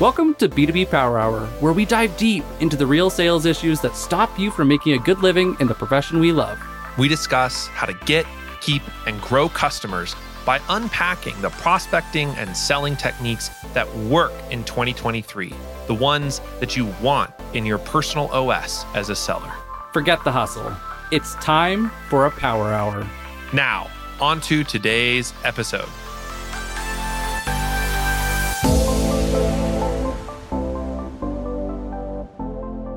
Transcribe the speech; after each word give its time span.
Welcome 0.00 0.36
to 0.36 0.48
B2B 0.48 0.92
Power 0.92 1.18
Hour, 1.18 1.46
where 1.58 1.72
we 1.72 1.84
dive 1.84 2.16
deep 2.16 2.44
into 2.60 2.76
the 2.76 2.86
real 2.86 3.10
sales 3.10 3.46
issues 3.46 3.80
that 3.80 3.96
stop 3.96 4.38
you 4.38 4.48
from 4.52 4.68
making 4.68 4.92
a 4.92 4.98
good 4.98 5.18
living 5.24 5.56
in 5.58 5.66
the 5.66 5.74
profession 5.74 6.20
we 6.20 6.30
love. 6.30 6.56
We 6.96 7.08
discuss 7.08 7.66
how 7.66 7.84
to 7.86 7.94
get, 8.06 8.24
keep, 8.60 8.82
and 9.08 9.20
grow 9.20 9.48
customers 9.48 10.14
by 10.46 10.60
unpacking 10.68 11.40
the 11.40 11.50
prospecting 11.50 12.28
and 12.36 12.56
selling 12.56 12.94
techniques 12.94 13.50
that 13.74 13.92
work 13.96 14.32
in 14.52 14.62
2023, 14.62 15.52
the 15.88 15.94
ones 15.94 16.40
that 16.60 16.76
you 16.76 16.86
want 17.02 17.32
in 17.54 17.66
your 17.66 17.78
personal 17.78 18.28
OS 18.28 18.84
as 18.94 19.10
a 19.10 19.16
seller. 19.16 19.52
Forget 19.92 20.22
the 20.22 20.30
hustle. 20.30 20.72
It's 21.10 21.34
time 21.36 21.90
for 22.08 22.26
a 22.26 22.30
Power 22.30 22.72
Hour. 22.72 23.04
Now, 23.52 23.90
on 24.20 24.40
to 24.42 24.62
today's 24.62 25.34
episode. 25.42 25.88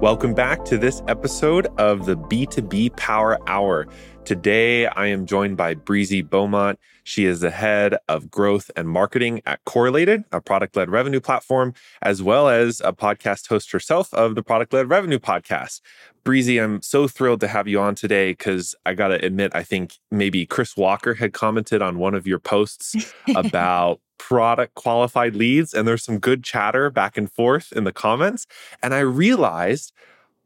Welcome 0.02 0.34
back 0.34 0.66
to 0.66 0.80
this 0.80 1.04
episode 1.08 1.68
of 1.78 2.08
the 2.08 2.18
B2B 2.18 2.98
Power 2.98 3.38
Hour. 3.48 3.86
Today, 4.26 4.88
I 4.88 5.06
am 5.06 5.28
joined 5.28 5.58
by 5.58 5.76
Breezy 5.76 6.24
Beaumont. 6.24 6.80
She 7.04 7.26
is 7.26 7.42
the 7.42 7.52
head 7.52 7.98
of 8.10 8.32
growth 8.32 8.72
and 8.76 8.90
marketing 8.90 9.44
at 9.46 9.64
Correlated, 9.64 10.24
a 10.32 10.42
product 10.42 10.76
led 10.76 10.90
revenue 10.90 11.20
platform, 11.20 11.76
as 12.02 12.24
well 12.24 12.50
as 12.50 12.82
a 12.84 12.94
podcast 12.94 13.48
host 13.48 13.72
herself 13.72 14.12
of 14.12 14.34
the 14.34 14.42
Product 14.42 14.74
Led 14.74 14.90
Revenue 14.90 15.20
podcast. 15.20 15.82
Breezy, 16.24 16.58
I'm 16.58 16.82
so 16.82 17.08
thrilled 17.08 17.42
to 17.42 17.48
have 17.48 17.68
you 17.68 17.80
on 17.80 17.94
today 17.94 18.32
because 18.32 18.74
I 18.88 18.96
got 18.96 19.10
to 19.10 19.24
admit, 19.24 19.52
I 19.54 19.62
think 19.62 19.94
maybe 20.10 20.48
Chris 20.48 20.76
Walker 20.76 21.14
had 21.14 21.32
commented 21.32 21.84
on 21.84 22.00
one 22.00 22.16
of 22.16 22.26
your 22.26 22.40
posts 22.40 23.14
about 23.36 24.02
product 24.22 24.76
qualified 24.76 25.36
leads, 25.36 25.74
and 25.74 25.88
there's 25.88 26.04
some 26.04 26.20
good 26.20 26.44
chatter 26.44 26.92
back 26.92 27.18
and 27.18 27.30
forth 27.30 27.74
in 27.74 27.86
the 27.86 27.92
comments. 27.92 28.46
And 28.84 28.94
I 28.94 29.00
realized 29.00 29.92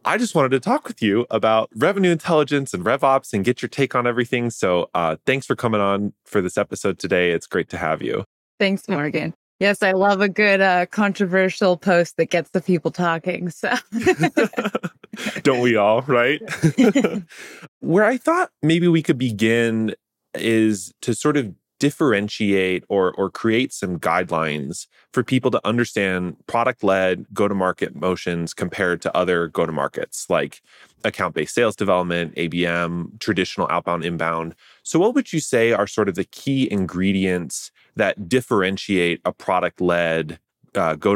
I 0.05 0.17
just 0.17 0.33
wanted 0.33 0.49
to 0.51 0.59
talk 0.61 0.87
with 0.87 1.01
you 1.01 1.25
about 1.29 1.69
revenue 1.75 2.11
intelligence 2.11 2.73
and 2.73 2.85
RevOps 2.85 3.33
and 3.33 3.43
get 3.43 3.61
your 3.61 3.69
take 3.69 3.93
on 3.93 4.07
everything. 4.07 4.49
So 4.49 4.89
uh, 4.93 5.17
thanks 5.25 5.45
for 5.45 5.55
coming 5.55 5.81
on 5.81 6.13
for 6.25 6.41
this 6.41 6.57
episode 6.57 6.99
today. 6.99 7.31
It's 7.31 7.47
great 7.47 7.69
to 7.69 7.77
have 7.77 8.01
you. 8.01 8.23
Thanks, 8.59 8.87
Morgan. 8.87 9.33
Yes, 9.59 9.83
I 9.83 9.91
love 9.91 10.21
a 10.21 10.29
good 10.29 10.61
uh, 10.61 10.85
controversial 10.85 11.75
post 11.75 12.17
that 12.17 12.29
gets 12.29 12.51
the 12.51 12.61
people 12.61 12.91
talking. 12.91 13.49
So, 13.49 13.73
don't 15.43 15.61
we 15.61 15.75
all, 15.75 16.01
right? 16.03 16.41
Where 17.79 18.05
I 18.05 18.17
thought 18.17 18.51
maybe 18.61 18.87
we 18.87 19.01
could 19.01 19.17
begin 19.17 19.95
is 20.33 20.93
to 21.01 21.13
sort 21.13 21.37
of 21.37 21.53
differentiate 21.79 22.83
or 22.89 23.13
or 23.13 23.29
create 23.29 23.73
some 23.73 23.99
guidelines 23.99 24.87
for 25.13 25.23
people 25.23 25.51
to 25.51 25.61
understand 25.65 26.35
product 26.47 26.83
led 26.83 27.25
go 27.33 27.47
to 27.47 27.55
market 27.55 27.95
motions 27.95 28.53
compared 28.53 29.01
to 29.01 29.15
other 29.15 29.47
go 29.47 29.65
to 29.65 29.71
markets 29.71 30.27
like 30.29 30.61
account 31.03 31.35
based 31.35 31.53
sales 31.53 31.75
development, 31.75 32.35
ABM, 32.35 33.19
traditional 33.19 33.67
outbound 33.69 34.03
inbound. 34.03 34.55
So 34.83 34.99
what 34.99 35.15
would 35.15 35.31
you 35.31 35.39
say 35.39 35.71
are 35.71 35.87
sort 35.87 36.09
of 36.09 36.15
the 36.15 36.25
key 36.25 36.71
ingredients 36.71 37.71
that 37.95 38.27
differentiate 38.27 39.21
a 39.23 39.31
product 39.31 39.79
led 39.79 40.39
uh, 40.75 40.95
go 40.95 41.15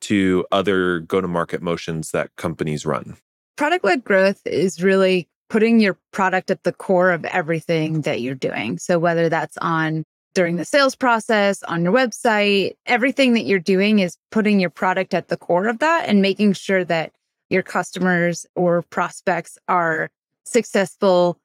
to 0.00 0.46
other 0.52 1.00
go 1.00 1.20
to 1.20 1.28
market 1.28 1.62
motions 1.62 2.12
that 2.12 2.34
companies 2.36 2.86
run? 2.86 3.16
Product 3.56 3.84
led 3.84 4.04
growth 4.04 4.40
is 4.46 4.82
really 4.82 5.28
putting 5.50 5.80
your 5.80 5.98
product 6.12 6.50
at 6.50 6.62
the 6.62 6.72
core 6.72 7.10
of 7.10 7.24
everything 7.26 8.02
that 8.02 8.20
you're 8.22 8.34
doing. 8.34 8.78
So 8.78 8.98
whether 8.98 9.28
that's 9.28 9.58
on 9.58 10.04
during 10.32 10.56
the 10.56 10.64
sales 10.64 10.94
process, 10.94 11.62
on 11.64 11.82
your 11.82 11.92
website, 11.92 12.76
everything 12.86 13.34
that 13.34 13.42
you're 13.42 13.58
doing 13.58 13.98
is 13.98 14.16
putting 14.30 14.60
your 14.60 14.70
product 14.70 15.12
at 15.12 15.26
the 15.26 15.36
core 15.36 15.66
of 15.66 15.80
that 15.80 16.08
and 16.08 16.22
making 16.22 16.52
sure 16.52 16.84
that 16.84 17.12
your 17.50 17.62
customers 17.62 18.46
or 18.54 18.82
prospects 18.82 19.58
are 19.66 20.08
successful 20.44 21.36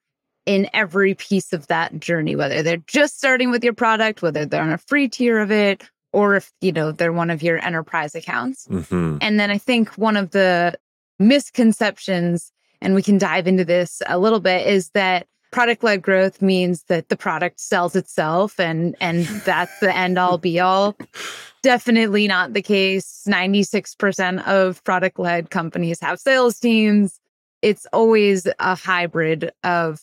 in 0.45 0.69
every 0.71 1.15
piece 1.15 1.51
of 1.51 1.65
that 1.65 1.99
journey, 1.99 2.35
whether 2.35 2.61
they're 2.61 2.77
just 2.85 3.17
starting 3.17 3.49
with 3.49 3.63
your 3.63 3.73
product, 3.73 4.21
whether 4.21 4.45
they're 4.45 4.61
on 4.61 4.71
a 4.71 4.77
free 4.77 5.09
tier 5.09 5.39
of 5.39 5.51
it, 5.51 5.89
or 6.13 6.35
if, 6.35 6.51
you 6.61 6.71
know, 6.71 6.91
they're 6.91 7.11
one 7.11 7.31
of 7.31 7.41
your 7.41 7.57
enterprise 7.65 8.13
accounts. 8.13 8.67
Mm-hmm. 8.67 9.17
And 9.19 9.39
then 9.39 9.49
I 9.49 9.57
think 9.57 9.89
one 9.97 10.15
of 10.15 10.29
the 10.29 10.75
misconceptions 11.17 12.51
and 12.81 12.95
we 12.95 13.03
can 13.03 13.17
dive 13.17 13.47
into 13.47 13.65
this 13.65 14.01
a 14.07 14.17
little 14.17 14.39
bit, 14.39 14.67
is 14.67 14.89
that 14.91 15.27
product 15.51 15.83
led 15.83 16.01
growth 16.01 16.41
means 16.41 16.83
that 16.89 17.07
the 17.07 17.15
product 17.15 17.61
sells 17.61 17.95
itself 17.95 18.59
and 18.59 18.93
and 18.99 19.25
that's 19.45 19.79
the 19.79 19.95
end 19.95 20.17
all 20.17 20.37
be 20.37 20.59
all. 20.59 20.97
Definitely 21.63 22.27
not 22.27 22.53
the 22.53 22.61
case. 22.61 23.23
96% 23.27 24.45
of 24.45 24.83
product 24.83 25.17
led 25.17 25.49
companies 25.49 25.99
have 26.01 26.19
sales 26.19 26.59
teams. 26.59 27.19
It's 27.61 27.87
always 27.93 28.47
a 28.59 28.75
hybrid 28.75 29.51
of 29.63 30.01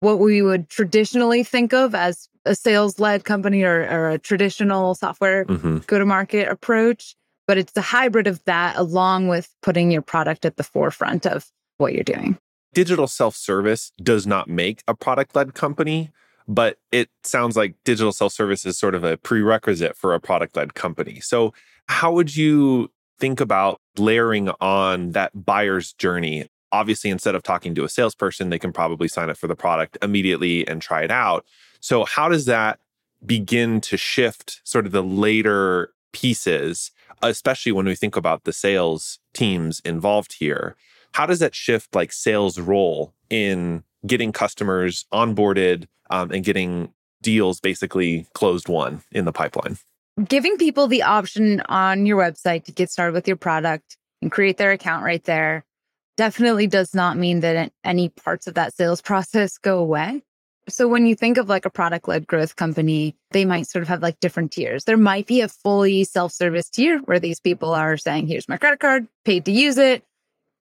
what 0.00 0.18
we 0.18 0.40
would 0.40 0.68
traditionally 0.68 1.42
think 1.42 1.72
of 1.72 1.94
as 1.94 2.28
a 2.44 2.54
sales 2.54 2.98
led 2.98 3.24
company 3.24 3.62
or, 3.62 3.82
or, 3.88 4.10
a 4.10 4.18
traditional 4.18 4.94
software 4.94 5.44
mm-hmm. 5.44 5.78
go 5.86 5.98
to 5.98 6.06
market 6.06 6.48
approach. 6.48 7.14
But 7.46 7.58
it's 7.58 7.76
a 7.76 7.82
hybrid 7.82 8.26
of 8.26 8.42
that 8.44 8.76
along 8.76 9.28
with 9.28 9.48
putting 9.62 9.90
your 9.90 10.02
product 10.02 10.44
at 10.44 10.56
the 10.56 10.64
forefront 10.64 11.26
of 11.26 11.50
what 11.78 11.92
you're 11.92 12.04
doing. 12.04 12.38
Digital 12.74 13.06
self 13.06 13.36
service 13.36 13.92
does 14.02 14.26
not 14.26 14.48
make 14.48 14.82
a 14.88 14.94
product 14.94 15.36
led 15.36 15.54
company, 15.54 16.10
but 16.48 16.78
it 16.90 17.10
sounds 17.22 17.56
like 17.56 17.74
digital 17.84 18.12
self 18.12 18.32
service 18.32 18.64
is 18.64 18.78
sort 18.78 18.94
of 18.94 19.04
a 19.04 19.16
prerequisite 19.16 19.96
for 19.96 20.14
a 20.14 20.20
product 20.20 20.56
led 20.56 20.74
company. 20.74 21.20
So, 21.20 21.52
how 21.88 22.12
would 22.12 22.36
you 22.36 22.90
think 23.18 23.40
about 23.40 23.80
layering 23.98 24.48
on 24.60 25.12
that 25.12 25.44
buyer's 25.44 25.92
journey? 25.92 26.46
Obviously, 26.70 27.10
instead 27.10 27.34
of 27.34 27.42
talking 27.42 27.74
to 27.74 27.84
a 27.84 27.88
salesperson, 27.88 28.48
they 28.48 28.58
can 28.58 28.72
probably 28.72 29.08
sign 29.08 29.28
up 29.28 29.36
for 29.36 29.46
the 29.46 29.56
product 29.56 29.98
immediately 30.02 30.66
and 30.66 30.80
try 30.80 31.02
it 31.02 31.10
out. 31.10 31.44
So, 31.80 32.04
how 32.04 32.28
does 32.28 32.46
that 32.46 32.78
begin 33.24 33.80
to 33.82 33.96
shift 33.96 34.60
sort 34.64 34.86
of 34.86 34.92
the 34.92 35.02
later 35.02 35.92
pieces, 36.12 36.90
especially 37.22 37.72
when 37.72 37.86
we 37.86 37.94
think 37.94 38.16
about 38.16 38.44
the 38.44 38.52
sales 38.52 39.18
teams 39.34 39.80
involved 39.84 40.36
here? 40.38 40.76
How 41.12 41.26
does 41.26 41.38
that 41.40 41.54
shift 41.54 41.94
like 41.94 42.12
sales 42.12 42.58
role 42.58 43.14
in 43.30 43.84
getting 44.06 44.32
customers 44.32 45.06
onboarded 45.12 45.86
um, 46.10 46.30
and 46.30 46.44
getting 46.44 46.92
deals 47.22 47.60
basically 47.60 48.26
closed 48.34 48.68
one 48.68 49.02
in 49.12 49.24
the 49.24 49.32
pipeline? 49.32 49.78
Giving 50.28 50.56
people 50.56 50.88
the 50.88 51.02
option 51.02 51.60
on 51.68 52.06
your 52.06 52.18
website 52.18 52.64
to 52.64 52.72
get 52.72 52.90
started 52.90 53.14
with 53.14 53.26
your 53.26 53.36
product 53.36 53.96
and 54.20 54.30
create 54.30 54.56
their 54.56 54.72
account 54.72 55.04
right 55.04 55.24
there 55.24 55.64
definitely 56.16 56.66
does 56.66 56.94
not 56.94 57.16
mean 57.16 57.40
that 57.40 57.72
any 57.84 58.08
parts 58.08 58.46
of 58.46 58.54
that 58.54 58.74
sales 58.74 59.00
process 59.02 59.58
go 59.58 59.78
away. 59.78 60.22
So 60.68 60.86
when 60.86 61.06
you 61.06 61.16
think 61.16 61.38
of 61.38 61.48
like 61.48 61.64
a 61.64 61.70
product 61.70 62.06
led 62.06 62.26
growth 62.26 62.54
company, 62.54 63.16
they 63.32 63.44
might 63.44 63.66
sort 63.66 63.82
of 63.82 63.88
have 63.88 64.00
like 64.00 64.20
different 64.20 64.52
tiers. 64.52 64.84
There 64.84 64.96
might 64.96 65.26
be 65.26 65.40
a 65.40 65.48
fully 65.48 66.04
self 66.04 66.32
service 66.32 66.70
tier 66.70 67.00
where 67.00 67.18
these 67.18 67.40
people 67.40 67.74
are 67.74 67.96
saying, 67.96 68.28
here's 68.28 68.48
my 68.48 68.58
credit 68.58 68.78
card, 68.78 69.08
paid 69.24 69.44
to 69.46 69.52
use 69.52 69.76
it 69.76 70.04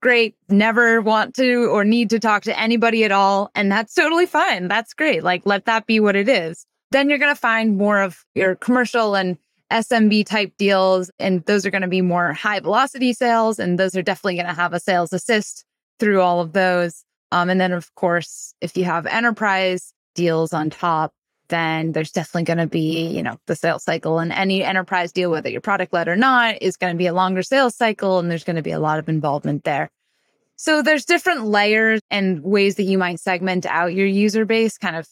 great, 0.01 0.35
never 0.49 1.01
want 1.01 1.35
to 1.35 1.65
or 1.65 1.85
need 1.85 2.09
to 2.09 2.19
talk 2.19 2.43
to 2.43 2.59
anybody 2.59 3.03
at 3.03 3.11
all. 3.11 3.51
And 3.55 3.71
that's 3.71 3.93
totally 3.93 4.25
fine. 4.25 4.67
That's 4.67 4.93
great. 4.93 5.23
Like, 5.23 5.43
let 5.45 5.65
that 5.65 5.85
be 5.85 5.99
what 5.99 6.15
it 6.15 6.27
is. 6.27 6.65
Then 6.91 7.09
you're 7.09 7.19
going 7.19 7.33
to 7.33 7.39
find 7.39 7.77
more 7.77 8.01
of 8.01 8.25
your 8.35 8.55
commercial 8.55 9.15
and 9.15 9.37
SMB 9.71 10.25
type 10.25 10.51
deals. 10.57 11.09
And 11.19 11.45
those 11.45 11.65
are 11.65 11.71
going 11.71 11.83
to 11.83 11.87
be 11.87 12.01
more 12.01 12.33
high 12.33 12.59
velocity 12.59 13.13
sales. 13.13 13.59
And 13.59 13.79
those 13.79 13.95
are 13.95 14.01
definitely 14.01 14.35
going 14.35 14.47
to 14.47 14.53
have 14.53 14.73
a 14.73 14.79
sales 14.79 15.13
assist 15.13 15.63
through 15.99 16.21
all 16.21 16.41
of 16.41 16.53
those. 16.53 17.05
Um, 17.31 17.49
and 17.49 17.61
then, 17.61 17.71
of 17.71 17.93
course, 17.95 18.53
if 18.59 18.75
you 18.75 18.83
have 18.83 19.05
enterprise 19.05 19.93
deals 20.15 20.51
on 20.51 20.69
top, 20.69 21.13
then 21.51 21.91
there's 21.91 22.11
definitely 22.11 22.45
going 22.45 22.57
to 22.57 22.67
be, 22.67 23.07
you 23.07 23.21
know, 23.21 23.37
the 23.45 23.55
sales 23.55 23.83
cycle 23.83 24.17
and 24.17 24.31
any 24.31 24.63
enterprise 24.63 25.11
deal, 25.11 25.29
whether 25.29 25.49
you're 25.49 25.61
product 25.61 25.93
led 25.93 26.07
or 26.07 26.15
not, 26.15 26.59
is 26.61 26.77
going 26.77 26.93
to 26.93 26.97
be 26.97 27.05
a 27.05 27.13
longer 27.13 27.43
sales 27.43 27.75
cycle 27.75 28.17
and 28.17 28.31
there's 28.31 28.43
going 28.43 28.55
to 28.55 28.63
be 28.63 28.71
a 28.71 28.79
lot 28.79 28.97
of 28.97 29.07
involvement 29.07 29.63
there. 29.63 29.91
So 30.55 30.81
there's 30.81 31.05
different 31.05 31.45
layers 31.45 32.01
and 32.09 32.41
ways 32.43 32.75
that 32.75 32.83
you 32.83 32.97
might 32.97 33.19
segment 33.19 33.65
out 33.67 33.93
your 33.93 34.07
user 34.07 34.45
base 34.45 34.77
kind 34.77 34.95
of 34.95 35.07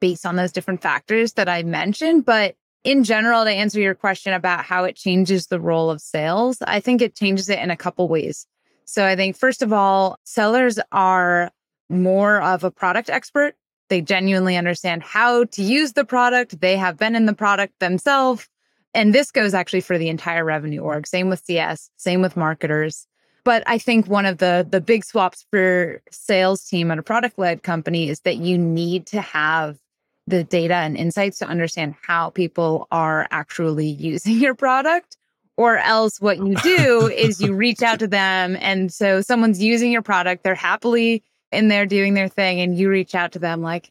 based 0.00 0.26
on 0.26 0.36
those 0.36 0.52
different 0.52 0.82
factors 0.82 1.34
that 1.34 1.48
I 1.48 1.62
mentioned. 1.62 2.24
But 2.24 2.56
in 2.84 3.04
general, 3.04 3.44
to 3.44 3.50
answer 3.50 3.80
your 3.80 3.94
question 3.94 4.32
about 4.32 4.64
how 4.64 4.84
it 4.84 4.96
changes 4.96 5.46
the 5.46 5.60
role 5.60 5.90
of 5.90 6.00
sales, 6.00 6.58
I 6.62 6.80
think 6.80 7.02
it 7.02 7.14
changes 7.14 7.48
it 7.48 7.58
in 7.58 7.70
a 7.70 7.76
couple 7.76 8.08
ways. 8.08 8.46
So 8.84 9.04
I 9.04 9.16
think, 9.16 9.36
first 9.36 9.62
of 9.62 9.72
all, 9.72 10.18
sellers 10.24 10.78
are 10.92 11.50
more 11.90 12.40
of 12.40 12.64
a 12.64 12.70
product 12.70 13.10
expert 13.10 13.54
they 13.88 14.00
genuinely 14.00 14.56
understand 14.56 15.02
how 15.02 15.44
to 15.44 15.62
use 15.62 15.94
the 15.94 16.04
product. 16.04 16.60
They 16.60 16.76
have 16.76 16.96
been 16.96 17.16
in 17.16 17.26
the 17.26 17.34
product 17.34 17.78
themselves. 17.80 18.48
And 18.94 19.14
this 19.14 19.30
goes 19.30 19.54
actually 19.54 19.82
for 19.82 19.98
the 19.98 20.08
entire 20.08 20.44
revenue 20.44 20.80
org. 20.80 21.06
Same 21.06 21.28
with 21.28 21.44
CS, 21.44 21.90
same 21.96 22.22
with 22.22 22.36
marketers. 22.36 23.06
But 23.44 23.62
I 23.66 23.78
think 23.78 24.06
one 24.06 24.26
of 24.26 24.38
the 24.38 24.66
the 24.68 24.80
big 24.80 25.04
swaps 25.04 25.46
for 25.50 26.02
sales 26.10 26.64
team 26.64 26.90
at 26.90 26.98
a 26.98 27.02
product 27.02 27.38
led 27.38 27.62
company 27.62 28.08
is 28.08 28.20
that 28.20 28.36
you 28.36 28.58
need 28.58 29.06
to 29.08 29.20
have 29.20 29.78
the 30.26 30.44
data 30.44 30.74
and 30.74 30.96
insights 30.96 31.38
to 31.38 31.46
understand 31.46 31.94
how 32.02 32.30
people 32.30 32.86
are 32.90 33.26
actually 33.30 33.86
using 34.10 34.34
your 34.34 34.54
product 34.54 35.16
Or 35.56 35.78
else 35.78 36.20
what 36.20 36.38
you 36.38 36.54
do 36.56 37.08
is 37.08 37.40
you 37.40 37.54
reach 37.54 37.82
out 37.82 37.98
to 38.00 38.06
them. 38.06 38.56
And 38.60 38.92
so 38.92 39.22
someone's 39.22 39.62
using 39.62 39.90
your 39.90 40.02
product, 40.02 40.44
they're 40.44 40.54
happily 40.54 41.24
in 41.52 41.68
there 41.68 41.86
doing 41.86 42.14
their 42.14 42.28
thing, 42.28 42.60
and 42.60 42.76
you 42.76 42.88
reach 42.90 43.14
out 43.14 43.32
to 43.32 43.38
them 43.38 43.62
like, 43.62 43.90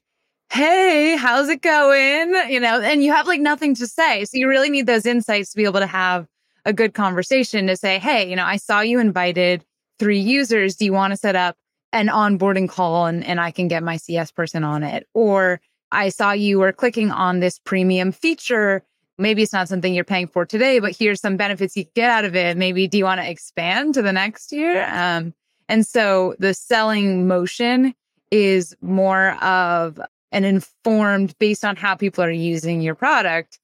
Hey, 0.49 1.17
how's 1.17 1.49
it 1.49 1.61
going? 1.61 2.33
You 2.49 2.59
know, 2.59 2.79
and 2.79 3.03
you 3.03 3.11
have 3.11 3.27
like 3.27 3.41
nothing 3.41 3.75
to 3.75 3.87
say. 3.87 4.23
So 4.25 4.37
you 4.37 4.47
really 4.47 4.69
need 4.69 4.87
those 4.87 5.05
insights 5.05 5.51
to 5.51 5.57
be 5.57 5.65
able 5.65 5.81
to 5.81 5.87
have 5.87 6.25
a 6.65 6.71
good 6.71 6.93
conversation 6.93 7.67
to 7.67 7.75
say, 7.75 7.99
Hey, 7.99 8.29
you 8.29 8.35
know, 8.35 8.45
I 8.45 8.57
saw 8.57 8.79
you 8.79 8.99
invited 8.99 9.65
three 9.99 10.19
users. 10.19 10.75
Do 10.75 10.85
you 10.85 10.93
want 10.93 11.11
to 11.11 11.17
set 11.17 11.35
up 11.35 11.57
an 11.91 12.07
onboarding 12.07 12.69
call 12.69 13.07
and, 13.07 13.25
and 13.25 13.41
I 13.41 13.51
can 13.51 13.67
get 13.67 13.83
my 13.83 13.97
CS 13.97 14.31
person 14.31 14.63
on 14.63 14.83
it? 14.83 15.07
Or 15.13 15.59
I 15.91 16.09
saw 16.09 16.31
you 16.31 16.59
were 16.59 16.71
clicking 16.71 17.11
on 17.11 17.39
this 17.39 17.59
premium 17.59 18.11
feature 18.11 18.83
maybe 19.17 19.43
it's 19.43 19.53
not 19.53 19.67
something 19.67 19.93
you're 19.93 20.03
paying 20.03 20.27
for 20.27 20.45
today, 20.45 20.79
but 20.79 20.95
here's 20.95 21.19
some 21.19 21.37
benefits 21.37 21.75
you 21.75 21.85
get 21.95 22.09
out 22.09 22.25
of 22.25 22.35
it. 22.35 22.57
Maybe 22.57 22.87
do 22.87 22.97
you 22.97 23.05
want 23.05 23.21
to 23.21 23.29
expand 23.29 23.95
to 23.95 24.01
the 24.01 24.13
next 24.13 24.51
year? 24.51 24.87
Um, 24.91 25.33
and 25.69 25.85
so 25.85 26.35
the 26.39 26.53
selling 26.53 27.27
motion 27.27 27.93
is 28.31 28.75
more 28.81 29.31
of 29.43 29.99
an 30.31 30.43
informed 30.43 31.37
based 31.39 31.63
on 31.63 31.75
how 31.75 31.95
people 31.95 32.23
are 32.23 32.31
using 32.31 32.81
your 32.81 32.95
product, 32.95 33.59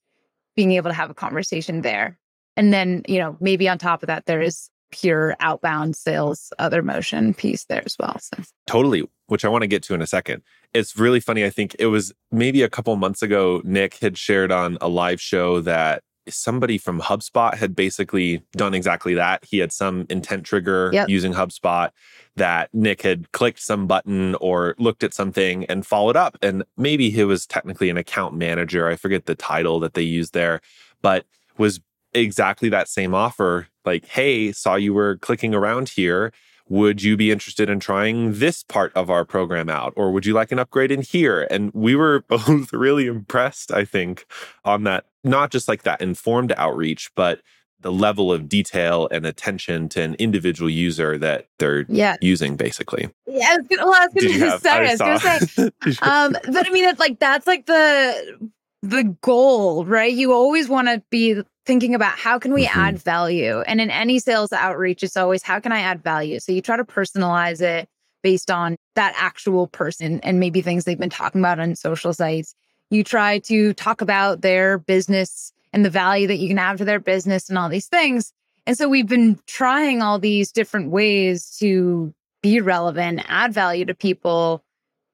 being 0.55 0.71
able 0.71 0.89
to 0.89 0.95
have 0.95 1.09
a 1.09 1.13
conversation 1.13 1.81
there. 1.81 2.17
And 2.55 2.71
then, 2.71 3.03
you 3.07 3.19
know, 3.19 3.35
maybe 3.39 3.67
on 3.67 3.77
top 3.77 4.03
of 4.03 4.07
that, 4.07 4.25
there 4.25 4.41
is 4.41 4.69
pure 4.91 5.35
outbound 5.39 5.95
sales, 5.95 6.53
other 6.59 6.81
motion 6.81 7.33
piece 7.33 7.65
there 7.65 7.81
as 7.85 7.95
well. 7.99 8.17
So 8.19 8.43
totally, 8.67 9.03
which 9.27 9.43
I 9.43 9.49
want 9.49 9.63
to 9.63 9.67
get 9.67 9.83
to 9.83 9.93
in 9.93 10.01
a 10.01 10.07
second 10.07 10.43
it's 10.73 10.97
really 10.97 11.19
funny. 11.19 11.45
I 11.45 11.49
think 11.49 11.75
it 11.79 11.87
was 11.87 12.13
maybe 12.31 12.63
a 12.63 12.69
couple 12.69 12.95
months 12.95 13.21
ago, 13.21 13.61
Nick 13.63 13.95
had 13.95 14.17
shared 14.17 14.51
on 14.51 14.77
a 14.81 14.87
live 14.89 15.21
show 15.21 15.61
that 15.61 16.03
somebody 16.27 16.77
from 16.77 17.01
HubSpot 17.01 17.53
had 17.55 17.75
basically 17.75 18.43
done 18.53 18.73
exactly 18.73 19.13
that. 19.15 19.43
He 19.45 19.59
had 19.59 19.71
some 19.71 20.05
intent 20.09 20.45
trigger 20.45 20.89
yep. 20.93 21.09
using 21.09 21.33
HubSpot 21.33 21.91
that 22.35 22.69
Nick 22.73 23.01
had 23.01 23.31
clicked 23.31 23.59
some 23.59 23.87
button 23.87 24.35
or 24.35 24.75
looked 24.77 25.03
at 25.03 25.13
something 25.13 25.65
and 25.65 25.85
followed 25.85 26.15
up. 26.15 26.37
And 26.41 26.63
maybe 26.77 27.09
he 27.09 27.23
was 27.23 27.45
technically 27.45 27.89
an 27.89 27.97
account 27.97 28.35
manager. 28.35 28.87
I 28.87 28.95
forget 28.95 29.25
the 29.25 29.35
title 29.35 29.79
that 29.81 29.93
they 29.93 30.01
used 30.01 30.33
there, 30.33 30.61
but 31.01 31.25
was 31.57 31.79
exactly 32.13 32.69
that 32.69 32.87
same 32.87 33.13
offer. 33.13 33.67
Like, 33.85 34.05
hey, 34.05 34.51
saw 34.51 34.75
you 34.75 34.93
were 34.93 35.17
clicking 35.17 35.53
around 35.53 35.89
here 35.89 36.31
would 36.69 37.03
you 37.03 37.17
be 37.17 37.31
interested 37.31 37.69
in 37.69 37.79
trying 37.79 38.39
this 38.39 38.63
part 38.63 38.93
of 38.95 39.09
our 39.09 39.25
program 39.25 39.69
out? 39.69 39.93
Or 39.95 40.11
would 40.11 40.25
you 40.25 40.33
like 40.33 40.51
an 40.51 40.59
upgrade 40.59 40.91
in 40.91 41.01
here? 41.01 41.47
And 41.51 41.71
we 41.73 41.95
were 41.95 42.21
both 42.27 42.71
really 42.73 43.07
impressed, 43.07 43.71
I 43.71 43.85
think, 43.85 44.25
on 44.63 44.83
that, 44.83 45.05
not 45.23 45.51
just 45.51 45.67
like 45.67 45.83
that 45.83 46.01
informed 46.01 46.53
outreach, 46.57 47.11
but 47.15 47.41
the 47.79 47.91
level 47.91 48.31
of 48.31 48.47
detail 48.47 49.09
and 49.11 49.25
attention 49.25 49.89
to 49.89 50.01
an 50.01 50.15
individual 50.15 50.69
user 50.69 51.17
that 51.17 51.47
they're 51.59 51.85
yeah. 51.89 52.15
using 52.21 52.55
basically. 52.55 53.09
Yeah, 53.27 53.49
I 53.49 53.57
was 53.57 53.67
gonna, 53.67 53.85
well, 53.85 54.01
I 54.01 54.07
was 54.07 54.23
gonna 54.23 54.59
say, 54.59 54.69
I, 54.69 54.77
I 54.77 54.91
was 54.91 54.99
gonna 54.99 55.47
say, 55.47 55.63
um, 56.01 56.31
but 56.31 56.65
I 56.65 56.69
mean, 56.71 56.85
it's 56.85 56.99
like, 56.99 57.19
that's 57.19 57.45
like 57.45 57.65
the, 57.65 58.49
the 58.81 59.15
goal, 59.21 59.85
right? 59.85 60.13
You 60.13 60.31
always 60.31 60.69
want 60.69 60.87
to 60.87 61.03
be 61.09 61.41
thinking 61.65 61.95
about 61.95 62.17
how 62.17 62.39
can 62.39 62.53
we 62.53 62.65
mm-hmm. 62.65 62.79
add 62.79 62.99
value? 62.99 63.61
And 63.61 63.79
in 63.79 63.89
any 63.89 64.19
sales 64.19 64.51
outreach, 64.51 65.03
it's 65.03 65.17
always 65.17 65.43
how 65.43 65.59
can 65.59 65.71
I 65.71 65.79
add 65.79 66.03
value? 66.03 66.39
So 66.39 66.51
you 66.51 66.61
try 66.61 66.77
to 66.77 66.83
personalize 66.83 67.61
it 67.61 67.89
based 68.21 68.49
on 68.49 68.77
that 68.95 69.13
actual 69.17 69.67
person 69.67 70.19
and 70.21 70.39
maybe 70.39 70.61
things 70.61 70.85
they've 70.85 70.97
been 70.97 71.09
talking 71.09 71.41
about 71.41 71.59
on 71.59 71.75
social 71.75 72.13
sites. 72.13 72.55
You 72.89 73.03
try 73.03 73.39
to 73.39 73.73
talk 73.73 74.01
about 74.01 74.41
their 74.41 74.77
business 74.77 75.51
and 75.73 75.83
the 75.83 75.89
value 75.89 76.27
that 76.27 76.37
you 76.37 76.47
can 76.47 76.59
add 76.59 76.77
to 76.77 76.85
their 76.85 76.99
business 76.99 77.49
and 77.49 77.57
all 77.57 77.69
these 77.69 77.87
things. 77.87 78.31
And 78.65 78.77
so 78.77 78.87
we've 78.87 79.07
been 79.07 79.39
trying 79.45 80.01
all 80.01 80.19
these 80.19 80.51
different 80.51 80.91
ways 80.91 81.57
to 81.59 82.13
be 82.41 82.61
relevant, 82.61 83.21
add 83.27 83.53
value 83.53 83.85
to 83.85 83.93
people. 83.93 84.63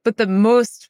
But 0.03 0.17
the 0.17 0.27
most 0.27 0.89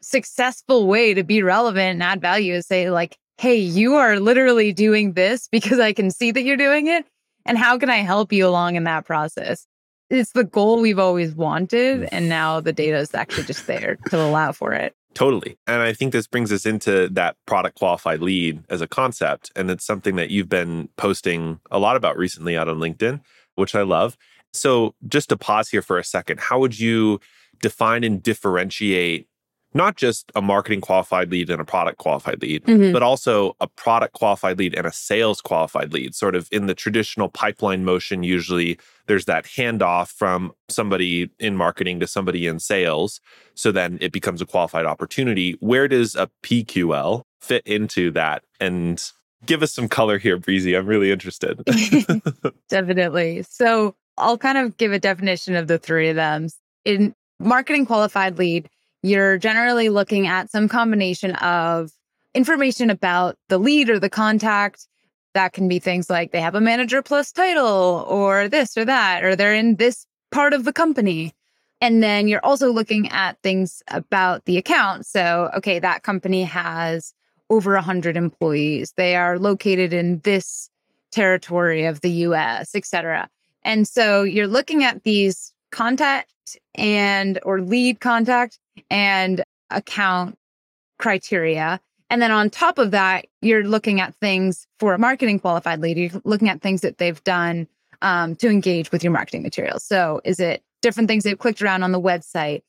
successful 0.00 0.86
way 0.86 1.14
to 1.14 1.24
be 1.24 1.42
relevant 1.42 1.94
and 1.94 2.02
add 2.02 2.20
value 2.20 2.54
is 2.54 2.66
say, 2.66 2.90
like, 2.90 3.18
hey, 3.38 3.56
you 3.56 3.94
are 3.96 4.18
literally 4.18 4.72
doing 4.72 5.12
this 5.12 5.48
because 5.48 5.78
I 5.78 5.92
can 5.92 6.10
see 6.10 6.30
that 6.30 6.42
you're 6.42 6.56
doing 6.56 6.86
it. 6.86 7.04
And 7.44 7.58
how 7.58 7.78
can 7.78 7.90
I 7.90 7.98
help 7.98 8.32
you 8.32 8.46
along 8.46 8.76
in 8.76 8.84
that 8.84 9.04
process? 9.04 9.66
It's 10.08 10.32
the 10.32 10.44
goal 10.44 10.80
we've 10.80 10.98
always 10.98 11.34
wanted. 11.34 12.08
And 12.12 12.28
now 12.28 12.60
the 12.60 12.72
data 12.72 12.96
is 12.96 13.14
actually 13.14 13.44
just 13.44 13.66
there 13.66 13.96
to 14.08 14.20
allow 14.20 14.52
for 14.52 14.72
it. 14.72 14.94
Totally. 15.14 15.56
And 15.66 15.80
I 15.80 15.92
think 15.92 16.12
this 16.12 16.26
brings 16.26 16.52
us 16.52 16.66
into 16.66 17.08
that 17.10 17.36
product 17.46 17.78
qualified 17.78 18.20
lead 18.20 18.62
as 18.68 18.80
a 18.80 18.86
concept. 18.86 19.50
And 19.56 19.70
it's 19.70 19.84
something 19.84 20.16
that 20.16 20.30
you've 20.30 20.48
been 20.48 20.88
posting 20.96 21.58
a 21.70 21.78
lot 21.78 21.96
about 21.96 22.18
recently 22.18 22.56
out 22.56 22.68
on 22.68 22.78
LinkedIn, 22.78 23.20
which 23.54 23.74
I 23.74 23.82
love. 23.82 24.16
So 24.52 24.94
just 25.08 25.28
to 25.30 25.36
pause 25.36 25.70
here 25.70 25.82
for 25.82 25.98
a 25.98 26.04
second, 26.04 26.40
how 26.40 26.58
would 26.58 26.78
you 26.78 27.20
define 27.60 28.04
and 28.04 28.22
differentiate 28.22 29.26
not 29.76 29.96
just 29.96 30.32
a 30.34 30.40
marketing 30.40 30.80
qualified 30.80 31.30
lead 31.30 31.50
and 31.50 31.60
a 31.60 31.64
product 31.64 31.98
qualified 31.98 32.40
lead, 32.40 32.64
mm-hmm. 32.64 32.92
but 32.92 33.02
also 33.02 33.54
a 33.60 33.66
product 33.66 34.14
qualified 34.14 34.58
lead 34.58 34.74
and 34.74 34.86
a 34.86 34.92
sales 34.92 35.42
qualified 35.42 35.92
lead. 35.92 36.14
Sort 36.14 36.34
of 36.34 36.48
in 36.50 36.66
the 36.66 36.74
traditional 36.74 37.28
pipeline 37.28 37.84
motion, 37.84 38.22
usually 38.22 38.78
there's 39.06 39.26
that 39.26 39.44
handoff 39.44 40.08
from 40.08 40.52
somebody 40.68 41.30
in 41.38 41.56
marketing 41.56 42.00
to 42.00 42.06
somebody 42.06 42.46
in 42.46 42.58
sales. 42.58 43.20
So 43.54 43.70
then 43.70 43.98
it 44.00 44.12
becomes 44.12 44.40
a 44.40 44.46
qualified 44.46 44.86
opportunity. 44.86 45.56
Where 45.60 45.88
does 45.88 46.16
a 46.16 46.30
PQL 46.42 47.22
fit 47.40 47.62
into 47.66 48.10
that? 48.12 48.44
And 48.58 49.02
give 49.44 49.62
us 49.62 49.74
some 49.74 49.88
color 49.88 50.16
here, 50.18 50.38
Breezy. 50.38 50.74
I'm 50.74 50.86
really 50.86 51.12
interested. 51.12 51.62
Definitely. 52.70 53.42
So 53.42 53.94
I'll 54.16 54.38
kind 54.38 54.56
of 54.56 54.78
give 54.78 54.92
a 54.92 54.98
definition 54.98 55.54
of 55.54 55.68
the 55.68 55.78
three 55.78 56.08
of 56.08 56.16
them. 56.16 56.48
In 56.86 57.14
marketing 57.38 57.84
qualified 57.84 58.38
lead, 58.38 58.70
you're 59.06 59.38
generally 59.38 59.88
looking 59.88 60.26
at 60.26 60.50
some 60.50 60.68
combination 60.68 61.36
of 61.36 61.92
information 62.34 62.90
about 62.90 63.36
the 63.48 63.58
lead 63.58 63.88
or 63.88 63.98
the 63.98 64.10
contact. 64.10 64.88
That 65.34 65.52
can 65.52 65.68
be 65.68 65.78
things 65.78 66.08
like 66.08 66.32
they 66.32 66.40
have 66.40 66.54
a 66.54 66.60
manager 66.60 67.02
plus 67.02 67.30
title 67.30 68.06
or 68.08 68.48
this 68.48 68.76
or 68.76 68.84
that, 68.84 69.22
or 69.22 69.36
they're 69.36 69.54
in 69.54 69.76
this 69.76 70.06
part 70.32 70.54
of 70.54 70.64
the 70.64 70.72
company. 70.72 71.34
And 71.80 72.02
then 72.02 72.26
you're 72.26 72.44
also 72.44 72.72
looking 72.72 73.08
at 73.10 73.40
things 73.42 73.82
about 73.88 74.46
the 74.46 74.56
account. 74.56 75.04
So, 75.04 75.50
okay, 75.56 75.78
that 75.78 76.02
company 76.02 76.42
has 76.42 77.12
over 77.50 77.74
100 77.74 78.16
employees. 78.16 78.92
They 78.96 79.14
are 79.14 79.38
located 79.38 79.92
in 79.92 80.20
this 80.20 80.70
territory 81.12 81.84
of 81.84 82.00
the 82.00 82.10
US, 82.10 82.74
et 82.74 82.86
cetera. 82.86 83.28
And 83.62 83.86
so 83.86 84.22
you're 84.22 84.46
looking 84.46 84.84
at 84.84 85.04
these 85.04 85.52
contact 85.70 86.32
and 86.74 87.38
or 87.42 87.60
lead 87.60 88.00
contact 88.00 88.58
and 88.90 89.42
account 89.70 90.36
criteria. 90.98 91.80
And 92.08 92.22
then 92.22 92.30
on 92.30 92.50
top 92.50 92.78
of 92.78 92.92
that, 92.92 93.26
you're 93.42 93.64
looking 93.64 94.00
at 94.00 94.14
things 94.16 94.66
for 94.78 94.94
a 94.94 94.98
marketing 94.98 95.40
qualified 95.40 95.80
lead. 95.80 95.96
You're 95.96 96.20
looking 96.24 96.48
at 96.48 96.62
things 96.62 96.82
that 96.82 96.98
they've 96.98 97.22
done 97.24 97.66
um, 98.02 98.36
to 98.36 98.48
engage 98.48 98.92
with 98.92 99.02
your 99.02 99.12
marketing 99.12 99.42
materials. 99.42 99.82
So 99.82 100.20
is 100.24 100.38
it 100.38 100.62
different 100.82 101.08
things 101.08 101.24
they've 101.24 101.38
clicked 101.38 101.62
around 101.62 101.82
on 101.82 101.92
the 101.92 102.00
website, 102.00 102.62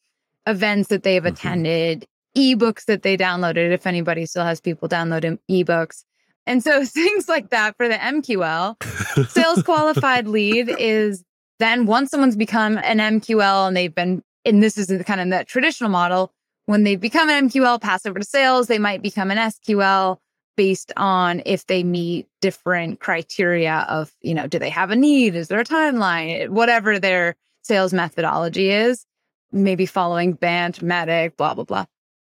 events 0.47 0.89
that 0.89 1.03
they've 1.03 1.21
mm-hmm. 1.21 1.33
attended, 1.33 2.07
ebooks 2.35 2.85
that 2.85 3.03
they 3.03 3.17
downloaded, 3.17 3.71
if 3.71 3.85
anybody 3.85 4.25
still 4.25 4.43
has 4.43 4.61
people 4.61 4.87
downloading 4.87 5.39
ebooks. 5.49 6.03
And 6.45 6.63
so 6.63 6.85
things 6.85 7.27
like 7.27 7.49
that 7.49 7.75
for 7.77 7.87
the 7.87 7.95
MQL. 7.95 9.29
Sales 9.29 9.61
qualified 9.63 10.27
lead 10.27 10.73
is 10.79 11.23
then 11.59 11.85
once 11.85 12.11
someone's 12.11 12.35
become 12.35 12.77
an 12.77 12.97
MQL 12.97 13.67
and 13.67 13.75
they've 13.75 13.93
been, 13.93 14.23
and 14.45 14.61
this 14.61 14.77
is 14.77 14.87
the 14.87 15.03
kind 15.03 15.21
of 15.21 15.29
the 15.29 15.45
traditional 15.45 15.89
model, 15.89 16.31
when 16.65 16.83
they 16.83 16.95
become 16.95 17.29
an 17.29 17.49
MQL, 17.49 17.81
pass 17.81 18.05
over 18.05 18.19
to 18.19 18.25
sales, 18.25 18.67
they 18.67 18.79
might 18.79 19.01
become 19.01 19.31
an 19.31 19.37
SQL 19.37 20.17
based 20.57 20.91
on 20.97 21.41
if 21.45 21.65
they 21.67 21.83
meet 21.83 22.27
different 22.41 22.99
criteria 22.99 23.85
of, 23.87 24.11
you 24.21 24.33
know, 24.33 24.47
do 24.47 24.59
they 24.59 24.69
have 24.69 24.91
a 24.91 24.95
need? 24.95 25.35
Is 25.35 25.47
there 25.47 25.59
a 25.59 25.65
timeline? 25.65 26.49
Whatever 26.49 26.99
their 26.99 27.35
sales 27.61 27.93
methodology 27.93 28.69
is, 28.71 29.05
maybe 29.51 29.85
following 29.85 30.33
BANT, 30.33 30.81
MEDDIC, 30.83 31.37
blah, 31.37 31.53
blah, 31.53 31.63
blah. 31.63 31.85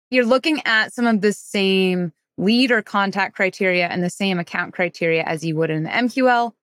You're 0.09 0.25
looking 0.25 0.61
at 0.65 0.93
some 0.93 1.07
of 1.07 1.21
the 1.21 1.33
same 1.33 2.13
lead 2.37 2.71
or 2.71 2.81
contact 2.81 3.35
criteria 3.35 3.87
and 3.87 4.03
the 4.03 4.09
same 4.09 4.39
account 4.39 4.73
criteria 4.73 5.23
as 5.23 5.43
you 5.43 5.55
would 5.57 5.69
in 5.69 5.83
the 5.83 5.89
MQL, 5.89 6.53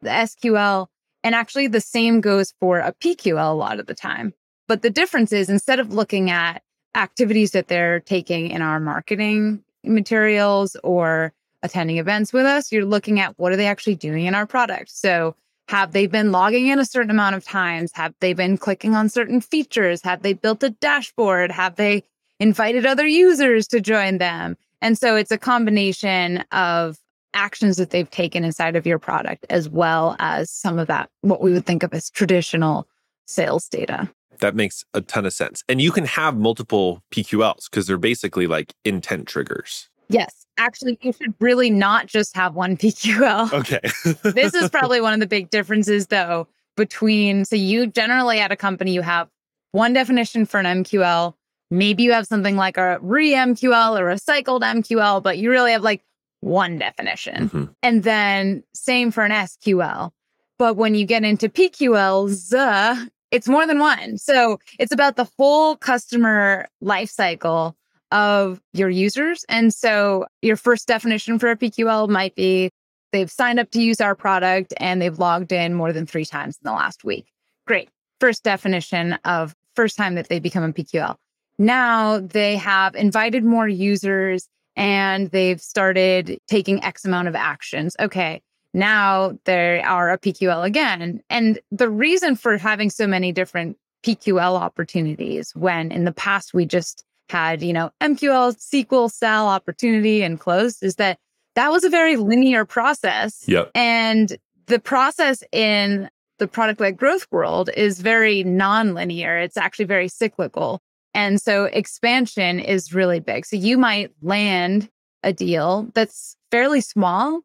the 0.00 0.08
SQL, 0.08 0.86
and 1.26 1.34
actually, 1.34 1.66
the 1.66 1.80
same 1.80 2.20
goes 2.20 2.54
for 2.60 2.78
a 2.78 2.92
PQL 2.92 3.50
a 3.50 3.52
lot 3.52 3.80
of 3.80 3.86
the 3.86 3.96
time. 3.96 4.32
But 4.68 4.82
the 4.82 4.90
difference 4.90 5.32
is 5.32 5.50
instead 5.50 5.80
of 5.80 5.92
looking 5.92 6.30
at 6.30 6.62
activities 6.94 7.50
that 7.50 7.66
they're 7.66 7.98
taking 7.98 8.48
in 8.48 8.62
our 8.62 8.78
marketing 8.78 9.64
materials 9.82 10.76
or 10.84 11.32
attending 11.64 11.98
events 11.98 12.32
with 12.32 12.46
us, 12.46 12.70
you're 12.70 12.84
looking 12.84 13.18
at 13.18 13.36
what 13.40 13.50
are 13.50 13.56
they 13.56 13.66
actually 13.66 13.96
doing 13.96 14.26
in 14.26 14.36
our 14.36 14.46
product. 14.46 14.92
So, 14.92 15.34
have 15.66 15.90
they 15.90 16.06
been 16.06 16.30
logging 16.30 16.68
in 16.68 16.78
a 16.78 16.84
certain 16.84 17.10
amount 17.10 17.34
of 17.34 17.44
times? 17.44 17.90
Have 17.94 18.14
they 18.20 18.32
been 18.32 18.56
clicking 18.56 18.94
on 18.94 19.08
certain 19.08 19.40
features? 19.40 20.02
Have 20.04 20.22
they 20.22 20.32
built 20.32 20.62
a 20.62 20.70
dashboard? 20.70 21.50
Have 21.50 21.74
they 21.74 22.04
invited 22.38 22.86
other 22.86 23.04
users 23.04 23.66
to 23.66 23.80
join 23.80 24.18
them? 24.18 24.56
And 24.80 24.96
so 24.96 25.16
it's 25.16 25.32
a 25.32 25.38
combination 25.38 26.44
of 26.52 26.98
actions 27.36 27.76
that 27.76 27.90
they've 27.90 28.10
taken 28.10 28.42
inside 28.42 28.74
of 28.74 28.86
your 28.86 28.98
product, 28.98 29.46
as 29.50 29.68
well 29.68 30.16
as 30.18 30.50
some 30.50 30.78
of 30.78 30.88
that, 30.88 31.08
what 31.20 31.40
we 31.40 31.52
would 31.52 31.66
think 31.66 31.82
of 31.82 31.92
as 31.94 32.10
traditional 32.10 32.88
sales 33.26 33.68
data. 33.68 34.10
That 34.40 34.54
makes 34.54 34.84
a 34.94 35.00
ton 35.00 35.26
of 35.26 35.32
sense. 35.32 35.62
And 35.68 35.80
you 35.80 35.92
can 35.92 36.04
have 36.04 36.36
multiple 36.36 37.02
PQLs 37.12 37.70
because 37.70 37.86
they're 37.86 37.98
basically 37.98 38.46
like 38.46 38.74
intent 38.84 39.28
triggers. 39.28 39.88
Yes. 40.08 40.46
Actually, 40.58 40.98
you 41.02 41.12
should 41.12 41.34
really 41.40 41.70
not 41.70 42.06
just 42.06 42.34
have 42.36 42.54
one 42.54 42.76
PQL. 42.76 43.52
Okay. 43.52 43.80
this 44.22 44.54
is 44.54 44.70
probably 44.72 45.00
one 45.00 45.12
of 45.12 45.20
the 45.20 45.26
big 45.26 45.50
differences, 45.50 46.08
though, 46.08 46.48
between 46.76 47.44
so 47.44 47.56
you 47.56 47.86
generally 47.86 48.40
at 48.40 48.52
a 48.52 48.56
company, 48.56 48.92
you 48.92 49.02
have 49.02 49.28
one 49.72 49.92
definition 49.92 50.46
for 50.46 50.60
an 50.60 50.84
MQL. 50.84 51.34
Maybe 51.70 52.04
you 52.04 52.12
have 52.12 52.26
something 52.26 52.56
like 52.56 52.76
a 52.76 52.98
re 53.00 53.32
MQL 53.32 53.98
or 53.98 54.10
a 54.10 54.18
cycled 54.18 54.62
MQL, 54.62 55.22
but 55.22 55.38
you 55.38 55.50
really 55.50 55.72
have 55.72 55.82
like 55.82 56.02
one 56.40 56.78
definition. 56.78 57.48
Mm-hmm. 57.48 57.64
And 57.82 58.02
then 58.02 58.62
same 58.74 59.10
for 59.10 59.24
an 59.24 59.32
SQL. 59.32 60.10
But 60.58 60.76
when 60.76 60.94
you 60.94 61.04
get 61.04 61.24
into 61.24 61.48
PQLs, 61.48 62.54
uh, 62.54 63.06
it's 63.30 63.48
more 63.48 63.66
than 63.66 63.78
one. 63.78 64.18
So 64.18 64.58
it's 64.78 64.92
about 64.92 65.16
the 65.16 65.28
whole 65.38 65.76
customer 65.76 66.68
life 66.80 67.10
cycle 67.10 67.76
of 68.12 68.60
your 68.72 68.88
users. 68.88 69.44
And 69.48 69.74
so 69.74 70.26
your 70.42 70.56
first 70.56 70.86
definition 70.86 71.38
for 71.38 71.50
a 71.50 71.56
PQL 71.56 72.08
might 72.08 72.34
be 72.34 72.70
they've 73.12 73.30
signed 73.30 73.58
up 73.58 73.70
to 73.72 73.82
use 73.82 74.00
our 74.00 74.14
product 74.14 74.72
and 74.78 75.02
they've 75.02 75.18
logged 75.18 75.52
in 75.52 75.74
more 75.74 75.92
than 75.92 76.06
three 76.06 76.24
times 76.24 76.56
in 76.56 76.66
the 76.66 76.72
last 76.72 77.04
week. 77.04 77.26
Great. 77.66 77.88
First 78.20 78.44
definition 78.44 79.14
of 79.24 79.54
first 79.74 79.96
time 79.96 80.14
that 80.14 80.28
they 80.28 80.38
become 80.38 80.62
a 80.62 80.72
PQL. 80.72 81.16
Now 81.58 82.20
they 82.20 82.56
have 82.56 82.94
invited 82.94 83.44
more 83.44 83.68
users 83.68 84.48
and 84.76 85.30
they've 85.30 85.60
started 85.60 86.38
taking 86.46 86.82
X 86.84 87.04
amount 87.04 87.28
of 87.28 87.34
actions. 87.34 87.96
Okay. 87.98 88.42
Now 88.74 89.38
they 89.44 89.82
are 89.82 90.12
a 90.12 90.18
PQL 90.18 90.64
again. 90.64 91.22
And 91.30 91.58
the 91.70 91.88
reason 91.88 92.36
for 92.36 92.58
having 92.58 92.90
so 92.90 93.06
many 93.06 93.32
different 93.32 93.78
PQL 94.04 94.60
opportunities 94.60 95.52
when 95.56 95.90
in 95.90 96.04
the 96.04 96.12
past 96.12 96.52
we 96.52 96.66
just 96.66 97.04
had, 97.30 97.62
you 97.62 97.72
know, 97.72 97.90
MQL, 98.02 98.54
SQL, 98.54 99.10
sell, 99.10 99.48
opportunity, 99.48 100.22
and 100.22 100.38
close 100.38 100.82
is 100.82 100.96
that 100.96 101.18
that 101.54 101.70
was 101.70 101.84
a 101.84 101.90
very 101.90 102.16
linear 102.16 102.64
process. 102.64 103.44
Yep. 103.48 103.70
And 103.74 104.36
the 104.66 104.78
process 104.78 105.42
in 105.52 106.10
the 106.38 106.46
product 106.46 106.80
led 106.80 106.98
growth 106.98 107.26
world 107.30 107.70
is 107.74 108.00
very 108.00 108.44
non-linear. 108.44 109.38
It's 109.38 109.56
actually 109.56 109.86
very 109.86 110.08
cyclical. 110.08 110.82
And 111.16 111.40
so 111.40 111.64
expansion 111.64 112.60
is 112.60 112.92
really 112.92 113.20
big. 113.20 113.46
So 113.46 113.56
you 113.56 113.78
might 113.78 114.12
land 114.20 114.90
a 115.22 115.32
deal 115.32 115.88
that's 115.94 116.36
fairly 116.50 116.82
small. 116.82 117.40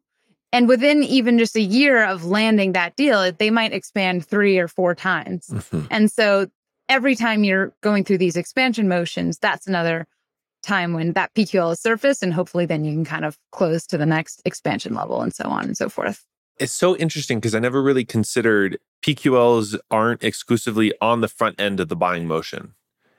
And 0.52 0.68
within 0.68 1.02
even 1.02 1.38
just 1.38 1.56
a 1.56 1.62
year 1.62 2.04
of 2.04 2.26
landing 2.26 2.72
that 2.72 2.96
deal, 2.96 3.32
they 3.32 3.48
might 3.48 3.72
expand 3.72 4.26
three 4.26 4.58
or 4.58 4.68
four 4.68 4.94
times. 4.94 5.46
Mhm. 5.48 5.86
And 5.90 6.12
so 6.12 6.48
every 6.90 7.16
time 7.16 7.44
you're 7.44 7.72
going 7.80 8.04
through 8.04 8.18
these 8.18 8.36
expansion 8.36 8.88
motions, 8.88 9.38
that's 9.38 9.66
another 9.66 10.06
time 10.62 10.92
when 10.92 11.14
that 11.14 11.32
PQL 11.32 11.72
is 11.72 11.80
surfaced. 11.80 12.22
And 12.22 12.34
hopefully 12.34 12.66
then 12.66 12.84
you 12.84 12.92
can 12.92 13.06
kind 13.06 13.24
of 13.24 13.38
close 13.52 13.86
to 13.86 13.96
the 13.96 14.04
next 14.04 14.42
expansion 14.44 14.92
level 14.92 15.22
and 15.22 15.34
so 15.34 15.44
on 15.44 15.64
and 15.64 15.78
so 15.78 15.88
forth. 15.88 16.26
It's 16.58 16.74
so 16.74 16.94
interesting 16.98 17.40
because 17.40 17.54
I 17.54 17.58
never 17.58 17.82
really 17.82 18.04
considered 18.04 18.78
PQLs 19.02 19.78
aren't 19.90 20.22
exclusively 20.22 20.92
on 21.00 21.22
the 21.22 21.28
front 21.28 21.58
end 21.58 21.80
of 21.80 21.88
the 21.88 21.96
buying 21.96 22.28
motion. 22.28 22.74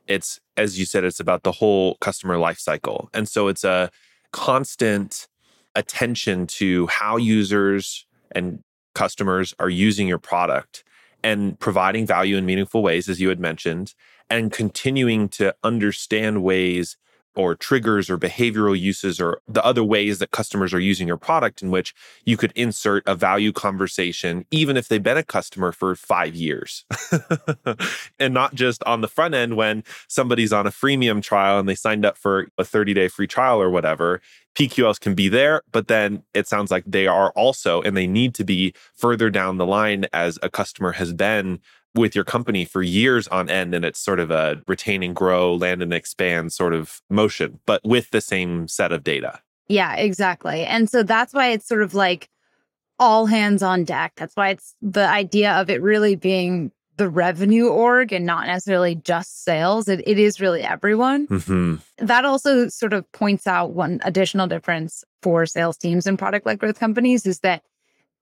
It's, 0.08 0.40
as 0.58 0.78
you 0.78 0.86
said, 0.86 1.04
it's 1.04 1.20
about 1.20 1.44
the 1.44 1.52
whole 1.52 1.96
customer 2.02 2.38
life 2.38 2.60
cycle. 2.60 3.10
And 3.14 3.28
so 3.28 3.48
it's 3.48 3.64
a 3.64 3.90
constant 4.32 5.28
attention 5.76 6.48
to 6.48 6.88
how 6.88 7.18
users 7.18 8.06
and 8.32 8.60
customers 8.94 9.54
are 9.60 9.70
using 9.70 10.08
your 10.08 10.20
product 10.20 10.84
and 11.24 11.58
providing 11.60 12.06
value 12.06 12.38
in 12.38 12.46
meaningful 12.46 12.84
ways, 12.84 13.08
as 13.08 13.22
you 13.22 13.30
had 13.30 13.40
mentioned, 13.40 13.94
and 14.30 14.52
continuing 14.52 15.30
to 15.30 15.56
understand 15.64 16.44
ways 16.44 16.98
or 17.36 17.56
triggers 17.56 18.10
or 18.10 18.18
behavioral 18.18 18.80
uses 18.80 19.20
or 19.20 19.40
the 19.48 19.64
other 19.64 19.84
ways 19.84 20.20
that 20.20 20.32
customers 20.32 20.74
are 20.74 20.80
using 20.80 21.08
your 21.08 21.18
product 21.18 21.62
in 21.62 21.72
which 21.72 21.94
you 22.26 22.38
could 22.38 22.52
insert 22.56 23.04
a 23.06 23.16
value 23.16 23.52
conversation, 23.52 24.46
even 24.52 24.78
if 24.78 24.88
they've 24.88 25.04
been 25.04 25.18
a 25.18 25.24
customer 25.24 25.72
for 25.72 25.96
five 25.96 26.36
years. 26.36 26.86
and 28.20 28.34
not 28.34 28.54
just 28.56 28.84
on 28.84 29.02
the 29.02 29.08
front 29.08 29.34
end 29.34 29.56
when 29.56 29.84
somebody's 30.08 30.54
on 30.54 30.68
a 30.68 30.72
freemium 30.72 31.22
trial 31.22 31.60
and 31.60 31.68
they 31.68 31.76
signed 31.76 32.06
up 32.06 32.18
for 32.18 32.48
a 32.58 32.64
30 32.64 32.94
day 32.94 33.08
free 33.08 33.28
trial 33.28 33.62
or 33.62 33.70
whatever. 33.70 34.22
PQLs 34.56 35.00
can 35.00 35.16
be 35.16 35.30
there, 35.30 35.64
but 35.72 35.88
then 35.88 36.24
it 36.34 36.48
sounds 36.48 36.70
like 36.70 36.84
they 36.86 37.08
are 37.08 37.32
also, 37.32 37.82
and 37.82 37.98
they 37.98 38.06
need 38.06 38.36
to 38.36 38.44
be 38.44 38.74
further 38.94 39.32
down 39.32 39.58
the 39.58 39.66
line 39.66 40.06
as 40.14 40.38
a 40.44 40.50
customer 40.50 40.92
has 40.92 41.12
been 41.12 41.60
with 41.96 42.16
your 42.16 42.24
company 42.24 42.66
for 42.66 42.82
years 42.82 43.28
on 43.28 43.50
end. 43.50 43.74
And 43.74 43.86
it's 43.86 44.00
sort 44.00 44.20
of 44.20 44.32
a 44.32 44.62
retain 44.68 45.04
and 45.04 45.16
grow, 45.16 45.54
land 45.56 45.82
and 45.82 45.94
expand 45.94 46.54
sort 46.54 46.74
of 46.74 47.02
motion, 47.10 47.60
but 47.66 47.82
with 47.84 48.10
the 48.12 48.22
same 48.22 48.68
set 48.68 48.92
of 48.92 49.04
data. 49.04 49.40
Yeah, 49.68 49.96
exactly. 49.96 50.66
And 50.66 50.90
so 50.90 51.04
that's 51.04 51.34
why 51.34 51.50
it's 51.50 51.68
sort 51.68 51.84
of 51.84 51.94
like 51.94 52.30
all 53.00 53.26
hands 53.26 53.64
on 53.64 53.84
deck. 53.84 54.14
That's 54.16 54.36
why 54.36 54.50
it's 54.50 54.76
the 54.82 55.08
idea 55.08 55.54
of 55.54 55.70
it 55.70 55.82
really 55.82 56.16
being 56.16 56.72
the 56.98 57.10
revenue 57.10 57.68
org 57.68 58.14
and 58.14 58.26
not 58.26 58.46
necessarily 58.46 58.96
just 58.96 59.44
sales. 59.44 59.88
It, 59.88 60.08
it 60.08 60.20
is 60.20 60.40
really 60.40 60.62
everyone. 60.62 61.28
Mm-hmm. 61.28 61.76
That 62.06 62.26
also 62.26 62.68
sort 62.70 62.94
of 62.94 63.12
points 63.12 63.48
out 63.48 63.72
one 63.72 64.00
additional 64.04 64.48
difference 64.48 65.04
for 65.22 65.46
sales 65.46 65.78
teams 65.78 66.06
and 66.06 66.20
product 66.20 66.46
led 66.46 66.60
growth 66.60 66.80
companies 66.80 67.26
is 67.26 67.40
that 67.40 67.64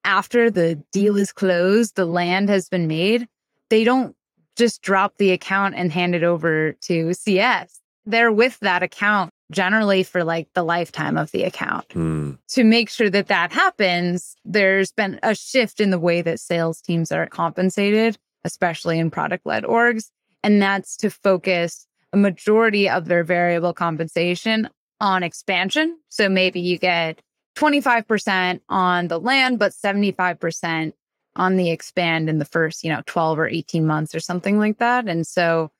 after 0.03 0.49
the 0.49 0.75
deal 0.91 1.17
is 1.17 1.33
closed, 1.33 1.95
the 1.95 2.05
land 2.05 2.49
has 2.49 2.69
been 2.69 2.87
made, 2.87 3.27
they 3.71 3.83
don't 3.83 4.15
just 4.57 4.81
drop 4.83 5.17
the 5.17 5.31
account 5.31 5.73
and 5.75 5.91
hand 5.91 6.13
it 6.13 6.23
over 6.23 6.73
to 6.73 7.13
CS. 7.13 7.79
They're 8.05 8.31
with 8.31 8.59
that 8.59 8.83
account 8.83 9.31
generally 9.49 10.03
for 10.03 10.23
like 10.23 10.49
the 10.53 10.63
lifetime 10.63 11.17
of 11.17 11.31
the 11.31 11.43
account. 11.43 11.87
Mm. 11.89 12.37
To 12.49 12.63
make 12.63 12.89
sure 12.89 13.09
that 13.09 13.27
that 13.27 13.51
happens, 13.51 14.35
there's 14.45 14.91
been 14.91 15.19
a 15.23 15.33
shift 15.33 15.79
in 15.79 15.89
the 15.89 15.99
way 15.99 16.21
that 16.21 16.39
sales 16.39 16.81
teams 16.81 17.11
are 17.11 17.25
compensated, 17.27 18.17
especially 18.43 18.99
in 18.99 19.09
product 19.09 19.45
led 19.45 19.63
orgs. 19.63 20.09
And 20.43 20.61
that's 20.61 20.97
to 20.97 21.09
focus 21.09 21.87
a 22.13 22.17
majority 22.17 22.89
of 22.89 23.05
their 23.05 23.23
variable 23.23 23.73
compensation 23.73 24.69
on 24.99 25.23
expansion. 25.23 25.97
So 26.09 26.27
maybe 26.27 26.59
you 26.59 26.77
get 26.77 27.21
25% 27.55 28.59
on 28.69 29.07
the 29.07 29.19
land, 29.19 29.59
but 29.59 29.71
75% 29.71 30.93
on 31.35 31.55
the 31.55 31.71
expand 31.71 32.29
in 32.29 32.39
the 32.39 32.45
first, 32.45 32.83
you 32.83 32.89
know, 32.89 33.01
12 33.05 33.39
or 33.39 33.47
18 33.47 33.85
months 33.85 34.13
or 34.13 34.19
something 34.19 34.57
like 34.57 34.79
that. 34.79 35.07
And 35.07 35.25
so 35.25 35.71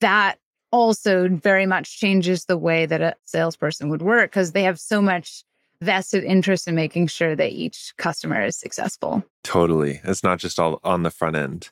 that 0.00 0.38
also 0.70 1.28
very 1.28 1.66
much 1.66 1.98
changes 1.98 2.44
the 2.44 2.58
way 2.58 2.86
that 2.86 3.00
a 3.00 3.14
salesperson 3.24 3.88
would 3.88 4.02
work 4.02 4.30
because 4.30 4.52
they 4.52 4.64
have 4.64 4.78
so 4.78 5.00
much 5.00 5.44
vested 5.80 6.24
interest 6.24 6.68
in 6.68 6.74
making 6.74 7.06
sure 7.06 7.36
that 7.36 7.52
each 7.52 7.94
customer 7.96 8.44
is 8.44 8.58
successful. 8.58 9.24
Totally. 9.44 10.00
It's 10.04 10.22
not 10.22 10.38
just 10.38 10.58
all 10.58 10.80
on 10.84 11.04
the 11.04 11.10
front 11.10 11.36
end. 11.36 11.70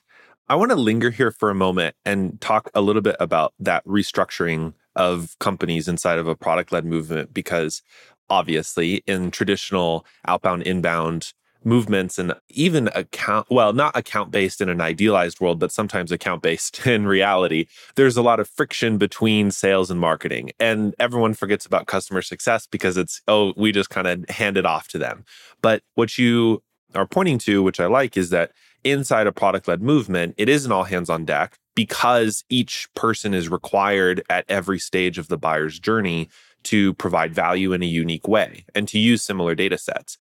I 0.48 0.54
want 0.54 0.70
to 0.70 0.76
linger 0.76 1.10
here 1.10 1.32
for 1.32 1.50
a 1.50 1.54
moment 1.54 1.96
and 2.04 2.40
talk 2.40 2.70
a 2.74 2.80
little 2.80 3.02
bit 3.02 3.16
about 3.18 3.52
that 3.58 3.84
restructuring 3.84 4.74
of 4.94 5.36
companies 5.40 5.88
inside 5.88 6.18
of 6.18 6.28
a 6.28 6.36
product 6.36 6.70
led 6.72 6.84
movement 6.84 7.34
because 7.34 7.82
obviously 8.30 9.02
in 9.06 9.30
traditional 9.30 10.06
outbound 10.26 10.62
inbound 10.62 11.32
movements 11.64 12.18
and 12.18 12.34
even 12.48 12.88
account 12.94 13.46
well 13.50 13.72
not 13.72 13.96
account 13.96 14.30
based 14.30 14.60
in 14.60 14.68
an 14.68 14.80
idealized 14.80 15.40
world 15.40 15.58
but 15.58 15.72
sometimes 15.72 16.12
account 16.12 16.42
based 16.42 16.86
in 16.86 17.06
reality 17.06 17.66
there's 17.96 18.16
a 18.16 18.22
lot 18.22 18.40
of 18.40 18.48
friction 18.48 18.98
between 18.98 19.50
sales 19.50 19.90
and 19.90 20.00
marketing. 20.00 20.50
And 20.60 20.94
everyone 20.98 21.34
forgets 21.34 21.66
about 21.66 21.86
customer 21.86 22.22
success 22.22 22.66
because 22.66 22.96
it's 22.96 23.22
oh 23.28 23.52
we 23.56 23.72
just 23.72 23.90
kind 23.90 24.06
of 24.06 24.28
hand 24.28 24.56
it 24.56 24.66
off 24.66 24.88
to 24.88 24.98
them. 24.98 25.24
But 25.62 25.82
what 25.94 26.18
you 26.18 26.62
are 26.94 27.06
pointing 27.06 27.36
to 27.36 27.62
which 27.62 27.80
i 27.80 27.86
like 27.86 28.16
is 28.16 28.30
that 28.30 28.52
inside 28.84 29.26
a 29.26 29.32
product 29.32 29.68
led 29.68 29.82
movement 29.82 30.34
it 30.38 30.48
is 30.48 30.64
an 30.64 30.72
all 30.72 30.84
hands 30.84 31.10
on 31.10 31.24
deck 31.24 31.58
because 31.74 32.44
each 32.48 32.88
person 32.94 33.34
is 33.34 33.48
required 33.48 34.22
at 34.30 34.44
every 34.48 34.78
stage 34.78 35.18
of 35.18 35.28
the 35.28 35.36
buyer's 35.36 35.78
journey 35.78 36.28
to 36.62 36.94
provide 36.94 37.34
value 37.34 37.72
in 37.72 37.82
a 37.82 37.86
unique 37.86 38.26
way 38.26 38.64
and 38.74 38.88
to 38.88 38.98
use 38.98 39.22
similar 39.22 39.54
data 39.54 39.76
sets 39.76 40.16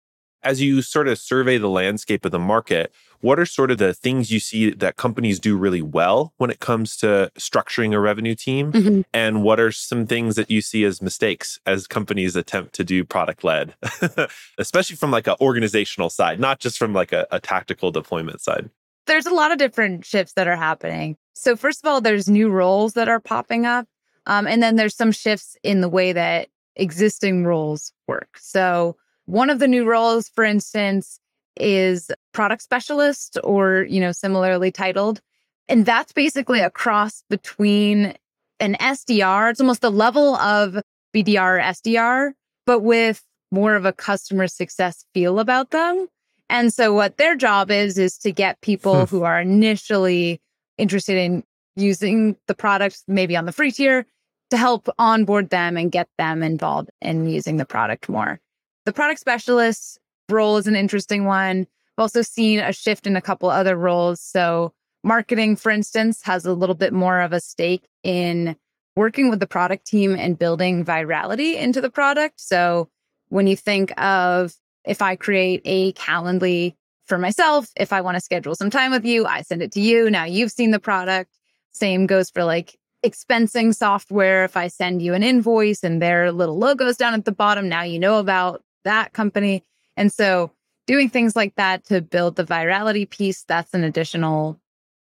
as 0.44 0.62
you 0.62 0.82
sort 0.82 1.08
of 1.08 1.18
survey 1.18 1.58
the 1.58 1.70
landscape 1.70 2.26
of 2.26 2.32
the 2.32 2.40
market, 2.40 2.94
what 3.22 3.40
are 3.40 3.46
sort 3.46 3.72
of 3.72 3.78
the 3.78 3.94
things 3.94 4.32
you 4.32 4.40
see 4.40 4.72
that 4.72 4.98
companies 4.98 5.40
do 5.40 5.56
really 5.56 5.82
well 5.82 6.34
when 6.38 6.50
it 6.50 6.60
comes 6.60 6.98
to 6.98 7.32
structuring 7.38 7.94
a 7.94 8.00
revenue 8.00 8.36
team? 8.36 8.72
Mhm. 8.72 9.04
And 9.14 9.44
what 9.44 9.60
are 9.60 9.72
some 9.72 10.08
things 10.08 10.36
that 10.36 10.50
you 10.50 10.62
see 10.62 10.84
as 10.84 11.02
mistakes 11.02 11.60
as 11.66 11.88
companies 11.88 12.36
attempt 12.36 12.74
to 12.76 12.84
do 12.84 13.04
product 13.04 13.44
led, 13.44 13.76
especially 14.58 14.96
from 14.96 15.12
like 15.12 15.28
an 15.28 15.36
organizational 15.40 16.10
side, 16.10 16.40
not 16.40 16.60
just 16.60 16.78
from 16.78 16.94
like 16.94 17.12
a, 17.12 17.28
a 17.32 17.40
tactical 17.40 17.92
deployment 17.92 18.42
side? 18.42 18.70
There's 19.06 19.26
a 19.26 19.34
lot 19.34 19.52
of 19.52 19.58
different 19.58 20.06
shifts 20.06 20.34
that 20.34 20.48
are 20.48 20.56
happening. 20.56 21.18
So, 21.34 21.56
first 21.56 21.84
of 21.84 21.90
all, 21.90 22.02
there's 22.02 22.30
new 22.30 22.50
roles 22.50 22.94
that 22.94 23.10
are 23.10 23.20
popping 23.20 23.66
up. 23.66 23.88
Um, 24.28 24.46
and 24.48 24.62
then 24.62 24.76
there's 24.76 24.96
some 24.96 25.12
shifts 25.12 25.58
in 25.64 25.82
the 25.82 25.90
way 25.90 26.14
that 26.14 26.50
existing 26.76 27.44
roles 27.44 27.94
work. 28.08 28.38
So, 28.38 28.96
One 29.32 29.50
of 29.50 29.60
the 29.60 29.68
new 29.70 29.86
roles, 29.86 30.28
for 30.28 30.44
instance, 30.44 31.18
is 31.56 32.12
product 32.34 32.62
specialist 32.62 33.38
or, 33.46 33.86
you 33.90 34.02
know, 34.02 34.12
similarly 34.12 34.74
titled. 34.74 35.22
And 35.70 35.86
that's 35.86 36.12
basically 36.12 36.60
a 36.60 36.70
cross 36.70 37.24
between 37.30 38.14
an 38.60 38.76
SDR, 38.82 39.52
it's 39.52 39.62
almost 39.62 39.80
the 39.80 39.90
level 39.90 40.36
of 40.36 40.82
BDR 41.16 41.60
or 41.60 41.62
SDR, 41.62 42.32
but 42.66 42.82
with 42.82 43.24
more 43.54 43.76
of 43.76 43.86
a 43.86 43.94
customer 43.94 44.48
success 44.48 45.06
feel 45.14 45.40
about 45.40 45.72
them. 45.72 46.08
And 46.50 46.74
so 46.74 46.94
what 46.94 47.16
their 47.16 47.38
job 47.38 47.72
is 47.72 47.98
is 47.98 48.18
to 48.20 48.34
get 48.34 48.60
people 48.60 49.06
hmm. 49.06 49.16
who 49.16 49.24
are 49.24 49.40
initially 49.40 50.42
interested 50.78 51.16
in 51.16 51.46
using 51.78 52.36
the 52.48 52.54
product 52.54 53.02
maybe 53.08 53.38
on 53.38 53.46
the 53.46 53.54
free 53.54 53.72
tier 53.72 54.06
to 54.50 54.58
help 54.58 54.90
onboard 55.00 55.52
them 55.52 55.78
and 55.78 55.90
get 55.90 56.10
them 56.18 56.44
involved 56.44 56.90
in 57.02 57.30
using 57.30 57.56
the 57.56 57.66
product 57.66 58.10
more. 58.10 58.42
The 58.86 58.94
product 58.94 59.20
specialist 59.20 60.00
role 60.30 60.58
is 60.58 60.68
an 60.68 60.76
interesting 60.76 61.26
one. 61.26 61.68
I've 61.98 62.02
also 62.02 62.22
seen 62.22 62.60
a 62.60 62.74
shift 62.74 63.06
in 63.06 63.16
a 63.16 63.22
couple 63.22 63.50
other 63.50 63.76
roles. 63.76 64.22
So 64.22 64.74
marketing, 65.04 65.56
for 65.56 65.72
instance, 65.72 66.22
has 66.24 66.46
a 66.46 66.54
little 66.54 66.76
bit 66.76 66.94
more 66.94 67.22
of 67.22 67.34
a 67.34 67.40
stake 67.40 67.88
in 68.04 68.56
working 68.96 69.30
with 69.30 69.40
the 69.40 69.48
product 69.48 69.86
team 69.86 70.16
and 70.16 70.38
building 70.38 70.84
virality 70.84 71.56
into 71.56 71.80
the 71.80 71.90
product. 71.90 72.42
So 72.42 72.90
when 73.30 73.48
you 73.48 73.56
think 73.56 73.94
of 74.02 74.54
if 74.84 75.02
I 75.02 75.16
create 75.16 75.62
a 75.64 75.94
Calendly 75.94 76.76
for 77.06 77.18
myself, 77.18 77.70
if 77.78 77.94
I 77.94 78.02
want 78.02 78.16
to 78.16 78.22
schedule 78.22 78.56
some 78.56 78.70
time 78.70 78.92
with 78.92 79.06
you, 79.06 79.26
I 79.26 79.42
send 79.44 79.62
it 79.62 79.72
to 79.74 79.82
you. 79.82 80.10
Now 80.10 80.24
you've 80.24 80.52
seen 80.52 80.72
the 80.72 80.80
product. 80.80 81.38
Same 81.72 82.08
goes 82.08 82.30
for 82.30 82.44
like 82.44 82.78
expensing 83.06 83.76
software. 83.76 84.44
If 84.44 84.58
I 84.58 84.68
send 84.68 85.02
you 85.02 85.14
an 85.14 85.24
invoice 85.24 85.84
and 85.84 86.02
their 86.02 86.32
little 86.32 86.58
logos 86.58 86.98
down 86.98 87.14
at 87.14 87.26
the 87.26 87.32
bottom, 87.32 87.70
now 87.70 87.84
you 87.84 88.00
know 88.00 88.20
about 88.20 88.64
that 88.84 89.14
company. 89.14 89.64
And 89.98 90.12
so 90.12 90.52
doing 90.88 91.10
things 91.10 91.36
like 91.36 91.56
that 91.56 91.86
to 91.86 92.02
build 92.02 92.36
the 92.36 92.44
virality 92.44 93.10
piece, 93.10 93.44
that's 93.44 93.74
an 93.74 93.84
additional 93.84 94.60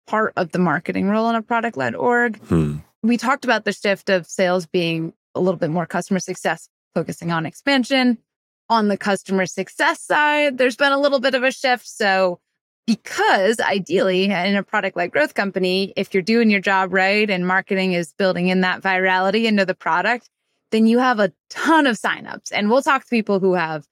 part 0.06 0.32
of 0.36 0.52
the 0.52 0.58
marketing 0.58 1.08
role 1.08 1.28
in 1.30 1.36
a 1.36 1.42
product 1.42 1.76
led 1.76 1.94
org. 1.94 2.38
Hmm. 2.44 2.78
We 3.02 3.16
talked 3.16 3.44
about 3.44 3.64
the 3.64 3.72
shift 3.72 4.08
of 4.08 4.26
sales 4.26 4.66
being 4.66 5.12
a 5.34 5.40
little 5.40 5.58
bit 5.58 5.70
more 5.70 5.86
customer 5.86 6.20
success, 6.20 6.68
focusing 6.94 7.32
on 7.32 7.46
expansion. 7.46 8.18
On 8.70 8.88
the 8.88 8.96
customer 8.96 9.44
success 9.44 10.00
side, 10.00 10.56
there's 10.56 10.76
been 10.76 10.92
a 10.92 10.98
little 10.98 11.20
bit 11.20 11.34
of 11.34 11.42
a 11.42 11.50
shift. 11.50 11.86
So 11.86 12.40
because 12.86 13.60
ideally 13.60 14.24
in 14.24 14.56
a 14.56 14.62
product 14.62 14.96
like 14.96 15.12
growth 15.12 15.34
company 15.34 15.92
if 15.96 16.12
you're 16.12 16.22
doing 16.22 16.50
your 16.50 16.60
job 16.60 16.92
right 16.92 17.30
and 17.30 17.46
marketing 17.46 17.92
is 17.92 18.12
building 18.12 18.48
in 18.48 18.60
that 18.60 18.82
virality 18.82 19.44
into 19.44 19.64
the 19.64 19.74
product 19.74 20.28
then 20.74 20.86
you 20.86 20.98
have 20.98 21.20
a 21.20 21.32
ton 21.50 21.86
of 21.86 21.96
signups 21.96 22.50
and 22.52 22.68
we'll 22.68 22.82
talk 22.82 23.02
to 23.02 23.08
people 23.08 23.38
who 23.38 23.54
have 23.54 23.84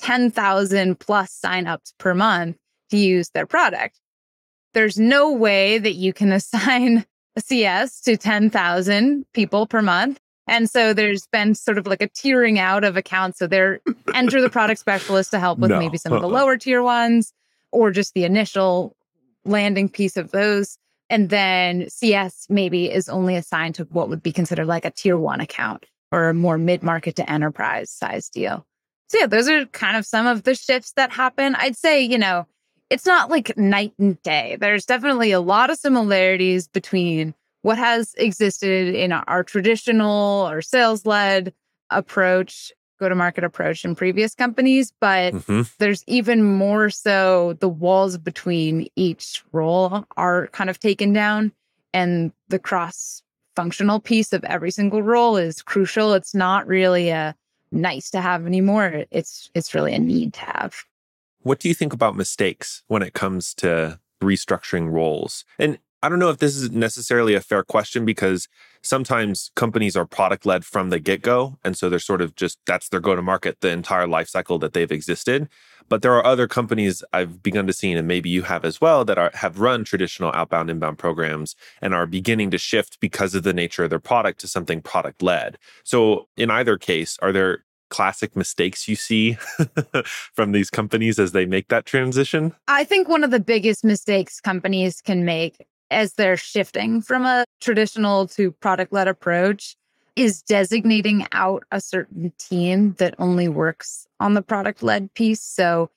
10,000 0.00 0.98
plus 0.98 1.38
signups 1.44 1.92
per 1.98 2.14
month 2.14 2.56
to 2.90 2.96
use 2.96 3.30
their 3.30 3.46
product 3.46 4.00
there's 4.72 4.98
no 4.98 5.32
way 5.32 5.78
that 5.78 5.94
you 5.94 6.12
can 6.12 6.32
assign 6.40 7.04
a 7.36 7.40
CS 7.40 8.00
to 8.00 8.16
10,000 8.16 9.26
people 9.34 9.66
per 9.66 9.82
month 9.82 10.18
and 10.46 10.68
so 10.68 10.92
there's 10.92 11.26
been 11.28 11.54
sort 11.54 11.78
of 11.78 11.86
like 11.86 12.02
a 12.02 12.08
tiering 12.08 12.58
out 12.58 12.82
of 12.82 12.96
accounts 12.96 13.38
so 13.38 13.46
they're 13.46 13.80
enter 14.14 14.40
the 14.40 14.50
product 14.50 14.80
specialist 14.80 15.30
to 15.30 15.38
help 15.38 15.58
with 15.58 15.70
no. 15.70 15.78
maybe 15.78 15.98
some 15.98 16.12
of 16.12 16.22
the 16.22 16.26
uh-uh. 16.26 16.32
lower 16.32 16.56
tier 16.56 16.82
ones 16.82 17.32
or 17.72 17.90
just 17.90 18.14
the 18.14 18.24
initial 18.24 18.96
landing 19.44 19.88
piece 19.88 20.16
of 20.16 20.30
those. 20.30 20.78
And 21.08 21.28
then 21.28 21.88
CS 21.88 22.46
maybe 22.48 22.90
is 22.90 23.08
only 23.08 23.36
assigned 23.36 23.74
to 23.76 23.84
what 23.84 24.08
would 24.08 24.22
be 24.22 24.32
considered 24.32 24.66
like 24.66 24.84
a 24.84 24.90
tier 24.90 25.16
one 25.16 25.40
account 25.40 25.86
or 26.12 26.28
a 26.28 26.34
more 26.34 26.58
mid 26.58 26.82
market 26.82 27.16
to 27.16 27.30
enterprise 27.30 27.90
size 27.90 28.28
deal. 28.28 28.66
So, 29.08 29.18
yeah, 29.18 29.26
those 29.26 29.48
are 29.48 29.66
kind 29.66 29.96
of 29.96 30.06
some 30.06 30.26
of 30.26 30.44
the 30.44 30.54
shifts 30.54 30.92
that 30.92 31.10
happen. 31.10 31.54
I'd 31.56 31.76
say, 31.76 32.02
you 32.02 32.18
know, 32.18 32.46
it's 32.90 33.06
not 33.06 33.30
like 33.30 33.56
night 33.56 33.92
and 33.98 34.20
day. 34.22 34.56
There's 34.60 34.84
definitely 34.84 35.32
a 35.32 35.40
lot 35.40 35.70
of 35.70 35.78
similarities 35.78 36.68
between 36.68 37.34
what 37.62 37.78
has 37.78 38.14
existed 38.16 38.94
in 38.94 39.12
our 39.12 39.44
traditional 39.44 40.48
or 40.48 40.62
sales 40.62 41.04
led 41.06 41.52
approach 41.90 42.72
go 43.00 43.08
to 43.08 43.14
market 43.14 43.42
approach 43.42 43.84
in 43.84 43.94
previous 43.94 44.34
companies, 44.34 44.92
but 45.00 45.32
mm-hmm. 45.32 45.62
there's 45.78 46.04
even 46.06 46.44
more 46.44 46.90
so 46.90 47.56
the 47.60 47.68
walls 47.68 48.18
between 48.18 48.86
each 48.94 49.42
role 49.52 50.04
are 50.16 50.48
kind 50.48 50.68
of 50.68 50.78
taken 50.78 51.12
down 51.12 51.50
and 51.94 52.30
the 52.48 52.58
cross 52.58 53.22
functional 53.56 54.00
piece 54.00 54.32
of 54.32 54.44
every 54.44 54.70
single 54.70 55.02
role 55.02 55.36
is 55.36 55.62
crucial. 55.62 56.14
It's 56.14 56.34
not 56.34 56.66
really 56.66 57.10
a 57.10 57.34
nice 57.72 58.10
to 58.10 58.20
have 58.20 58.46
anymore. 58.46 59.04
It's 59.10 59.50
it's 59.54 59.74
really 59.74 59.94
a 59.94 59.98
need 59.98 60.34
to 60.34 60.40
have. 60.40 60.84
What 61.42 61.58
do 61.58 61.68
you 61.68 61.74
think 61.74 61.92
about 61.92 62.16
mistakes 62.16 62.82
when 62.88 63.02
it 63.02 63.14
comes 63.14 63.54
to 63.54 63.98
restructuring 64.22 64.90
roles? 64.90 65.44
And 65.58 65.78
I 66.02 66.08
don't 66.08 66.18
know 66.18 66.30
if 66.30 66.38
this 66.38 66.56
is 66.56 66.70
necessarily 66.70 67.34
a 67.34 67.40
fair 67.40 67.62
question 67.62 68.04
because 68.04 68.48
sometimes 68.82 69.50
companies 69.54 69.96
are 69.96 70.06
product 70.06 70.46
led 70.46 70.64
from 70.64 70.90
the 70.90 70.98
get 70.98 71.22
go. 71.22 71.58
And 71.62 71.76
so 71.76 71.88
they're 71.88 71.98
sort 71.98 72.22
of 72.22 72.34
just 72.34 72.58
that's 72.66 72.88
their 72.88 73.00
go 73.00 73.14
to 73.14 73.22
market 73.22 73.60
the 73.60 73.70
entire 73.70 74.06
life 74.06 74.28
cycle 74.28 74.58
that 74.60 74.72
they've 74.72 74.90
existed. 74.90 75.48
But 75.90 76.02
there 76.02 76.14
are 76.14 76.24
other 76.24 76.48
companies 76.48 77.04
I've 77.12 77.42
begun 77.42 77.66
to 77.66 77.72
see, 77.74 77.92
and 77.92 78.08
maybe 78.08 78.30
you 78.30 78.42
have 78.42 78.64
as 78.64 78.80
well, 78.80 79.04
that 79.04 79.18
are, 79.18 79.30
have 79.34 79.58
run 79.58 79.84
traditional 79.84 80.30
outbound 80.32 80.70
inbound 80.70 80.98
programs 80.98 81.56
and 81.82 81.92
are 81.92 82.06
beginning 82.06 82.50
to 82.52 82.58
shift 82.58 82.98
because 83.00 83.34
of 83.34 83.42
the 83.42 83.52
nature 83.52 83.84
of 83.84 83.90
their 83.90 83.98
product 83.98 84.40
to 84.40 84.48
something 84.48 84.80
product 84.80 85.20
led. 85.20 85.58
So 85.84 86.28
in 86.36 86.50
either 86.50 86.78
case, 86.78 87.18
are 87.20 87.32
there 87.32 87.64
classic 87.90 88.36
mistakes 88.36 88.88
you 88.88 88.94
see 88.94 89.36
from 90.04 90.52
these 90.52 90.70
companies 90.70 91.18
as 91.18 91.32
they 91.32 91.44
make 91.44 91.68
that 91.68 91.86
transition? 91.86 92.54
I 92.68 92.84
think 92.84 93.08
one 93.08 93.24
of 93.24 93.32
the 93.32 93.40
biggest 93.40 93.84
mistakes 93.84 94.40
companies 94.40 95.00
can 95.00 95.24
make 95.24 95.66
as 95.90 96.14
they're 96.14 96.36
shifting 96.36 97.02
from 97.02 97.24
a 97.24 97.44
traditional 97.60 98.28
to 98.28 98.52
product 98.52 98.92
led 98.92 99.08
approach 99.08 99.74
is 100.16 100.42
designating 100.42 101.26
out 101.32 101.64
a 101.70 101.80
certain 101.80 102.32
team 102.38 102.94
that 102.98 103.14
only 103.18 103.48
works 103.48 104.06
on 104.18 104.34
the 104.34 104.42
product 104.42 104.82
led 104.82 105.12
piece. 105.14 105.42
So, 105.42 105.90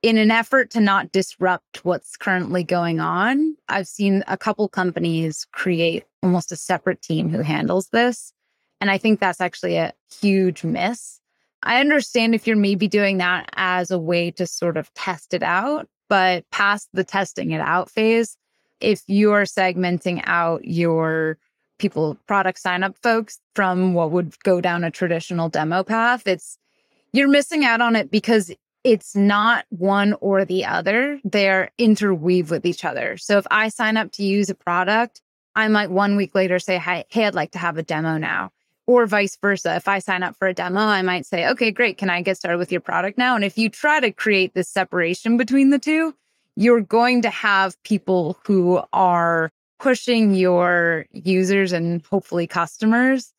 in 0.00 0.16
an 0.16 0.30
effort 0.30 0.70
to 0.70 0.80
not 0.80 1.10
disrupt 1.10 1.84
what's 1.84 2.16
currently 2.16 2.62
going 2.62 3.00
on, 3.00 3.56
I've 3.68 3.88
seen 3.88 4.22
a 4.28 4.36
couple 4.36 4.68
companies 4.68 5.46
create 5.52 6.04
almost 6.22 6.52
a 6.52 6.56
separate 6.56 7.02
team 7.02 7.30
who 7.30 7.42
handles 7.42 7.88
this. 7.88 8.32
And 8.80 8.90
I 8.90 8.98
think 8.98 9.18
that's 9.18 9.40
actually 9.40 9.76
a 9.76 9.92
huge 10.20 10.62
miss. 10.62 11.20
I 11.64 11.80
understand 11.80 12.34
if 12.34 12.46
you're 12.46 12.56
maybe 12.56 12.86
doing 12.86 13.18
that 13.18 13.50
as 13.56 13.90
a 13.90 13.98
way 13.98 14.30
to 14.32 14.46
sort 14.46 14.76
of 14.76 14.92
test 14.94 15.34
it 15.34 15.42
out, 15.42 15.88
but 16.08 16.48
past 16.50 16.88
the 16.92 17.02
testing 17.02 17.50
it 17.50 17.60
out 17.60 17.90
phase, 17.90 18.36
if 18.80 19.02
you're 19.08 19.44
segmenting 19.44 20.22
out 20.24 20.64
your 20.64 21.38
people 21.78 22.16
product 22.26 22.58
sign 22.58 22.82
up 22.82 22.96
folks 23.02 23.40
from 23.54 23.94
what 23.94 24.10
would 24.10 24.38
go 24.42 24.60
down 24.60 24.84
a 24.84 24.90
traditional 24.90 25.48
demo 25.48 25.82
path, 25.82 26.26
it's 26.26 26.58
you're 27.12 27.28
missing 27.28 27.64
out 27.64 27.80
on 27.80 27.96
it 27.96 28.10
because 28.10 28.52
it's 28.84 29.16
not 29.16 29.64
one 29.70 30.14
or 30.20 30.44
the 30.44 30.64
other. 30.64 31.20
They're 31.24 31.70
interweave 31.78 32.50
with 32.50 32.64
each 32.64 32.84
other. 32.84 33.16
So 33.16 33.38
if 33.38 33.46
I 33.50 33.68
sign 33.68 33.96
up 33.96 34.12
to 34.12 34.22
use 34.22 34.50
a 34.50 34.54
product, 34.54 35.20
I 35.54 35.68
might 35.68 35.90
one 35.90 36.16
week 36.16 36.34
later 36.34 36.58
say, 36.58 36.78
hey, 36.78 37.04
hey, 37.08 37.26
I'd 37.26 37.34
like 37.34 37.52
to 37.52 37.58
have 37.58 37.78
a 37.78 37.82
demo 37.82 38.18
now. 38.18 38.50
Or 38.86 39.06
vice 39.06 39.36
versa. 39.36 39.76
If 39.76 39.88
I 39.88 39.98
sign 39.98 40.22
up 40.22 40.36
for 40.36 40.48
a 40.48 40.54
demo, 40.54 40.80
I 40.80 41.02
might 41.02 41.26
say, 41.26 41.46
okay, 41.48 41.70
great. 41.70 41.98
Can 41.98 42.08
I 42.08 42.22
get 42.22 42.38
started 42.38 42.58
with 42.58 42.72
your 42.72 42.80
product 42.80 43.18
now? 43.18 43.34
And 43.34 43.44
if 43.44 43.58
you 43.58 43.68
try 43.68 44.00
to 44.00 44.12
create 44.12 44.54
this 44.54 44.68
separation 44.68 45.36
between 45.36 45.70
the 45.70 45.78
two, 45.78 46.14
you're 46.56 46.80
going 46.80 47.22
to 47.22 47.30
have 47.30 47.80
people 47.82 48.38
who 48.46 48.80
are 48.92 49.50
pushing 49.78 50.34
your 50.34 51.06
users 51.12 51.72
and 51.72 52.04
hopefully 52.06 52.46
customers 52.46 53.32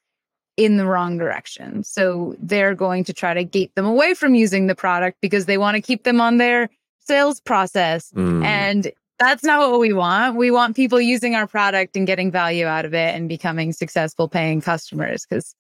in 0.58 0.78
the 0.78 0.86
wrong 0.86 1.18
direction. 1.18 1.84
So 1.84 2.36
they're 2.40 2.76
going 2.76 3.06
to 3.06 3.14
try 3.14 3.34
to 3.34 3.44
gate 3.44 3.74
them 3.76 3.86
away 3.86 4.14
from 4.14 4.36
using 4.36 4.68
the 4.68 4.76
product 4.76 5.18
because 5.22 5.46
they 5.46 5.58
want 5.58 5.76
to 5.76 5.82
keep 5.82 6.04
them 6.04 6.20
on 6.20 6.38
their 6.38 6.70
sales 7.00 7.40
process. 7.40 8.12
Mm. 8.12 8.44
And 8.44 8.92
that's 9.20 9.44
not 9.44 9.72
what 9.72 9.80
we 9.80 9.94
want. 9.94 10.36
We 10.36 10.52
want 10.52 10.76
people 10.76 11.00
using 11.00 11.36
our 11.36 11.48
product 11.48 11.96
and 11.96 12.06
getting 12.08 12.32
value 12.32 12.66
out 12.66 12.86
of 12.86 12.94
it 12.94 13.16
and 13.16 13.30
becoming 13.30 13.72
successful 13.74 14.28
paying 14.28 14.62
customers 14.62 15.26
because 15.26 15.56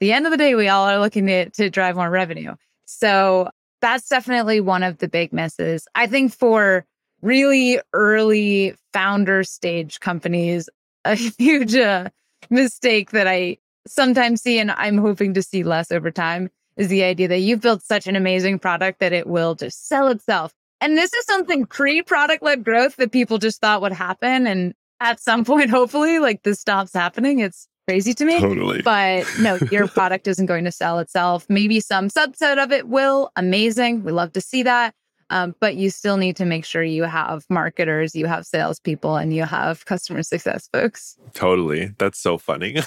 the 0.00 0.12
end 0.12 0.26
of 0.26 0.32
the 0.32 0.36
day, 0.36 0.54
we 0.54 0.68
all 0.68 0.88
are 0.88 0.98
looking 0.98 1.26
to, 1.26 1.50
to 1.50 1.70
drive 1.70 1.96
more 1.96 2.10
revenue. 2.10 2.54
So 2.86 3.50
that's 3.80 4.08
definitely 4.08 4.60
one 4.60 4.82
of 4.82 4.98
the 4.98 5.08
big 5.08 5.32
misses. 5.32 5.86
I 5.94 6.06
think 6.06 6.32
for 6.34 6.86
really 7.22 7.80
early 7.92 8.74
founder 8.92 9.44
stage 9.44 10.00
companies 10.00 10.68
a 11.04 11.14
huge 11.14 11.74
uh, 11.74 12.08
mistake 12.50 13.10
that 13.12 13.26
I 13.26 13.58
sometimes 13.86 14.42
see 14.42 14.58
and 14.58 14.70
I'm 14.72 14.98
hoping 14.98 15.34
to 15.34 15.42
see 15.42 15.62
less 15.62 15.90
over 15.90 16.10
time 16.10 16.50
is 16.76 16.88
the 16.88 17.02
idea 17.04 17.28
that 17.28 17.38
you've 17.38 17.60
built 17.60 17.82
such 17.82 18.06
an 18.06 18.16
amazing 18.16 18.58
product 18.58 19.00
that 19.00 19.12
it 19.12 19.26
will 19.26 19.54
just 19.54 19.88
sell 19.88 20.08
itself. 20.08 20.52
And 20.80 20.96
this 20.96 21.12
is 21.12 21.24
something 21.26 21.66
pre 21.66 22.02
product 22.02 22.42
led 22.42 22.64
growth 22.64 22.96
that 22.96 23.12
people 23.12 23.38
just 23.38 23.60
thought 23.60 23.82
would 23.82 23.92
happen. 23.92 24.46
And 24.46 24.74
at 25.00 25.20
some 25.20 25.44
point, 25.46 25.70
hopefully, 25.70 26.18
like 26.18 26.42
this 26.42 26.60
stops 26.60 26.94
happening. 26.94 27.40
It's 27.40 27.68
crazy 27.86 28.14
to 28.14 28.24
me. 28.24 28.40
Totally. 28.40 28.82
But 28.82 29.26
no, 29.40 29.58
your 29.70 29.88
product 29.88 30.26
isn't 30.26 30.46
going 30.46 30.64
to 30.64 30.72
sell 30.72 30.98
itself. 30.98 31.46
Maybe 31.48 31.80
some 31.80 32.08
subset 32.08 32.62
of 32.62 32.72
it 32.72 32.88
will. 32.88 33.30
Amazing. 33.36 34.04
We 34.04 34.12
love 34.12 34.32
to 34.32 34.40
see 34.40 34.62
that. 34.62 34.94
Um, 35.30 35.54
but 35.60 35.76
you 35.76 35.90
still 35.90 36.16
need 36.16 36.36
to 36.36 36.44
make 36.44 36.64
sure 36.64 36.82
you 36.82 37.04
have 37.04 37.44
marketers, 37.48 38.14
you 38.14 38.26
have 38.26 38.44
salespeople, 38.44 39.16
and 39.16 39.32
you 39.32 39.44
have 39.44 39.84
customer 39.86 40.22
success 40.22 40.68
folks. 40.72 41.16
Totally. 41.34 41.92
That's 41.98 42.18
so 42.18 42.36
funny. 42.36 42.78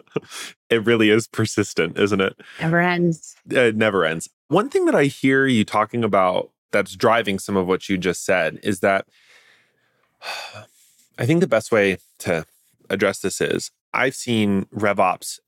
it 0.70 0.84
really 0.84 1.10
is 1.10 1.26
persistent, 1.26 1.98
isn't 1.98 2.20
it? 2.20 2.36
Never 2.60 2.80
ends. 2.80 3.36
It 3.50 3.76
never 3.76 4.04
ends. 4.04 4.28
One 4.48 4.68
thing 4.68 4.84
that 4.84 4.94
I 4.94 5.04
hear 5.04 5.46
you 5.46 5.64
talking 5.64 6.04
about 6.04 6.50
that's 6.70 6.94
driving 6.94 7.38
some 7.38 7.56
of 7.56 7.66
what 7.66 7.88
you 7.88 7.96
just 7.96 8.24
said 8.24 8.60
is 8.62 8.80
that 8.80 9.06
I 11.18 11.26
think 11.26 11.40
the 11.40 11.48
best 11.48 11.72
way 11.72 11.96
to 12.18 12.44
address 12.90 13.20
this 13.20 13.40
is 13.40 13.70
I've 13.92 14.14
seen 14.14 14.66
RevOps 14.66 15.38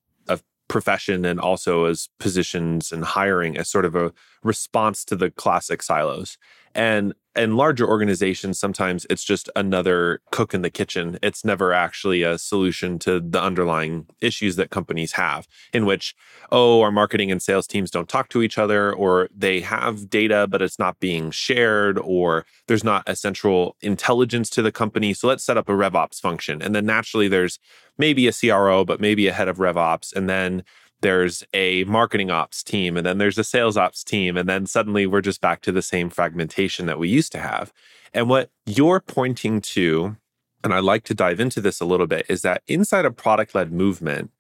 profession 0.71 1.25
and 1.25 1.41
also 1.41 1.85
as 1.85 2.09
positions 2.19 2.93
and 2.93 3.05
hiring 3.05 3.59
as 3.59 3.69
sort 3.69 3.85
of 3.85 3.95
a 3.97 4.13
response 4.43 5.05
to 5.05 5.17
the 5.17 5.31
classic 5.31 5.83
silos. 5.83 6.39
And 6.75 7.13
in 7.41 7.57
larger 7.57 7.87
organizations, 7.87 8.59
sometimes 8.59 9.07
it's 9.11 9.25
just 9.25 9.51
another 9.57 10.21
cook 10.31 10.55
in 10.55 10.63
the 10.63 10.71
kitchen. 10.71 11.19
It's 11.23 11.45
never 11.45 11.73
actually 11.73 12.23
a 12.23 12.39
solution 12.39 12.99
to 13.01 13.21
the 13.21 13.43
underlying 13.43 14.07
issues 14.21 14.57
that 14.57 14.71
companies 14.71 15.13
have, 15.13 15.49
in 15.73 15.87
which, 15.87 16.15
oh, 16.53 16.83
our 16.83 16.93
marketing 16.93 17.31
and 17.31 17.43
sales 17.43 17.67
teams 17.67 17.91
don't 17.91 18.09
talk 18.09 18.29
to 18.31 18.43
each 18.43 18.59
other, 18.59 18.93
or 18.93 19.29
they 19.35 19.61
have 19.61 20.09
data, 20.09 20.47
but 20.49 20.63
it's 20.63 20.79
not 20.79 21.01
being 21.01 21.31
shared, 21.31 21.99
or 21.99 22.45
there's 22.69 22.85
not 22.85 23.03
a 23.07 23.17
central 23.17 23.77
intelligence 23.81 24.51
to 24.51 24.63
the 24.63 24.73
company. 24.73 25.13
So 25.13 25.27
let's 25.27 25.45
set 25.45 25.57
up 25.57 25.69
a 25.69 25.73
RevOps 25.73 26.21
function. 26.21 26.63
And 26.63 26.75
then 26.75 26.87
naturally, 26.87 27.29
there's 27.29 27.59
maybe 27.99 28.29
a 28.29 28.33
CRO, 28.33 28.85
but 28.85 29.01
maybe 29.01 29.27
a 29.27 29.33
head 29.33 29.49
of 29.49 29.59
RevOps. 29.59 30.15
And 30.15 30.29
then 30.29 30.63
there's 31.03 31.45
a 31.55 31.85
marketing 31.85 32.31
ops 32.31 32.63
team 32.63 32.97
and 32.97 33.07
then 33.07 33.19
there's 33.19 33.39
a 33.39 33.45
sales 33.45 33.77
ops 33.77 34.05
team 34.05 34.37
and 34.37 34.49
then 34.49 34.67
suddenly 34.67 35.07
we're 35.07 35.21
just 35.21 35.41
back 35.41 35.61
to 35.63 35.73
the 35.73 35.83
same 35.83 36.11
fragmentation 36.11 36.87
that 36.87 36.99
we 36.99 37.09
used 37.09 37.33
to 37.33 37.39
have. 37.39 37.73
And 38.13 38.29
what 38.29 38.51
you're 38.67 39.01
pointing 39.01 39.61
to 39.61 40.17
and 40.63 40.75
i'd 40.75 40.85
like 40.85 41.05
to 41.05 41.15
dive 41.15 41.41
into 41.41 41.61
this 41.61 41.81
a 41.81 41.85
little 41.85 42.07
bit 42.07 42.27
is 42.29 42.43
that 42.43 42.63
inside 42.67 43.05
a 43.05 43.11
product 43.11 43.55
led 43.55 43.73
movement 43.73 44.31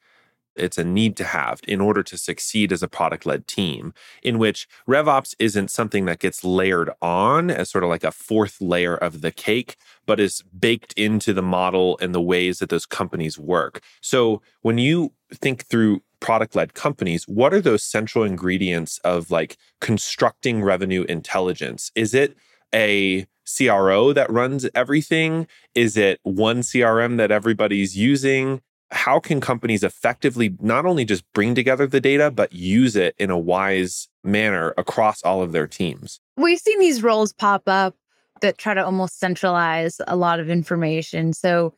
it's 0.57 0.79
a 0.79 0.85
need 0.85 1.17
to 1.17 1.25
have 1.25 1.61
in 1.67 1.81
order 1.81 2.03
to 2.03 2.19
succeed 2.19 2.73
as 2.73 2.83
a 2.83 2.89
product 2.89 3.27
led 3.27 3.47
team, 3.47 3.95
in 4.23 4.39
which 4.39 4.69
RevOps 4.89 5.35
isn't 5.39 5.71
something 5.71 6.05
that 6.07 6.19
gets 6.19 6.45
layered 6.45 6.91
on 7.01 7.51
as 7.51 7.71
sort 7.71 7.85
of 7.85 7.91
like 7.91 8.05
a 8.05 8.13
fourth 8.13 8.61
layer 8.61 8.95
of 8.95 9.21
the 9.21 9.31
cake, 9.31 9.77
but 10.07 10.21
is 10.21 10.43
baked 10.59 10.93
into 10.95 11.33
the 11.33 11.43
model 11.43 11.99
and 12.01 12.15
the 12.15 12.21
ways 12.21 12.59
that 12.59 12.69
those 12.69 12.87
companies 12.87 13.39
work. 13.39 13.81
So 14.01 14.43
when 14.63 14.79
you 14.79 15.13
think 15.33 15.67
through 15.67 16.03
product 16.21 16.55
led 16.55 16.75
companies, 16.75 17.25
what 17.25 17.55
are 17.55 17.61
those 17.61 17.83
central 17.83 18.25
ingredients 18.25 18.99
of 19.05 19.31
like 19.31 19.57
constructing 19.81 20.63
revenue 20.63 21.05
intelligence? 21.09 21.91
Is 21.95 22.15
it 22.15 22.37
a 22.75 23.27
CRO 23.57 24.13
that 24.13 24.31
runs 24.31 24.69
everything? 24.75 25.47
Is 25.75 25.97
it 25.97 26.21
one 26.23 26.61
CRM 26.61 27.17
that 27.17 27.31
everybody's 27.31 27.97
using? 27.97 28.61
How 28.93 29.21
can 29.21 29.41
companies 29.41 29.85
effectively 29.85 30.57
not 30.61 30.85
only 30.85 31.05
just 31.05 31.25
bring 31.33 31.55
together 31.55 31.87
the 31.87 32.01
data, 32.01 32.31
but 32.31 32.53
use 32.53 32.97
it 32.97 33.15
in 33.19 33.31
a 33.31 33.39
wise 33.39 34.09
manner 34.25 34.75
across 34.77 35.23
all 35.23 35.43
of 35.43 35.53
their 35.53 35.67
teams? 35.67 36.21
We've 36.37 36.59
seen 36.59 36.79
these 36.81 37.03
roles 37.03 37.33
pop 37.33 37.63
up 37.67 37.95
that 38.41 38.59
try 38.59 38.75
to 38.75 38.85
almost 38.85 39.19
centralize 39.19 40.01
a 40.07 40.17
lot 40.17 40.41
of 40.41 40.51
information. 40.51 41.33
So, 41.33 41.75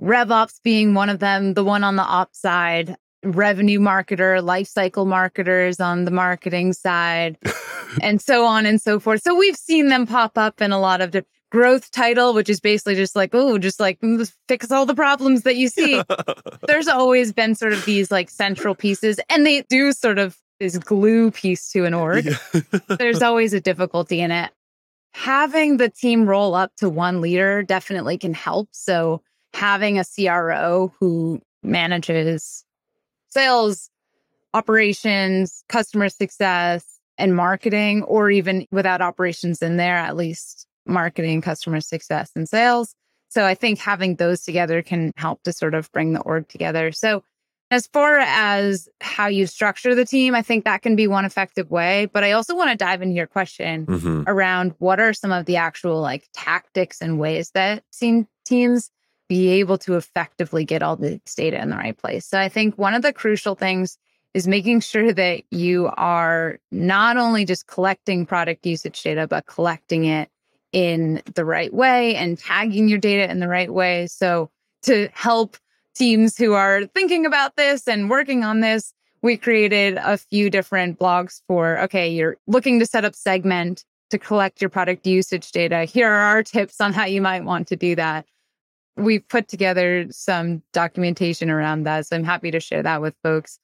RevOps 0.00 0.60
being 0.62 0.94
one 0.94 1.08
of 1.08 1.20
them, 1.20 1.54
the 1.54 1.64
one 1.64 1.82
on 1.82 1.96
the 1.96 2.02
ops 2.02 2.38
side, 2.40 2.96
revenue 3.22 3.80
marketer, 3.80 4.42
life 4.42 4.68
cycle 4.68 5.04
marketers 5.04 5.80
on 5.80 6.04
the 6.04 6.10
marketing 6.10 6.72
side, 6.72 7.38
and 8.02 8.20
so 8.20 8.44
on 8.44 8.66
and 8.66 8.80
so 8.80 9.00
forth. 9.00 9.22
So 9.22 9.34
we've 9.34 9.56
seen 9.56 9.88
them 9.88 10.06
pop 10.06 10.36
up 10.38 10.60
in 10.60 10.72
a 10.72 10.80
lot 10.80 11.00
of 11.00 11.12
the 11.12 11.24
growth 11.50 11.90
title, 11.90 12.34
which 12.34 12.48
is 12.48 12.60
basically 12.60 12.94
just 12.94 13.16
like, 13.16 13.30
oh, 13.32 13.58
just 13.58 13.80
like 13.80 13.98
fix 14.48 14.70
all 14.70 14.86
the 14.86 14.94
problems 14.94 15.42
that 15.42 15.56
you 15.56 15.68
see. 15.68 16.02
There's 16.66 16.88
always 16.88 17.32
been 17.32 17.54
sort 17.54 17.72
of 17.72 17.84
these 17.84 18.10
like 18.10 18.30
central 18.30 18.74
pieces, 18.74 19.20
and 19.28 19.46
they 19.46 19.62
do 19.62 19.92
sort 19.92 20.18
of 20.18 20.36
this 20.60 20.78
glue 20.78 21.30
piece 21.30 21.70
to 21.72 21.84
an 21.84 21.94
org. 21.94 22.26
Yeah. 22.26 22.60
There's 22.96 23.22
always 23.22 23.52
a 23.52 23.60
difficulty 23.60 24.20
in 24.20 24.30
it. 24.30 24.50
Having 25.14 25.78
the 25.78 25.88
team 25.88 26.26
roll 26.26 26.54
up 26.54 26.72
to 26.76 26.88
one 26.88 27.20
leader 27.20 27.62
definitely 27.62 28.18
can 28.18 28.34
help. 28.34 28.68
So 28.72 29.22
having 29.54 29.98
a 29.98 30.04
CRO 30.04 30.92
who 31.00 31.40
manages 31.62 32.64
sales, 33.30 33.90
operations, 34.54 35.64
customer 35.68 36.08
success, 36.08 36.84
and 37.18 37.34
marketing, 37.34 38.02
or 38.04 38.30
even 38.30 38.66
without 38.70 39.00
operations 39.00 39.62
in 39.62 39.78
there, 39.78 39.96
at 39.96 40.16
least 40.16 40.65
marketing, 40.86 41.40
customer 41.40 41.80
success, 41.80 42.30
and 42.34 42.48
sales. 42.48 42.94
So 43.28 43.44
I 43.44 43.54
think 43.54 43.78
having 43.78 44.16
those 44.16 44.42
together 44.42 44.82
can 44.82 45.12
help 45.16 45.42
to 45.42 45.52
sort 45.52 45.74
of 45.74 45.90
bring 45.92 46.12
the 46.12 46.20
org 46.20 46.48
together. 46.48 46.92
So 46.92 47.22
as 47.70 47.88
far 47.88 48.18
as 48.18 48.88
how 49.00 49.26
you 49.26 49.46
structure 49.46 49.94
the 49.94 50.04
team, 50.04 50.34
I 50.34 50.42
think 50.42 50.64
that 50.64 50.82
can 50.82 50.94
be 50.94 51.08
one 51.08 51.24
effective 51.24 51.70
way. 51.70 52.06
But 52.06 52.22
I 52.22 52.32
also 52.32 52.54
want 52.54 52.70
to 52.70 52.76
dive 52.76 53.02
into 53.02 53.16
your 53.16 53.26
question 53.26 53.86
mm-hmm. 53.86 54.22
around 54.26 54.74
what 54.78 55.00
are 55.00 55.12
some 55.12 55.32
of 55.32 55.46
the 55.46 55.56
actual 55.56 56.00
like 56.00 56.28
tactics 56.32 57.02
and 57.02 57.18
ways 57.18 57.50
that 57.54 57.82
teams 58.44 58.90
be 59.28 59.48
able 59.48 59.78
to 59.78 59.96
effectively 59.96 60.64
get 60.64 60.84
all 60.84 60.94
this 60.94 61.34
data 61.34 61.60
in 61.60 61.70
the 61.70 61.76
right 61.76 61.98
place. 61.98 62.24
So 62.24 62.38
I 62.38 62.48
think 62.48 62.78
one 62.78 62.94
of 62.94 63.02
the 63.02 63.12
crucial 63.12 63.56
things 63.56 63.98
is 64.34 64.46
making 64.46 64.80
sure 64.80 65.12
that 65.12 65.42
you 65.50 65.90
are 65.96 66.60
not 66.70 67.16
only 67.16 67.44
just 67.44 67.66
collecting 67.66 68.26
product 68.26 68.64
usage 68.64 69.02
data, 69.02 69.26
but 69.26 69.46
collecting 69.46 70.04
it 70.04 70.28
in 70.76 71.22
the 71.34 71.44
right 71.44 71.72
way 71.72 72.14
and 72.16 72.38
tagging 72.38 72.88
your 72.88 72.98
data 72.98 73.30
in 73.30 73.40
the 73.40 73.48
right 73.48 73.72
way. 73.72 74.06
So 74.08 74.50
to 74.82 75.08
help 75.14 75.56
teams 75.94 76.36
who 76.36 76.52
are 76.52 76.84
thinking 76.84 77.24
about 77.24 77.56
this 77.56 77.88
and 77.88 78.10
working 78.10 78.44
on 78.44 78.60
this, 78.60 78.92
we 79.22 79.38
created 79.38 79.98
a 80.02 80.18
few 80.18 80.50
different 80.50 80.98
blogs 80.98 81.40
for 81.48 81.78
okay, 81.80 82.08
you're 82.08 82.36
looking 82.46 82.78
to 82.80 82.86
set 82.86 83.06
up 83.06 83.14
Segment 83.14 83.84
to 84.10 84.18
collect 84.18 84.60
your 84.60 84.68
product 84.68 85.06
usage 85.06 85.50
data. 85.50 85.84
Here 85.84 86.08
are 86.08 86.26
our 86.26 86.42
tips 86.42 86.80
on 86.80 86.92
how 86.92 87.06
you 87.06 87.22
might 87.22 87.44
want 87.44 87.68
to 87.68 87.76
do 87.76 87.96
that 87.96 88.26
we've 88.96 89.26
put 89.28 89.48
together 89.48 90.06
some 90.10 90.62
documentation 90.72 91.50
around 91.50 91.84
that. 91.84 92.06
So 92.06 92.16
I'm 92.16 92.24
happy 92.24 92.50
to 92.50 92.60
share 92.60 92.82
that 92.82 93.00
with 93.00 93.14
folks. 93.22 93.58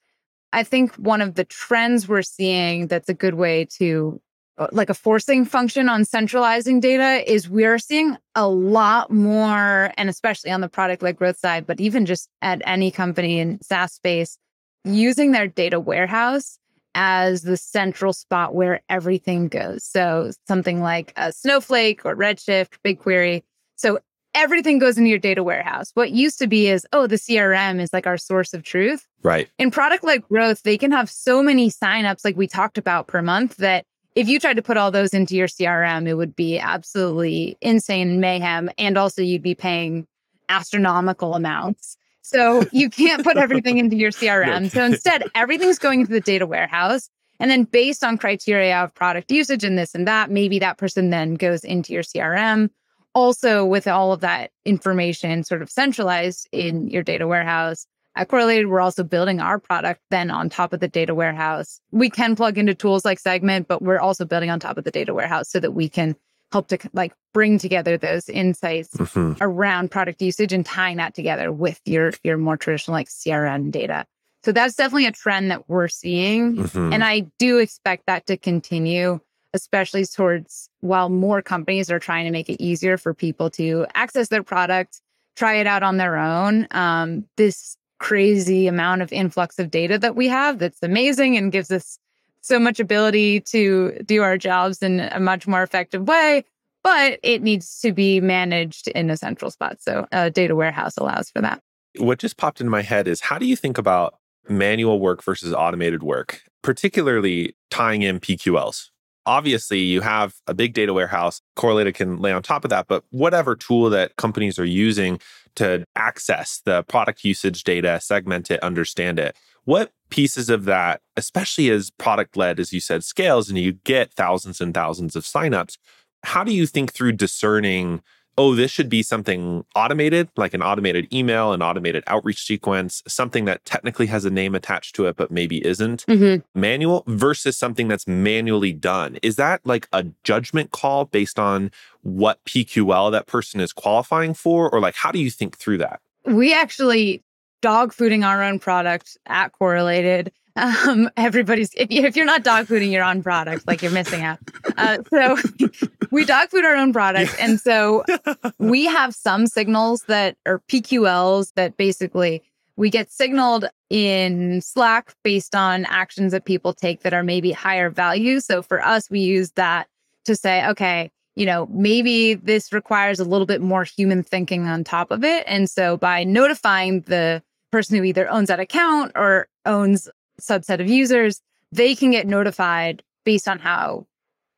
I 0.51 0.63
think 0.63 0.93
one 0.95 1.21
of 1.21 1.35
the 1.35 1.45
trends 1.45 2.07
we're 2.07 2.21
seeing 2.21 2.87
that's 2.87 3.09
a 3.09 3.13
good 3.13 3.33
way 3.33 3.65
to 3.77 4.21
Uh, 4.59 4.67
like 4.71 4.89
a 4.89 4.93
forcing 4.93 5.45
function 5.45 5.89
on 5.89 6.05
centralizing 6.05 6.79
data 6.79 7.23
is 7.31 7.49
we're 7.49 7.79
seeing 7.79 8.15
a 8.35 8.47
lot 8.47 9.09
more, 9.09 9.91
and 9.97 10.09
especially 10.09 10.51
on 10.51 10.61
the 10.61 10.69
product 10.69 11.01
led 11.01 11.15
growth 11.15 11.39
side, 11.39 11.65
but 11.65 11.79
even 11.79 12.05
just 12.05 12.29
at 12.43 12.61
any 12.67 12.91
company 12.91 13.39
in 13.39 13.59
SaaS 13.63 13.93
space, 13.93 14.37
using 14.85 15.31
their 15.31 15.47
data 15.47 15.79
warehouse 15.79 16.59
as 16.93 17.41
the 17.41 17.57
central 17.57 18.13
spot 18.13 18.53
where 18.53 18.81
everything 18.89 19.47
goes. 19.47 19.83
So 19.83 20.29
something 20.47 20.81
like 20.81 21.13
a 21.15 21.31
Snowflake 21.31 22.05
or 22.05 22.15
Redshift, 22.15 22.77
BigQuery. 22.85 23.41
So 23.75 23.99
everything 24.35 24.77
goes 24.77 24.97
into 24.97 25.09
your 25.09 25.19
data 25.19 25.43
warehouse. 25.43 25.91
What 25.95 26.11
used 26.11 26.37
to 26.39 26.47
be 26.47 26.67
is, 26.67 26.85
oh, 26.93 27.07
the 27.07 27.15
CRM 27.15 27.81
is 27.81 27.91
like 27.91 28.05
our 28.05 28.17
source 28.17 28.53
of 28.53 28.63
truth. 28.63 29.07
Right. 29.23 29.49
In 29.57 29.71
product 29.71 30.03
led 30.03 30.27
growth, 30.27 30.61
they 30.63 30.77
can 30.77 30.91
have 30.91 31.09
so 31.09 31.41
many 31.41 31.71
signups, 31.71 32.23
like 32.23 32.37
we 32.37 32.47
talked 32.47 32.77
about 32.77 33.07
per 33.07 33.21
month, 33.21 33.57
that 33.57 33.85
if 34.15 34.27
you 34.27 34.39
tried 34.39 34.55
to 34.55 34.61
put 34.61 34.77
all 34.77 34.91
those 34.91 35.13
into 35.13 35.35
your 35.35 35.47
CRM, 35.47 36.07
it 36.07 36.15
would 36.15 36.35
be 36.35 36.59
absolutely 36.59 37.57
insane 37.61 38.19
mayhem. 38.19 38.69
And 38.77 38.97
also, 38.97 39.21
you'd 39.21 39.41
be 39.41 39.55
paying 39.55 40.07
astronomical 40.49 41.33
amounts. 41.33 41.97
So 42.21 42.63
you 42.71 42.89
can't 42.89 43.23
put 43.23 43.37
everything 43.37 43.77
into 43.77 43.95
your 43.95 44.11
CRM. 44.11 44.69
So 44.71 44.83
instead, 44.83 45.23
everything's 45.35 45.79
going 45.79 46.01
into 46.01 46.11
the 46.11 46.21
data 46.21 46.45
warehouse. 46.45 47.09
And 47.39 47.49
then 47.49 47.63
based 47.63 48.03
on 48.03 48.17
criteria 48.17 48.77
of 48.77 48.93
product 48.93 49.31
usage 49.31 49.63
and 49.63 49.77
this 49.77 49.95
and 49.95 50.07
that, 50.07 50.29
maybe 50.29 50.59
that 50.59 50.77
person 50.77 51.09
then 51.09 51.33
goes 51.33 51.63
into 51.63 51.91
your 51.91 52.03
CRM 52.03 52.69
also 53.15 53.65
with 53.65 53.87
all 53.87 54.11
of 54.11 54.21
that 54.21 54.51
information 54.65 55.43
sort 55.43 55.61
of 55.61 55.69
centralized 55.69 56.47
in 56.51 56.87
your 56.89 57.03
data 57.03 57.27
warehouse 57.27 57.85
Correlated 58.27 58.67
we're 58.67 58.81
also 58.81 59.03
building 59.03 59.39
our 59.39 59.59
product 59.59 60.01
then 60.11 60.29
on 60.31 60.49
top 60.49 60.73
of 60.73 60.79
the 60.79 60.87
data 60.87 61.15
warehouse 61.15 61.79
we 61.91 62.09
can 62.09 62.35
plug 62.35 62.57
into 62.57 62.73
tools 62.73 63.05
like 63.05 63.19
Segment 63.19 63.67
but 63.67 63.81
we're 63.81 63.99
also 63.99 64.25
building 64.25 64.49
on 64.49 64.59
top 64.59 64.77
of 64.77 64.83
the 64.83 64.91
data 64.91 65.13
warehouse 65.13 65.49
so 65.49 65.59
that 65.59 65.71
we 65.71 65.89
can 65.89 66.15
help 66.51 66.67
to 66.67 66.77
like 66.93 67.13
bring 67.33 67.57
together 67.57 67.97
those 67.97 68.29
insights 68.29 68.95
mm-hmm. 68.95 69.33
around 69.41 69.89
product 69.89 70.21
usage 70.21 70.53
and 70.53 70.65
tying 70.65 70.97
that 70.97 71.15
together 71.15 71.51
with 71.51 71.81
your 71.85 72.13
your 72.23 72.37
more 72.37 72.57
traditional 72.57 72.93
like 72.93 73.07
crm 73.07 73.71
data 73.71 74.05
so 74.43 74.51
that's 74.51 74.75
definitely 74.75 75.07
a 75.07 75.11
trend 75.11 75.49
that 75.49 75.67
we're 75.67 75.87
seeing 75.87 76.57
mm-hmm. 76.57 76.93
and 76.93 77.03
i 77.03 77.25
do 77.39 77.57
expect 77.57 78.05
that 78.05 78.27
to 78.27 78.37
continue 78.37 79.19
especially 79.53 80.05
towards 80.05 80.69
while 80.81 81.09
more 81.09 81.41
companies 81.41 81.91
are 81.91 81.99
trying 81.99 82.25
to 82.25 82.31
make 82.31 82.49
it 82.49 82.61
easier 82.61 82.97
for 82.97 83.13
people 83.13 83.49
to 83.51 83.85
access 83.93 84.27
their 84.29 84.43
product, 84.43 85.01
try 85.35 85.55
it 85.55 85.67
out 85.67 85.83
on 85.83 85.97
their 85.97 86.17
own. 86.17 86.67
Um, 86.71 87.25
this 87.37 87.77
crazy 88.03 88.67
amount 88.67 89.01
of 89.01 89.11
influx 89.13 89.59
of 89.59 89.71
data 89.71 89.97
that 89.97 90.15
we 90.15 90.27
have 90.27 90.59
that's 90.59 90.79
amazing 90.83 91.37
and 91.37 91.51
gives 91.51 91.71
us 91.71 91.97
so 92.41 92.59
much 92.59 92.79
ability 92.79 93.39
to 93.39 93.97
do 94.05 94.21
our 94.21 94.37
jobs 94.37 94.83
in 94.83 94.99
a 94.99 95.19
much 95.19 95.47
more 95.47 95.63
effective 95.63 96.05
way 96.07 96.43
but 96.83 97.19
it 97.23 97.41
needs 97.41 97.79
to 97.79 97.91
be 97.91 98.19
managed 98.19 98.89
in 98.89 99.09
a 99.09 99.17
central 99.17 99.49
spot. 99.49 99.81
So 99.81 100.05
a 100.11 100.29
data 100.29 100.55
warehouse 100.55 100.97
allows 100.97 101.29
for 101.29 101.41
that. 101.41 101.61
What 101.97 102.19
just 102.19 102.37
popped 102.37 102.59
into 102.59 102.69
my 102.69 102.81
head 102.81 103.07
is 103.07 103.21
how 103.21 103.37
do 103.37 103.45
you 103.45 103.55
think 103.55 103.77
about 103.77 104.15
manual 104.49 104.99
work 104.99 105.23
versus 105.23 105.53
automated 105.53 106.03
work 106.03 106.41
particularly 106.63 107.55
tying 107.69 108.01
in 108.01 108.19
pqls 108.19 108.89
obviously 109.25 109.79
you 109.79 110.01
have 110.01 110.35
a 110.47 110.53
big 110.53 110.73
data 110.73 110.93
warehouse 110.93 111.41
Correlated 111.55 111.95
can 111.95 112.17
lay 112.17 112.33
on 112.33 112.43
top 112.43 112.65
of 112.65 112.69
that 112.69 112.87
but 112.89 113.05
whatever 113.11 113.55
tool 113.55 113.89
that 113.89 114.17
companies 114.17 114.59
are 114.59 114.65
using 114.65 115.17
to 115.55 115.85
access 115.95 116.61
the 116.65 116.83
product 116.83 117.23
usage 117.23 117.63
data 117.63 117.99
segment 118.01 118.51
it 118.51 118.61
understand 118.63 119.19
it. 119.19 119.35
What 119.65 119.91
pieces 120.09 120.49
of 120.49 120.65
that 120.65 121.01
especially 121.17 121.69
as 121.69 121.89
product 121.89 122.37
led 122.37 122.59
as 122.59 122.71
you 122.71 122.79
said 122.79 123.03
scales 123.03 123.49
and 123.49 123.57
you 123.57 123.71
get 123.71 124.13
thousands 124.13 124.61
and 124.61 124.73
thousands 124.73 125.15
of 125.15 125.23
signups 125.23 125.77
how 126.23 126.43
do 126.43 126.53
you 126.53 126.67
think 126.67 126.93
through 126.93 127.11
discerning 127.11 128.01
oh, 128.37 128.55
this 128.55 128.71
should 128.71 128.89
be 128.89 129.03
something 129.03 129.65
automated, 129.75 130.29
like 130.35 130.53
an 130.53 130.61
automated 130.61 131.11
email, 131.13 131.53
an 131.53 131.61
automated 131.61 132.03
outreach 132.07 132.43
sequence, 132.43 133.03
something 133.07 133.45
that 133.45 133.63
technically 133.65 134.07
has 134.07 134.25
a 134.25 134.29
name 134.29 134.55
attached 134.55 134.95
to 134.95 135.05
it, 135.05 135.15
but 135.15 135.31
maybe 135.31 135.65
isn't 135.65 136.05
mm-hmm. 136.07 136.41
manual 136.59 137.03
versus 137.07 137.57
something 137.57 137.87
that's 137.87 138.07
manually 138.07 138.73
done. 138.73 139.17
Is 139.21 139.35
that 139.35 139.61
like 139.65 139.87
a 139.93 140.05
judgment 140.23 140.71
call 140.71 141.05
based 141.05 141.37
on 141.37 141.71
what 142.01 142.43
PQL 142.45 143.11
that 143.11 143.27
person 143.27 143.59
is 143.59 143.71
qualifying 143.71 144.33
for? 144.33 144.69
Or 144.69 144.79
like, 144.79 144.95
how 144.95 145.11
do 145.11 145.19
you 145.19 145.29
think 145.29 145.57
through 145.57 145.77
that? 145.79 145.99
We 146.25 146.53
actually 146.53 147.23
dog 147.61 147.93
fooding 147.93 148.25
our 148.25 148.43
own 148.43 148.59
product 148.59 149.17
at 149.25 149.51
Correlated 149.53 150.31
um, 150.55 151.09
everybody's 151.17 151.73
if, 151.75 151.91
you, 151.91 152.03
if 152.03 152.15
you're 152.15 152.25
not 152.25 152.43
dog 152.43 152.67
fooding 152.67 152.91
your 152.91 153.03
own 153.03 153.23
product, 153.23 153.67
like 153.67 153.81
you're 153.81 153.91
missing 153.91 154.21
out. 154.21 154.39
Uh, 154.77 154.99
so 155.09 155.37
we 156.11 156.25
dog 156.25 156.49
food 156.49 156.65
our 156.65 156.75
own 156.75 156.93
product, 156.93 157.35
and 157.39 157.59
so 157.59 158.03
we 158.59 158.85
have 158.85 159.15
some 159.15 159.47
signals 159.47 160.03
that 160.03 160.37
are 160.45 160.59
PQLs 160.69 161.53
that 161.55 161.77
basically 161.77 162.43
we 162.75 162.89
get 162.89 163.11
signaled 163.11 163.65
in 163.89 164.61
Slack 164.61 165.13
based 165.23 165.55
on 165.55 165.85
actions 165.85 166.31
that 166.31 166.45
people 166.45 166.73
take 166.73 167.01
that 167.01 167.13
are 167.13 167.23
maybe 167.23 167.51
higher 167.51 167.89
value. 167.89 168.39
So 168.39 168.61
for 168.61 168.83
us, 168.83 169.09
we 169.09 169.19
use 169.19 169.51
that 169.51 169.87
to 170.25 170.35
say, 170.35 170.67
okay, 170.69 171.11
you 171.35 171.45
know, 171.45 171.67
maybe 171.71 172.35
this 172.35 172.73
requires 172.73 173.19
a 173.19 173.25
little 173.25 173.45
bit 173.45 173.61
more 173.61 173.83
human 173.83 174.23
thinking 174.23 174.67
on 174.67 174.83
top 174.83 175.11
of 175.11 175.23
it. 175.23 175.43
And 175.47 175.69
so 175.69 175.97
by 175.97 176.23
notifying 176.23 177.01
the 177.01 177.41
person 177.71 177.97
who 177.97 178.03
either 178.03 178.29
owns 178.29 178.49
that 178.49 178.59
account 178.59 179.11
or 179.15 179.47
owns 179.65 180.09
subset 180.47 180.79
of 180.79 180.87
users, 180.87 181.41
they 181.71 181.95
can 181.95 182.11
get 182.11 182.27
notified 182.27 183.03
based 183.23 183.47
on 183.47 183.59
how, 183.59 184.05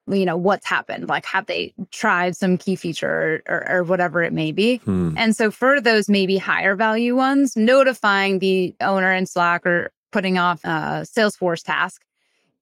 you 0.07 0.25
know, 0.25 0.37
what's 0.37 0.65
happened. 0.65 1.07
Like, 1.07 1.25
have 1.25 1.45
they 1.45 1.73
tried 1.91 2.35
some 2.35 2.57
key 2.57 2.75
feature 2.75 3.43
or, 3.47 3.55
or, 3.55 3.69
or 3.69 3.83
whatever 3.83 4.23
it 4.23 4.33
may 4.33 4.51
be? 4.51 4.77
Hmm. 4.77 5.15
And 5.17 5.35
so 5.35 5.51
for 5.51 5.79
those 5.79 6.09
maybe 6.09 6.37
higher 6.37 6.75
value 6.75 7.15
ones, 7.15 7.55
notifying 7.55 8.39
the 8.39 8.75
owner 8.81 9.11
in 9.11 9.25
Slack 9.25 9.65
or 9.65 9.91
putting 10.11 10.37
off 10.37 10.63
a 10.63 11.05
Salesforce 11.05 11.63
task 11.63 12.01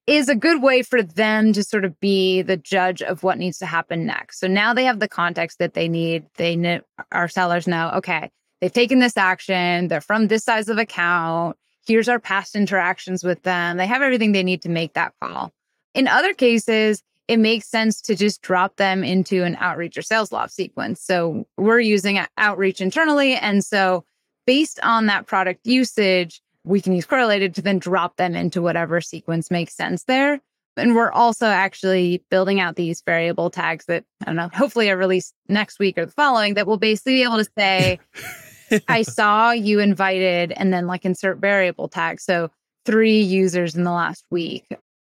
is 0.05 0.27
a 0.27 0.35
good 0.35 0.61
way 0.61 0.81
for 0.81 1.01
them 1.01 1.53
to 1.53 1.63
sort 1.63 1.85
of 1.85 1.97
be 1.99 2.41
the 2.41 2.57
judge 2.57 3.01
of 3.01 3.23
what 3.23 3.37
needs 3.37 3.57
to 3.59 3.65
happen 3.65 4.05
next. 4.05 4.39
So 4.39 4.47
now 4.47 4.73
they 4.73 4.83
have 4.83 4.99
the 4.99 5.07
context 5.07 5.59
that 5.59 5.73
they 5.73 5.87
need. 5.87 6.25
They 6.35 6.55
know 6.55 6.81
our 7.11 7.27
sellers 7.29 7.67
know, 7.67 7.91
okay, 7.95 8.29
they've 8.59 8.71
taken 8.71 8.99
this 8.99 9.15
action, 9.15 9.87
they're 9.87 10.01
from 10.01 10.27
this 10.27 10.43
size 10.43 10.67
of 10.67 10.77
account 10.77 11.57
here's 11.85 12.09
our 12.09 12.19
past 12.19 12.55
interactions 12.55 13.23
with 13.23 13.43
them. 13.43 13.77
They 13.77 13.87
have 13.87 14.01
everything 14.01 14.31
they 14.31 14.43
need 14.43 14.61
to 14.63 14.69
make 14.69 14.93
that 14.93 15.13
call. 15.21 15.51
In 15.93 16.07
other 16.07 16.33
cases, 16.33 17.03
it 17.27 17.37
makes 17.37 17.67
sense 17.67 18.01
to 18.01 18.15
just 18.15 18.41
drop 18.41 18.75
them 18.75 19.03
into 19.03 19.43
an 19.43 19.55
outreach 19.59 19.97
or 19.97 20.01
Salesloft 20.01 20.51
sequence. 20.51 21.01
So 21.01 21.45
we're 21.57 21.79
using 21.79 22.19
Outreach 22.37 22.81
internally. 22.81 23.35
And 23.35 23.63
so 23.63 24.03
based 24.45 24.79
on 24.83 25.05
that 25.05 25.25
product 25.25 25.65
usage, 25.65 26.41
we 26.65 26.81
can 26.81 26.93
use 26.93 27.05
Correlated 27.05 27.55
to 27.55 27.61
then 27.61 27.79
drop 27.79 28.17
them 28.17 28.35
into 28.35 28.61
whatever 28.61 28.99
sequence 29.01 29.49
makes 29.49 29.75
sense 29.75 30.03
there. 30.03 30.41
And 30.75 30.95
we're 30.95 31.11
also 31.11 31.45
actually 31.45 32.23
building 32.29 32.59
out 32.59 32.75
these 32.75 33.01
variable 33.01 33.49
tags 33.49 33.85
that 33.85 34.03
I 34.21 34.25
don't 34.25 34.35
know, 34.35 34.49
hopefully 34.53 34.89
I 34.89 34.93
release 34.93 35.31
next 35.47 35.79
week 35.79 35.97
or 35.97 36.05
the 36.05 36.11
following 36.11 36.55
that 36.55 36.65
will 36.65 36.77
basically 36.77 37.13
be 37.13 37.23
able 37.23 37.37
to 37.37 37.49
say, 37.57 37.99
I 38.87 39.01
saw 39.03 39.51
you 39.51 39.79
invited 39.79 40.51
and 40.53 40.73
then 40.73 40.87
like 40.87 41.05
insert 41.05 41.37
variable 41.37 41.87
tag. 41.87 42.19
So 42.19 42.49
three 42.85 43.21
users 43.21 43.75
in 43.75 43.83
the 43.83 43.91
last 43.91 44.25
week. 44.29 44.65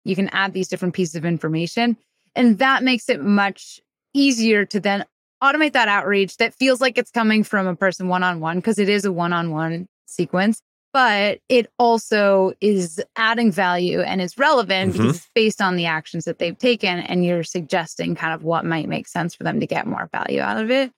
You 0.04 0.14
can 0.14 0.28
add 0.28 0.52
these 0.52 0.68
different 0.68 0.94
pieces 0.94 1.16
of 1.16 1.24
information. 1.24 1.96
And 2.34 2.58
that 2.58 2.82
makes 2.82 3.08
it 3.08 3.22
much 3.22 3.80
easier 4.14 4.64
to 4.66 4.78
then 4.78 5.04
automate 5.42 5.72
that 5.72 5.88
outreach 5.88 6.36
that 6.38 6.54
feels 6.54 6.80
like 6.80 6.96
it's 6.96 7.10
coming 7.10 7.44
from 7.44 7.66
a 7.66 7.76
person 7.76 8.08
one 8.08 8.22
on 8.22 8.40
one 8.40 8.58
because 8.58 8.78
it 8.78 8.88
is 8.88 9.04
a 9.04 9.12
one 9.12 9.32
on 9.32 9.50
one 9.50 9.88
sequence. 10.06 10.62
But 10.92 11.40
it 11.50 11.70
also 11.78 12.52
is 12.60 13.02
adding 13.16 13.52
value 13.52 14.00
and 14.00 14.22
is 14.22 14.38
relevant 14.38 14.94
mm-hmm. 14.94 15.02
because 15.02 15.16
it's 15.18 15.30
based 15.34 15.60
on 15.60 15.76
the 15.76 15.86
actions 15.86 16.24
that 16.24 16.38
they've 16.38 16.56
taken. 16.56 17.00
And 17.00 17.24
you're 17.24 17.42
suggesting 17.42 18.14
kind 18.14 18.32
of 18.32 18.44
what 18.44 18.64
might 18.64 18.88
make 18.88 19.08
sense 19.08 19.34
for 19.34 19.44
them 19.44 19.60
to 19.60 19.66
get 19.66 19.86
more 19.86 20.08
value 20.12 20.40
out 20.40 20.62
of 20.62 20.70
it. 20.70 20.92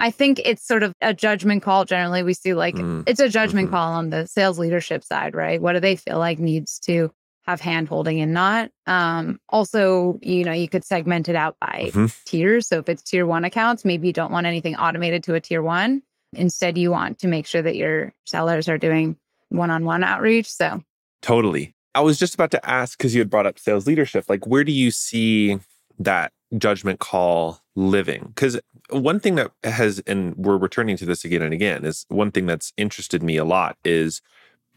I 0.00 0.10
think 0.10 0.40
it's 0.44 0.66
sort 0.66 0.82
of 0.82 0.94
a 1.02 1.12
judgment 1.12 1.62
call. 1.62 1.84
Generally, 1.84 2.22
we 2.22 2.32
see 2.32 2.54
like 2.54 2.74
mm. 2.74 3.04
it's 3.06 3.20
a 3.20 3.28
judgment 3.28 3.66
mm-hmm. 3.66 3.76
call 3.76 3.92
on 3.92 4.08
the 4.08 4.26
sales 4.26 4.58
leadership 4.58 5.04
side, 5.04 5.34
right? 5.34 5.60
What 5.60 5.74
do 5.74 5.80
they 5.80 5.94
feel 5.94 6.18
like 6.18 6.38
needs 6.38 6.78
to 6.80 7.12
have 7.44 7.60
hand 7.60 7.88
holding 7.88 8.18
and 8.20 8.32
not? 8.32 8.70
Um, 8.86 9.38
also, 9.50 10.18
you 10.22 10.44
know, 10.44 10.52
you 10.52 10.68
could 10.68 10.84
segment 10.84 11.28
it 11.28 11.36
out 11.36 11.56
by 11.60 11.90
mm-hmm. 11.92 12.06
tiers. 12.24 12.66
So 12.66 12.78
if 12.78 12.88
it's 12.88 13.02
tier 13.02 13.26
one 13.26 13.44
accounts, 13.44 13.84
maybe 13.84 14.06
you 14.06 14.14
don't 14.14 14.32
want 14.32 14.46
anything 14.46 14.74
automated 14.74 15.22
to 15.24 15.34
a 15.34 15.40
tier 15.40 15.62
one. 15.62 16.02
Instead, 16.32 16.78
you 16.78 16.90
want 16.90 17.18
to 17.18 17.28
make 17.28 17.46
sure 17.46 17.60
that 17.60 17.76
your 17.76 18.14
sellers 18.24 18.70
are 18.70 18.78
doing 18.78 19.16
one 19.50 19.70
on 19.70 19.84
one 19.84 20.02
outreach. 20.02 20.48
So 20.48 20.82
totally. 21.20 21.74
I 21.94 22.00
was 22.00 22.18
just 22.18 22.34
about 22.34 22.52
to 22.52 22.68
ask 22.68 22.96
because 22.96 23.14
you 23.14 23.20
had 23.20 23.28
brought 23.28 23.46
up 23.46 23.58
sales 23.58 23.86
leadership. 23.86 24.24
Like, 24.28 24.46
where 24.46 24.64
do 24.64 24.72
you 24.72 24.90
see 24.90 25.58
that 25.98 26.32
judgment 26.56 27.00
call 27.00 27.60
living? 27.74 28.32
Because 28.34 28.60
one 28.90 29.20
thing 29.20 29.36
that 29.36 29.52
has, 29.64 30.00
and 30.06 30.34
we're 30.36 30.56
returning 30.56 30.96
to 30.98 31.06
this 31.06 31.24
again 31.24 31.42
and 31.42 31.54
again, 31.54 31.84
is 31.84 32.06
one 32.08 32.30
thing 32.30 32.46
that's 32.46 32.72
interested 32.76 33.22
me 33.22 33.36
a 33.36 33.44
lot 33.44 33.76
is 33.84 34.20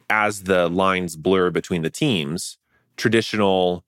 as 0.10 0.44
the 0.44 0.70
lines 0.70 1.16
blur 1.16 1.50
between 1.50 1.82
the 1.82 1.90
teams, 1.90 2.58
traditional, 2.98 3.84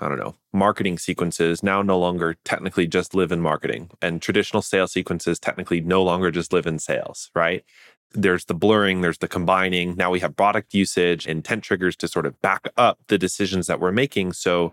I 0.00 0.08
don't 0.08 0.18
know, 0.18 0.34
marketing 0.52 0.98
sequences 0.98 1.62
now 1.62 1.82
no 1.82 1.98
longer 1.98 2.36
technically 2.44 2.86
just 2.86 3.14
live 3.14 3.32
in 3.32 3.40
marketing, 3.40 3.90
and 4.02 4.20
traditional 4.20 4.62
sales 4.62 4.92
sequences 4.92 5.38
technically 5.38 5.80
no 5.80 6.02
longer 6.02 6.30
just 6.30 6.52
live 6.52 6.66
in 6.66 6.78
sales, 6.78 7.30
right? 7.34 7.64
There's 8.12 8.46
the 8.46 8.54
blurring, 8.54 9.02
there's 9.02 9.18
the 9.18 9.28
combining. 9.28 9.94
Now 9.94 10.10
we 10.10 10.20
have 10.20 10.36
product 10.36 10.72
usage, 10.72 11.26
intent 11.26 11.62
triggers 11.62 11.94
to 11.96 12.08
sort 12.08 12.26
of 12.26 12.40
back 12.40 12.68
up 12.76 12.98
the 13.08 13.18
decisions 13.18 13.66
that 13.66 13.80
we're 13.80 13.92
making. 13.92 14.32
So, 14.32 14.72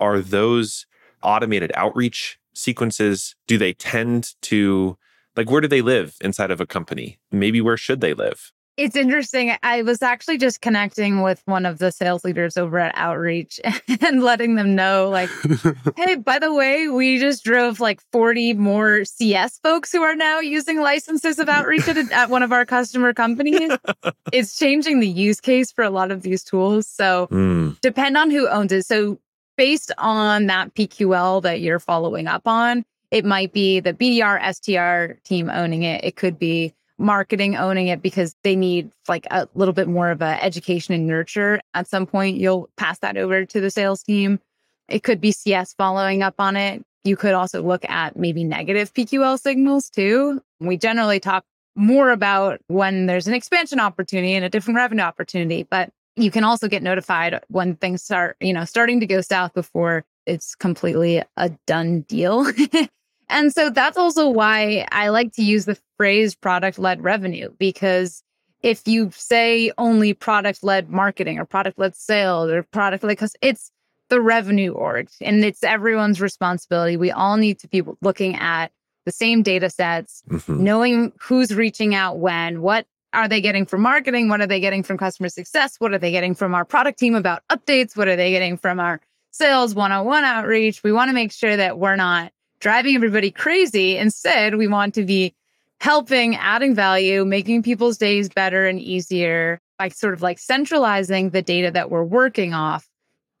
are 0.00 0.20
those 0.20 0.86
automated 1.22 1.72
Outreach 1.74 2.38
sequences? 2.54 3.34
Do 3.46 3.58
they 3.58 3.72
tend 3.72 4.34
to 4.42 4.96
like 5.36 5.50
where 5.50 5.60
do 5.60 5.68
they 5.68 5.82
live 5.82 6.16
inside 6.20 6.50
of 6.50 6.60
a 6.60 6.66
company? 6.66 7.18
Maybe 7.30 7.60
where 7.60 7.76
should 7.76 8.00
they 8.00 8.14
live? 8.14 8.52
It's 8.76 8.96
interesting. 8.96 9.54
I 9.62 9.82
was 9.82 10.00
actually 10.00 10.38
just 10.38 10.62
connecting 10.62 11.20
with 11.20 11.42
one 11.44 11.66
of 11.66 11.78
the 11.78 11.92
sales 11.92 12.24
leaders 12.24 12.56
over 12.56 12.78
at 12.78 12.94
Outreach 12.96 13.60
and 14.00 14.22
letting 14.22 14.54
them 14.54 14.74
know 14.74 15.10
like 15.10 15.28
hey 15.96 16.14
by 16.14 16.38
the 16.38 16.54
way 16.54 16.88
we 16.88 17.18
just 17.18 17.44
drove 17.44 17.80
like 17.80 18.00
40 18.10 18.54
more 18.54 19.04
cs 19.04 19.58
folks 19.58 19.92
who 19.92 20.02
are 20.02 20.14
now 20.14 20.40
using 20.40 20.80
licenses 20.80 21.38
of 21.38 21.48
outreach 21.48 21.88
at, 21.88 21.98
at 22.10 22.30
one 22.30 22.42
of 22.42 22.52
our 22.52 22.64
customer 22.64 23.12
companies. 23.12 23.70
It's 24.32 24.56
changing 24.56 25.00
the 25.00 25.08
use 25.08 25.40
case 25.40 25.72
for 25.72 25.82
a 25.82 25.90
lot 25.90 26.10
of 26.10 26.22
these 26.22 26.44
tools. 26.44 26.86
So 26.86 27.26
mm. 27.30 27.78
depend 27.80 28.16
on 28.16 28.30
who 28.30 28.48
owns 28.48 28.72
it. 28.72 28.86
So 28.86 29.18
based 29.60 29.92
on 29.98 30.46
that 30.46 30.74
PQL 30.74 31.42
that 31.42 31.60
you're 31.60 31.78
following 31.78 32.26
up 32.26 32.48
on, 32.48 32.82
it 33.10 33.26
might 33.26 33.52
be 33.52 33.78
the 33.78 33.92
BDR, 33.92 34.40
SDR 34.40 35.22
team 35.22 35.50
owning 35.50 35.82
it. 35.82 36.02
It 36.02 36.16
could 36.16 36.38
be 36.38 36.72
marketing 36.96 37.56
owning 37.56 37.88
it 37.88 38.00
because 38.00 38.34
they 38.42 38.56
need 38.56 38.90
like 39.06 39.26
a 39.30 39.46
little 39.54 39.74
bit 39.74 39.86
more 39.86 40.10
of 40.10 40.22
a 40.22 40.42
education 40.42 40.94
and 40.94 41.06
nurture. 41.06 41.60
At 41.74 41.88
some 41.88 42.06
point, 42.06 42.38
you'll 42.38 42.70
pass 42.78 43.00
that 43.00 43.18
over 43.18 43.44
to 43.44 43.60
the 43.60 43.70
sales 43.70 44.02
team. 44.02 44.40
It 44.88 45.02
could 45.02 45.20
be 45.20 45.30
CS 45.30 45.74
following 45.74 46.22
up 46.22 46.36
on 46.38 46.56
it. 46.56 46.82
You 47.04 47.18
could 47.18 47.34
also 47.34 47.62
look 47.62 47.84
at 47.84 48.16
maybe 48.16 48.44
negative 48.44 48.94
PQL 48.94 49.38
signals 49.38 49.90
too. 49.90 50.40
We 50.58 50.78
generally 50.78 51.20
talk 51.20 51.44
more 51.76 52.12
about 52.12 52.60
when 52.68 53.04
there's 53.04 53.26
an 53.26 53.34
expansion 53.34 53.78
opportunity 53.78 54.32
and 54.32 54.44
a 54.44 54.48
different 54.48 54.78
revenue 54.78 55.02
opportunity, 55.02 55.64
but 55.64 55.90
you 56.16 56.30
can 56.30 56.44
also 56.44 56.68
get 56.68 56.82
notified 56.82 57.40
when 57.48 57.76
things 57.76 58.02
start, 58.02 58.36
you 58.40 58.52
know, 58.52 58.64
starting 58.64 59.00
to 59.00 59.06
go 59.06 59.20
south 59.20 59.54
before 59.54 60.04
it's 60.26 60.54
completely 60.54 61.22
a 61.36 61.50
done 61.66 62.02
deal. 62.02 62.46
and 63.28 63.52
so 63.52 63.70
that's 63.70 63.96
also 63.96 64.28
why 64.28 64.86
I 64.92 65.08
like 65.08 65.32
to 65.34 65.42
use 65.42 65.64
the 65.64 65.78
phrase 65.96 66.34
product 66.34 66.78
led 66.78 67.02
revenue 67.02 67.50
because 67.58 68.22
if 68.62 68.86
you 68.86 69.10
say 69.14 69.72
only 69.78 70.12
product 70.12 70.62
led 70.62 70.90
marketing 70.90 71.38
or 71.38 71.44
product 71.44 71.78
led 71.78 71.96
sales 71.96 72.50
or 72.50 72.62
product 72.62 73.02
led, 73.02 73.10
because 73.10 73.34
it's 73.40 73.70
the 74.10 74.20
revenue 74.20 74.72
org 74.72 75.08
and 75.20 75.44
it's 75.44 75.62
everyone's 75.62 76.20
responsibility. 76.20 76.96
We 76.96 77.10
all 77.10 77.36
need 77.36 77.58
to 77.60 77.68
be 77.68 77.82
looking 78.02 78.36
at 78.36 78.72
the 79.06 79.12
same 79.12 79.42
data 79.42 79.70
sets, 79.70 80.22
mm-hmm. 80.28 80.62
knowing 80.62 81.12
who's 81.18 81.54
reaching 81.54 81.94
out 81.94 82.18
when, 82.18 82.60
what 82.60 82.86
are 83.12 83.28
they 83.28 83.40
getting 83.40 83.66
from 83.66 83.82
marketing? 83.82 84.28
What 84.28 84.40
are 84.40 84.46
they 84.46 84.60
getting 84.60 84.82
from 84.82 84.98
customer 84.98 85.28
success? 85.28 85.76
What 85.78 85.92
are 85.92 85.98
they 85.98 86.12
getting 86.12 86.34
from 86.34 86.54
our 86.54 86.64
product 86.64 86.98
team 86.98 87.14
about 87.14 87.42
updates? 87.50 87.96
What 87.96 88.08
are 88.08 88.16
they 88.16 88.30
getting 88.30 88.56
from 88.56 88.78
our 88.78 89.00
sales 89.32 89.74
one 89.74 89.92
on 89.92 90.06
one 90.06 90.24
outreach? 90.24 90.82
We 90.82 90.92
want 90.92 91.08
to 91.08 91.14
make 91.14 91.32
sure 91.32 91.56
that 91.56 91.78
we're 91.78 91.96
not 91.96 92.32
driving 92.60 92.94
everybody 92.94 93.30
crazy. 93.30 93.96
Instead, 93.96 94.54
we 94.54 94.68
want 94.68 94.94
to 94.94 95.04
be 95.04 95.34
helping, 95.80 96.36
adding 96.36 96.74
value, 96.74 97.24
making 97.24 97.62
people's 97.62 97.98
days 97.98 98.28
better 98.28 98.66
and 98.66 98.80
easier 98.80 99.60
by 99.78 99.88
sort 99.88 100.14
of 100.14 100.22
like 100.22 100.38
centralizing 100.38 101.30
the 101.30 101.42
data 101.42 101.70
that 101.70 101.90
we're 101.90 102.04
working 102.04 102.52
off. 102.52 102.86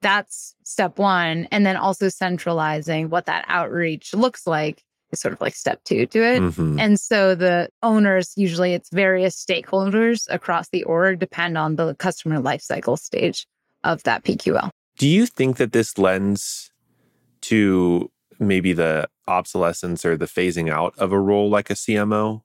That's 0.02 0.54
step 0.64 0.98
one. 0.98 1.46
And 1.50 1.66
then 1.66 1.76
also 1.76 2.08
centralizing 2.08 3.10
what 3.10 3.26
that 3.26 3.44
outreach 3.46 4.14
looks 4.14 4.46
like 4.46 4.82
is 5.12 5.20
sort 5.20 5.32
of 5.32 5.40
like 5.40 5.54
step 5.54 5.82
two 5.84 6.06
to 6.06 6.22
it. 6.22 6.40
Mm-hmm. 6.40 6.78
And 6.78 6.98
so 6.98 7.34
the 7.34 7.68
owners, 7.82 8.32
usually 8.36 8.74
it's 8.74 8.90
various 8.90 9.42
stakeholders 9.42 10.26
across 10.30 10.68
the 10.68 10.82
org, 10.84 11.18
depend 11.18 11.58
on 11.58 11.76
the 11.76 11.94
customer 11.96 12.40
lifecycle 12.40 12.98
stage 12.98 13.46
of 13.84 14.02
that 14.04 14.24
PQL. 14.24 14.70
Do 14.98 15.08
you 15.08 15.26
think 15.26 15.56
that 15.56 15.72
this 15.72 15.96
lends 15.98 16.70
to 17.42 18.10
maybe 18.38 18.72
the 18.72 19.08
obsolescence 19.28 20.04
or 20.04 20.16
the 20.16 20.26
phasing 20.26 20.70
out 20.70 20.94
of 20.98 21.12
a 21.12 21.20
role 21.20 21.48
like 21.48 21.70
a 21.70 21.74
CMO 21.74 22.42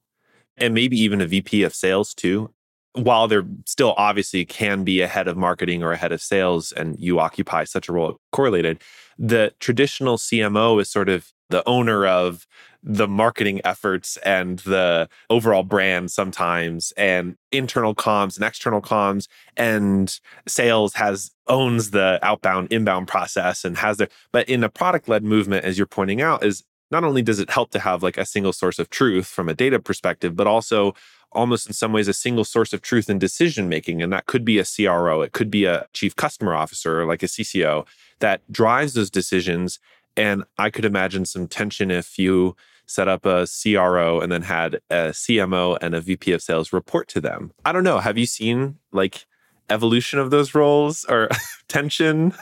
and 0.58 0.74
maybe 0.74 1.00
even 1.00 1.22
a 1.22 1.26
VP 1.26 1.64
of 1.64 1.74
sales 1.74 2.14
too. 2.14 2.52
While 2.94 3.28
there 3.28 3.44
still 3.66 3.94
obviously 3.98 4.46
can 4.46 4.86
be 4.86 5.02
a 5.02 5.08
head 5.08 5.28
of 5.28 5.36
marketing 5.36 5.84
or 5.84 5.92
a 5.92 5.98
head 5.98 6.14
of 6.14 6.22
sales, 6.22 6.72
and 6.72 6.98
you 6.98 7.20
occupy 7.20 7.66
such 7.66 7.90
a 7.90 7.92
role 7.92 8.22
Correlated, 8.32 8.82
the 9.18 9.54
traditional 9.60 10.18
CMO 10.18 10.80
is 10.80 10.90
sort 10.90 11.10
of 11.10 11.34
the 11.50 11.68
owner 11.68 12.06
of 12.06 12.48
the 12.88 13.08
marketing 13.08 13.60
efforts 13.66 14.16
and 14.18 14.60
the 14.60 15.10
overall 15.32 15.64
brand 15.64 16.12
sometimes 16.12 16.94
and 16.96 17.36
internal 17.52 17.96
comms 17.96 18.36
and 18.36 18.46
external 18.46 18.82
comms 18.82 19.28
and 19.58 20.20
sales 20.48 20.94
has 20.94 21.32
owns 21.48 21.90
the 21.90 22.20
outbound 22.22 22.72
inbound 22.72 23.08
process 23.08 23.66
and 23.66 23.78
has 23.78 23.98
the 23.98 24.08
but 24.32 24.48
in 24.48 24.64
a 24.64 24.70
product 24.70 25.10
led 25.10 25.24
movement 25.24 25.66
as 25.66 25.80
you're 25.80 25.88
pointing 25.88 26.22
out 26.22 26.46
is 26.46 26.64
not 26.92 27.04
only 27.04 27.24
does 27.24 27.40
it 27.40 27.50
help 27.50 27.72
to 27.72 27.80
have 27.80 28.04
like 28.04 28.20
a 28.20 28.26
single 28.26 28.54
source 28.54 28.78
of 28.78 28.92
truth 28.92 29.26
from 29.26 29.50
a 29.50 29.56
data 29.56 29.80
perspective 29.80 30.36
but 30.36 30.46
also 30.46 30.94
almost 31.32 31.66
in 31.66 31.74
some 31.74 31.92
ways 31.92 32.08
a 32.08 32.14
single 32.14 32.46
source 32.46 32.72
of 32.72 32.82
truth 32.82 33.10
in 33.10 33.18
decision 33.18 33.68
making 33.68 34.02
and 34.02 34.14
that 34.14 34.28
could 34.28 34.46
be 34.46 34.60
a 34.60 34.64
CRO 34.64 35.22
it 35.22 35.32
could 35.32 35.50
be 35.50 35.66
a 35.66 35.88
chief 35.94 36.16
customer 36.16 36.54
officer 36.54 37.04
like 37.04 37.24
a 37.24 37.28
CCO 37.28 37.86
that 38.20 38.42
drives 38.52 38.94
those 38.94 39.10
decisions 39.10 39.80
and 40.18 40.44
I 40.58 40.70
could 40.70 40.86
imagine 40.86 41.26
some 41.26 41.48
tension 41.48 41.92
if 41.92 42.18
you 42.18 42.56
set 42.88 43.08
up 43.08 43.26
a 43.26 43.48
CRO 43.48 44.20
and 44.20 44.32
then 44.32 44.44
had 44.44 44.76
a 44.90 45.10
CMO 45.10 45.78
and 45.82 45.96
a 45.96 46.02
VP 46.02 46.32
of 46.32 46.42
sales 46.42 46.72
report 46.72 47.08
to 47.10 47.22
them. 47.22 47.52
I 47.64 47.72
don't 47.72 47.84
know. 47.84 48.00
Have 48.00 48.18
you 48.18 48.26
seen 48.26 48.78
like 48.92 49.26
evolution 49.70 50.20
of 50.20 50.30
those 50.30 50.54
roles 50.54 51.06
or 51.06 51.30
tension? 51.68 52.34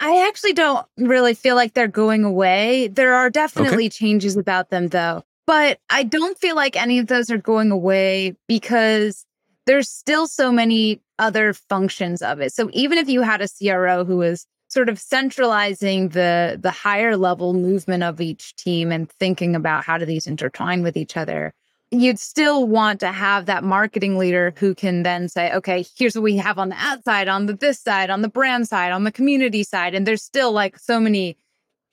I 0.00 0.26
actually 0.26 0.52
don't 0.52 0.84
really 0.96 1.34
feel 1.34 1.54
like 1.54 1.74
they're 1.74 1.88
going 1.88 2.24
away. 2.24 2.88
There 2.88 3.14
are 3.14 3.30
definitely 3.30 3.86
okay. 3.86 3.90
changes 3.90 4.36
about 4.36 4.70
them 4.70 4.88
though. 4.88 5.22
But 5.46 5.78
I 5.90 6.02
don't 6.02 6.36
feel 6.38 6.56
like 6.56 6.76
any 6.76 6.98
of 6.98 7.06
those 7.06 7.30
are 7.30 7.38
going 7.38 7.70
away 7.70 8.34
because 8.48 9.24
there's 9.66 9.88
still 9.88 10.26
so 10.26 10.50
many 10.50 11.00
other 11.20 11.52
functions 11.52 12.20
of 12.20 12.40
it. 12.40 12.52
So 12.52 12.68
even 12.72 12.98
if 12.98 13.08
you 13.08 13.22
had 13.22 13.40
a 13.40 13.48
CRO 13.48 14.04
who 14.04 14.16
was 14.16 14.46
sort 14.76 14.88
of 14.88 14.98
centralizing 14.98 16.10
the 16.10 16.58
the 16.60 16.70
higher 16.70 17.16
level 17.16 17.54
movement 17.54 18.02
of 18.02 18.20
each 18.20 18.54
team 18.56 18.92
and 18.92 19.10
thinking 19.12 19.56
about 19.56 19.84
how 19.84 19.96
do 19.96 20.04
these 20.04 20.26
intertwine 20.26 20.82
with 20.82 20.96
each 20.96 21.16
other 21.16 21.54
you'd 21.90 22.18
still 22.18 22.66
want 22.66 23.00
to 23.00 23.12
have 23.12 23.46
that 23.46 23.62
marketing 23.62 24.18
leader 24.18 24.52
who 24.58 24.74
can 24.74 25.02
then 25.02 25.28
say 25.28 25.52
okay 25.52 25.84
here's 25.96 26.14
what 26.14 26.24
we 26.24 26.36
have 26.36 26.58
on 26.58 26.68
the 26.68 26.76
outside 26.78 27.28
on 27.28 27.46
the 27.46 27.54
this 27.54 27.80
side 27.80 28.10
on 28.10 28.22
the 28.22 28.28
brand 28.28 28.68
side 28.68 28.92
on 28.92 29.04
the 29.04 29.12
community 29.12 29.62
side. 29.62 29.94
And 29.94 30.06
there's 30.06 30.22
still 30.22 30.52
like 30.52 30.78
so 30.78 31.00
many 31.00 31.36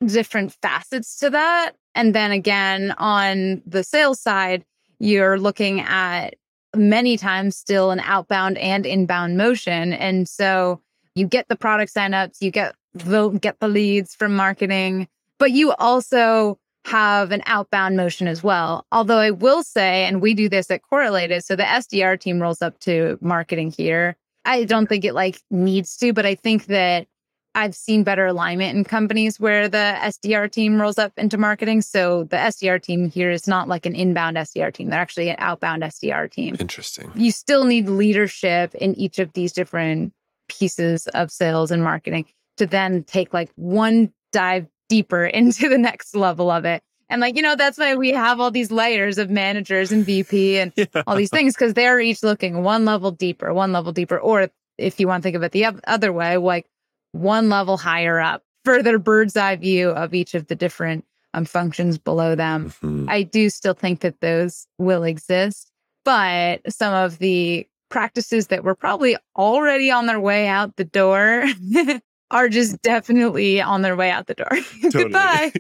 different 0.06 0.54
facets 0.62 1.18
to 1.20 1.30
that. 1.30 1.74
And 1.96 2.14
then 2.14 2.32
again 2.32 2.94
on 2.98 3.62
the 3.66 3.84
sales 3.84 4.20
side 4.20 4.66
you're 5.00 5.40
looking 5.40 5.82
at 5.82 6.36
many 6.76 7.18
times 7.18 7.56
still 7.56 7.92
an 7.92 8.00
outbound 8.00 8.58
and 8.58 8.86
inbound 8.86 9.38
motion. 9.38 9.94
And 9.94 10.28
so 10.28 10.82
you 11.16 11.28
get 11.28 11.48
the 11.48 11.56
product 11.56 11.94
signups, 11.94 12.42
you 12.42 12.52
get 12.52 12.76
the 12.94 13.30
get 13.30 13.60
the 13.60 13.68
leads 13.68 14.16
from 14.16 14.36
marketing, 14.36 15.08
but 15.40 15.52
you 15.52 15.74
also 15.74 16.60
have 16.86 17.32
an 17.32 17.42
outbound 17.46 17.96
motion 17.96 18.28
as 18.28 18.44
well. 18.44 18.86
Although 18.92 19.18
I 19.18 19.32
will 19.32 19.64
say, 19.64 20.06
and 20.06 20.22
we 20.22 20.34
do 20.34 20.50
this 20.50 20.70
at 20.70 20.82
Correlated, 20.82 21.44
so 21.46 21.56
the 21.56 21.64
SDR 21.64 22.20
team 22.20 22.42
rolls 22.42 22.62
up 22.62 22.80
to 22.82 23.18
marketing 23.22 23.72
here. 23.72 24.18
I 24.46 24.66
don't 24.66 24.88
think 24.88 25.06
it 25.06 25.14
like 25.14 25.42
needs 25.50 25.96
to, 25.98 26.12
but 26.12 26.26
I 26.26 26.36
think 26.36 26.66
that 26.66 27.08
I've 27.56 27.76
seen 27.76 28.04
better 28.04 28.26
alignment 28.26 28.76
in 28.76 28.84
companies 28.84 29.40
where 29.40 29.70
the 29.70 29.96
SDR 30.00 30.52
team 30.52 30.82
rolls 30.82 30.98
up 30.98 31.14
into 31.18 31.38
marketing. 31.38 31.82
So 31.84 32.24
the 32.26 32.38
SDR 32.38 32.82
team 32.82 33.10
here 33.10 33.30
is 33.30 33.48
not 33.48 33.68
like 33.68 33.86
an 33.86 33.96
inbound 33.96 34.38
SDR 34.38 34.74
team. 34.74 34.90
They're 34.90 35.00
actually 35.00 35.30
an 35.30 35.36
outbound 35.38 35.84
SDR 35.84 36.30
team. 36.30 36.58
Interesting. 36.60 37.12
You 37.16 37.32
still 37.32 37.64
need 37.66 37.88
leadership 37.88 38.74
in 38.76 38.96
each 38.96 39.20
of 39.20 39.32
these 39.34 39.54
different 39.54 40.14
pieces 40.48 41.08
of 41.08 41.32
sales 41.32 41.72
and 41.72 41.84
marketing 41.84 42.26
to 42.58 42.66
then 42.66 43.04
take 43.04 43.34
like 43.34 43.52
one 43.56 44.12
dive 44.32 44.68
deeper 44.90 45.26
into 45.40 45.70
the 45.70 45.78
next 45.78 46.16
level 46.16 46.50
of 46.50 46.66
it. 46.66 46.84
And 47.10 47.22
like, 47.22 47.36
you 47.36 47.42
know, 47.42 47.56
that's 47.56 47.78
why 47.78 47.96
we 47.96 48.12
have 48.12 48.40
all 48.40 48.50
these 48.50 48.72
layers 48.72 49.18
of 49.18 49.30
managers 49.30 49.92
and 49.92 50.06
VP 50.06 50.58
and 50.58 50.72
yeah. 50.76 50.86
all 51.06 51.16
these 51.16 51.30
things 51.30 51.54
because 51.54 51.74
they're 51.74 52.00
each 52.00 52.24
looking 52.24 52.64
one 52.64 52.86
level 52.86 53.12
deeper, 53.12 53.54
one 53.54 53.72
level 53.72 53.92
deeper. 53.92 54.18
Or 54.18 54.50
if 54.78 55.00
you 55.00 55.08
want 55.08 55.22
to 55.22 55.28
think 55.28 55.36
of 55.36 55.44
it 55.44 55.52
the 55.52 55.68
other 55.86 56.12
way, 56.12 56.38
like 56.38 56.66
one 57.12 57.50
level 57.50 57.78
higher 57.78 58.20
up, 58.20 58.44
further 58.66 58.98
bird's 58.98 59.38
eye 59.38 59.56
view 59.56 59.90
of 59.90 60.14
each 60.14 60.34
of 60.34 60.48
the 60.48 60.56
different 60.56 61.06
um, 61.34 61.46
functions 61.46 61.98
below 61.98 62.36
them. 62.36 62.70
Mm-hmm. 62.70 63.10
I 63.10 63.24
do 63.24 63.50
still 63.50 63.74
think 63.74 64.02
that 64.02 64.20
those 64.22 64.68
will 64.78 65.04
exist, 65.04 65.72
but 66.06 66.62
some 66.72 66.94
of 66.94 67.20
the 67.20 67.68
practices 67.94 68.48
that 68.48 68.64
were 68.64 68.74
probably 68.74 69.16
already 69.38 69.92
on 69.92 70.08
their 70.08 70.20
way 70.20 70.48
out 70.48 70.76
the 70.78 70.84
door 70.84 71.46
are 72.32 72.50
just 72.50 72.82
definitely 72.82 73.62
on 73.62 73.84
their 73.84 73.96
way 73.96 74.10
out 74.10 74.26
the 74.26 74.34
door. 74.34 74.50
Goodbye. 74.92 75.54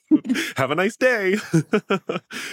Have 0.56 0.72
a 0.72 0.74
nice 0.74 0.96
day. 0.96 1.36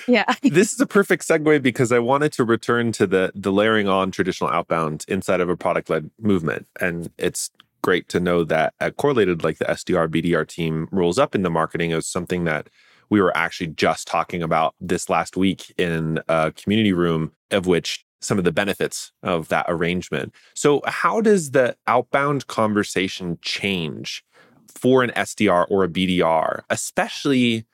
yeah. 0.08 0.32
This 0.44 0.72
is 0.72 0.80
a 0.80 0.86
perfect 0.86 1.28
segue 1.28 1.64
because 1.64 1.92
I 1.92 1.98
wanted 1.98 2.32
to 2.34 2.44
return 2.44 2.92
to 2.92 3.08
the 3.08 3.32
the 3.34 3.52
layering 3.52 3.88
on 3.88 4.12
traditional 4.12 4.52
outbound 4.52 5.04
inside 5.08 5.42
of 5.42 5.50
a 5.50 5.58
product 5.58 5.90
led 5.90 6.12
movement. 6.22 6.68
And 6.80 7.10
it's 7.18 7.50
great 7.82 8.08
to 8.10 8.20
know 8.20 8.44
that 8.44 8.76
at 8.80 8.98
Correlated 8.98 9.44
like 9.44 9.58
the 9.58 9.66
SDR 9.66 10.08
BDR 10.08 10.48
team 10.48 10.88
rolls 10.92 11.18
up 11.18 11.34
into 11.34 11.50
marketing 11.50 11.92
as 11.92 12.06
something 12.06 12.44
that 12.44 12.70
we 13.10 13.20
were 13.20 13.36
actually 13.36 13.68
just 13.68 14.08
talking 14.08 14.44
about 14.44 14.76
this 14.80 15.10
last 15.10 15.36
week 15.36 15.74
in 15.80 16.20
a 16.30 16.52
community 16.52 16.94
room 16.94 17.32
of 17.50 17.66
which 17.66 18.06
some 18.24 18.38
of 18.38 18.44
the 18.44 18.52
benefits 18.52 19.12
of 19.22 19.50
that 19.50 19.66
arrangement. 19.68 20.34
So, 20.56 20.82
how 20.86 21.22
does 21.22 21.52
the 21.52 21.76
outbound 21.88 22.48
conversation 22.48 23.38
change 23.42 24.24
for 24.68 25.04
an 25.04 25.12
SDR 25.12 25.66
or 25.70 25.84
a 25.84 25.90
BDR, 25.90 26.62
especially? 26.70 27.66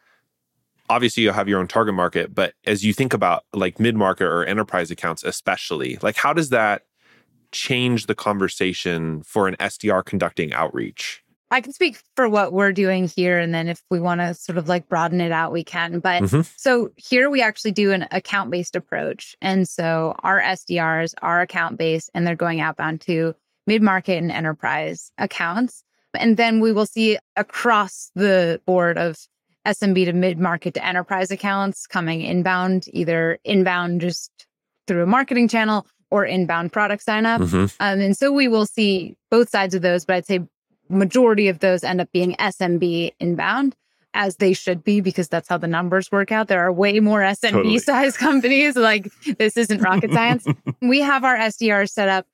Obviously, 0.89 1.21
you 1.21 1.31
have 1.31 1.47
your 1.47 1.59
own 1.59 1.67
target 1.67 1.93
market, 1.93 2.33
but 2.33 2.55
as 2.65 2.83
you 2.83 2.93
think 2.93 3.13
about 3.13 3.43
like 3.53 3.79
mid 3.79 3.95
market 3.95 4.25
or 4.25 4.43
enterprise 4.43 4.89
accounts, 4.89 5.23
especially, 5.23 5.99
like 6.01 6.15
how 6.15 6.33
does 6.33 6.49
that 6.49 6.83
change 7.51 8.07
the 8.07 8.15
conversation 8.15 9.21
for 9.23 9.47
an 9.47 9.55
SDR 9.59 10.03
conducting 10.03 10.51
outreach? 10.53 11.23
I 11.51 11.61
can 11.61 11.73
speak 11.73 12.01
for 12.15 12.29
what 12.29 12.53
we're 12.53 12.71
doing 12.71 13.07
here. 13.07 13.39
And 13.39 13.53
then 13.53 13.67
if 13.67 13.81
we 13.89 13.99
want 13.99 14.21
to 14.21 14.33
sort 14.35 14.57
of 14.57 14.67
like 14.67 14.87
broaden 14.87 15.19
it 15.19 15.31
out, 15.31 15.51
we 15.51 15.63
can. 15.63 15.99
But 15.99 16.23
mm-hmm. 16.23 16.41
so 16.57 16.91
here 16.95 17.29
we 17.29 17.41
actually 17.41 17.71
do 17.71 17.91
an 17.91 18.07
account 18.11 18.51
based 18.51 18.75
approach. 18.75 19.35
And 19.41 19.67
so 19.67 20.15
our 20.19 20.39
SDRs 20.39 21.15
are 21.21 21.41
account 21.41 21.77
based 21.77 22.11
and 22.13 22.25
they're 22.25 22.35
going 22.35 22.61
outbound 22.61 23.01
to 23.01 23.35
mid 23.65 23.81
market 23.81 24.17
and 24.17 24.31
enterprise 24.31 25.11
accounts. 25.17 25.83
And 26.13 26.37
then 26.37 26.59
we 26.59 26.71
will 26.71 26.85
see 26.85 27.17
across 27.35 28.11
the 28.15 28.61
board 28.65 28.97
of 28.97 29.17
SMB 29.65 30.05
to 30.05 30.13
mid 30.13 30.39
market 30.39 30.75
to 30.75 30.85
enterprise 30.85 31.31
accounts 31.31 31.87
coming 31.87 32.21
inbound, 32.21 32.85
either 32.93 33.39
inbound 33.43 34.01
just 34.01 34.31
through 34.87 35.03
a 35.03 35.07
marketing 35.07 35.47
channel 35.47 35.85
or 36.11 36.25
inbound 36.25 36.71
product 36.71 37.03
sign 37.03 37.25
up. 37.25 37.41
Mm-hmm. 37.41 37.65
Um, 37.79 37.99
and 37.99 38.17
so 38.17 38.31
we 38.31 38.47
will 38.47 38.65
see 38.65 39.15
both 39.29 39.49
sides 39.49 39.75
of 39.75 39.81
those, 39.81 40.05
but 40.05 40.15
I'd 40.15 40.25
say 40.25 40.39
majority 40.89 41.47
of 41.47 41.59
those 41.59 41.83
end 41.83 42.01
up 42.01 42.11
being 42.11 42.35
SMB 42.39 43.11
inbound. 43.19 43.75
as 44.15 44.37
they 44.37 44.53
should 44.53 44.83
be 44.83 45.01
because 45.01 45.27
that's 45.27 45.47
how 45.47 45.57
the 45.57 45.67
numbers 45.67 46.11
work 46.11 46.31
out. 46.31 46.47
There 46.47 46.59
are 46.59 46.73
way 46.73 46.99
more 46.99 47.19
SMB 47.21 47.51
Totally. 47.51 47.79
size 47.91 48.17
companies. 48.17 48.75
Like 48.75 49.07
this 49.37 49.55
isn't 49.55 49.81
rocket 49.83 50.11
science. 50.11 50.47
we 50.81 50.99
have 50.99 51.23
our 51.23 51.37
SDR 51.37 51.87
set 51.87 52.09
up. 52.09 52.25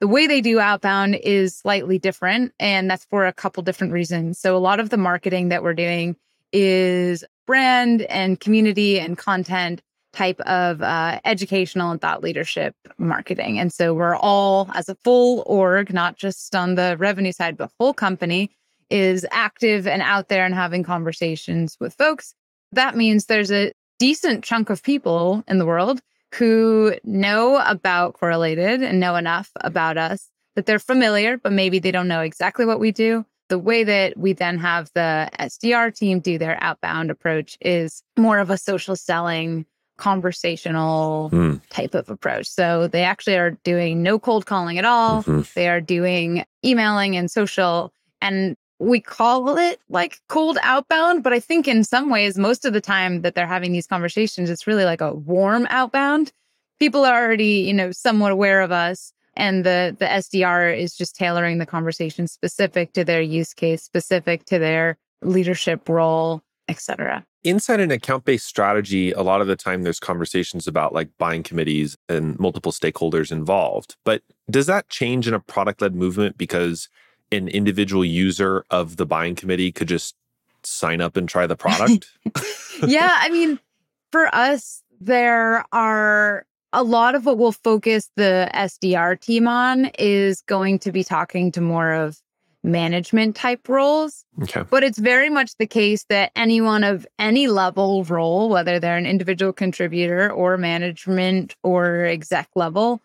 The 0.00 0.08
way 0.08 0.26
they 0.26 0.40
do 0.40 0.58
outbound 0.58 1.14
is 1.14 1.54
slightly 1.56 1.98
different, 1.98 2.52
and 2.58 2.90
that's 2.90 3.04
for 3.04 3.26
a 3.26 3.32
couple 3.32 3.62
different 3.62 3.92
reasons. 3.92 4.38
So, 4.38 4.56
a 4.56 4.58
lot 4.58 4.80
of 4.80 4.88
the 4.88 4.96
marketing 4.96 5.50
that 5.50 5.62
we're 5.62 5.74
doing 5.74 6.16
is 6.52 7.22
brand 7.46 8.02
and 8.02 8.40
community 8.40 8.98
and 8.98 9.16
content 9.16 9.82
type 10.12 10.40
of 10.40 10.82
uh, 10.82 11.20
educational 11.24 11.90
and 11.90 12.00
thought 12.00 12.22
leadership 12.22 12.74
marketing. 12.98 13.58
And 13.58 13.72
so, 13.72 13.94
we're 13.94 14.16
all, 14.16 14.70
as 14.74 14.88
a 14.88 14.94
full 14.96 15.42
org, 15.46 15.92
not 15.92 16.16
just 16.16 16.54
on 16.54 16.74
the 16.74 16.96
revenue 16.98 17.32
side, 17.32 17.56
but 17.56 17.70
whole 17.78 17.94
company, 17.94 18.50
is 18.90 19.24
active 19.30 19.86
and 19.86 20.02
out 20.02 20.28
there 20.28 20.44
and 20.44 20.54
having 20.54 20.82
conversations 20.82 21.76
with 21.80 21.94
folks. 21.94 22.34
That 22.72 22.96
means 22.96 23.26
there's 23.26 23.52
a 23.52 23.72
decent 23.98 24.44
chunk 24.44 24.70
of 24.70 24.82
people 24.82 25.44
in 25.46 25.58
the 25.58 25.66
world 25.66 26.00
who 26.34 26.94
know 27.04 27.58
about 27.64 28.14
Correlated 28.14 28.82
and 28.82 29.00
know 29.00 29.16
enough 29.16 29.50
about 29.60 29.98
us 29.98 30.28
that 30.56 30.66
they're 30.66 30.78
familiar, 30.78 31.36
but 31.36 31.52
maybe 31.52 31.78
they 31.78 31.90
don't 31.90 32.08
know 32.08 32.20
exactly 32.20 32.64
what 32.66 32.80
we 32.80 32.92
do. 32.92 33.24
The 33.48 33.58
way 33.58 33.82
that 33.82 34.16
we 34.16 34.32
then 34.32 34.58
have 34.58 34.90
the 34.94 35.28
SDR 35.38 35.94
team 35.94 36.20
do 36.20 36.38
their 36.38 36.62
outbound 36.62 37.10
approach 37.10 37.58
is 37.60 38.02
more 38.16 38.38
of 38.38 38.50
a 38.50 38.56
social 38.56 38.94
selling, 38.94 39.66
conversational 40.00 41.28
Hmm. 41.30 41.54
type 41.70 41.94
of 41.94 42.08
approach. 42.10 42.46
So 42.48 42.88
they 42.88 43.02
actually 43.04 43.36
are 43.36 43.52
doing 43.64 44.02
no 44.02 44.18
cold 44.18 44.46
calling 44.46 44.78
at 44.78 44.84
all. 44.84 45.22
Mhm. 45.22 45.52
They 45.54 45.68
are 45.68 45.80
doing 45.80 46.44
emailing 46.64 47.16
and 47.16 47.30
social. 47.30 47.92
And 48.20 48.56
we 48.78 49.00
call 49.00 49.58
it 49.58 49.78
like 49.88 50.18
cold 50.28 50.58
outbound, 50.62 51.22
but 51.22 51.32
I 51.32 51.40
think 51.40 51.68
in 51.68 51.84
some 51.84 52.08
ways, 52.10 52.38
most 52.38 52.64
of 52.64 52.72
the 52.72 52.80
time 52.80 53.22
that 53.22 53.34
they're 53.34 53.46
having 53.46 53.72
these 53.72 53.86
conversations, 53.86 54.48
it's 54.50 54.66
really 54.66 54.84
like 54.84 55.00
a 55.02 55.12
warm 55.14 55.66
outbound. 55.70 56.32
People 56.78 57.04
are 57.04 57.22
already, 57.22 57.60
you 57.68 57.74
know, 57.74 57.92
somewhat 57.92 58.32
aware 58.32 58.62
of 58.62 58.72
us. 58.72 59.12
And 59.36 59.64
the 59.64 59.94
the 59.98 60.06
SDR 60.06 60.76
is 60.76 60.96
just 60.96 61.14
tailoring 61.14 61.58
the 61.58 61.66
conversation 61.66 62.26
specific 62.26 62.92
to 62.94 63.04
their 63.04 63.20
use 63.22 63.54
case, 63.54 63.82
specific 63.82 64.44
to 64.46 64.58
their 64.58 64.96
leadership 65.22 65.88
role, 65.88 66.42
et 66.70 66.80
cetera. 66.80 67.24
Inside 67.42 67.80
an 67.80 67.90
account 67.90 68.24
based 68.24 68.46
strategy, 68.46 69.12
a 69.12 69.22
lot 69.22 69.40
of 69.40 69.46
the 69.46 69.56
time 69.56 69.82
there's 69.82 70.00
conversations 70.00 70.66
about 70.66 70.92
like 70.92 71.08
buying 71.18 71.42
committees 71.42 71.96
and 72.08 72.38
multiple 72.38 72.72
stakeholders 72.72 73.32
involved. 73.32 73.96
But 74.04 74.22
does 74.50 74.66
that 74.66 74.88
change 74.88 75.26
in 75.26 75.34
a 75.34 75.40
product 75.40 75.82
led 75.82 75.94
movement 75.94 76.38
because 76.38 76.88
an 77.32 77.48
individual 77.48 78.04
user 78.04 78.64
of 78.70 78.96
the 78.96 79.06
buying 79.06 79.34
committee 79.34 79.72
could 79.72 79.88
just 79.88 80.14
sign 80.62 81.00
up 81.00 81.16
and 81.16 81.28
try 81.28 81.46
the 81.46 81.56
product? 81.56 82.08
yeah, 82.86 83.16
I 83.18 83.30
mean, 83.30 83.58
for 84.12 84.34
us, 84.34 84.82
there 85.00 85.64
are 85.72 86.44
a 86.72 86.82
lot 86.82 87.14
of 87.14 87.26
what 87.26 87.38
we'll 87.38 87.52
focus 87.52 88.10
the 88.16 88.48
SDR 88.54 89.20
team 89.20 89.48
on 89.48 89.86
is 89.98 90.42
going 90.42 90.78
to 90.80 90.92
be 90.92 91.02
talking 91.02 91.50
to 91.52 91.60
more 91.60 91.92
of 91.92 92.18
management 92.62 93.36
type 93.36 93.68
roles. 93.68 94.24
okay. 94.42 94.64
But 94.68 94.84
it's 94.84 94.98
very 94.98 95.30
much 95.30 95.56
the 95.56 95.66
case 95.66 96.04
that 96.08 96.30
anyone 96.36 96.84
of 96.84 97.06
any 97.18 97.46
level 97.46 98.04
role, 98.04 98.48
whether 98.48 98.78
they're 98.78 98.96
an 98.96 99.06
individual 99.06 99.52
contributor 99.52 100.30
or 100.30 100.56
management 100.56 101.56
or 101.62 102.04
exec 102.04 102.48
level, 102.54 103.00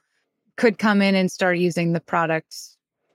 could 0.58 0.78
come 0.78 1.02
in 1.02 1.16
and 1.16 1.32
start 1.32 1.58
using 1.58 1.94
the 1.94 2.00
product 2.00 2.56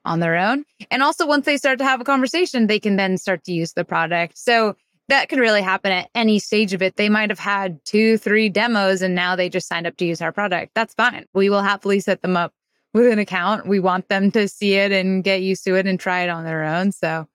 on 0.05 0.21
their 0.21 0.37
own. 0.37 0.65
And 0.91 1.03
also, 1.03 1.27
once 1.27 1.47
they 1.47 1.57
start 1.57 1.79
to 1.79 1.85
have 1.85 2.01
a 2.01 2.05
conversation, 2.05 2.67
they 2.67 2.81
can 2.81 2.97
then 2.97 3.19
start 3.19 3.45
to 3.45 3.53
use 3.53 3.75
the 3.75 3.85
product. 3.85 4.39
So 4.39 4.77
that 5.09 5.29
could 5.29 5.39
really 5.39 5.63
happen 5.63 5.93
at 5.93 6.09
any 6.15 6.39
stage 6.39 6.73
of 6.73 6.83
it. 6.83 6.97
They 6.97 7.09
might 7.09 7.31
have 7.31 7.39
had 7.39 7.85
two, 7.85 8.17
three 8.17 8.49
demos 8.49 9.03
and 9.03 9.15
now 9.15 9.37
they 9.37 9.49
just 9.49 9.69
signed 9.69 9.87
up 9.87 9.97
to 9.99 10.05
use 10.05 10.23
our 10.23 10.33
product. 10.33 10.73
That's 10.75 10.95
fine. 10.95 11.27
We 11.35 11.51
will 11.51 11.63
happily 11.63 12.01
set 12.01 12.23
them 12.23 12.37
up 12.37 12.55
with 12.93 13.07
an 13.07 13.19
account. 13.19 13.67
We 13.67 13.81
want 13.81 14.09
them 14.09 14.31
to 14.33 14.49
see 14.49 14.75
it 14.75 14.93
and 14.93 15.23
get 15.23 15.43
used 15.43 15.65
to 15.65 15.77
it 15.77 15.87
and 15.87 15.99
try 15.99 16.23
it 16.23 16.29
on 16.29 16.45
their 16.45 16.65
own. 16.65 16.93
So 16.93 17.27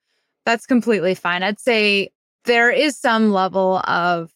that's 0.45 0.65
completely 0.65 1.15
fine. 1.15 1.43
I'd 1.43 1.59
say 1.59 2.09
there 2.45 2.69
is 2.69 2.97
some 2.97 3.31
level 3.31 3.77
of 3.85 4.31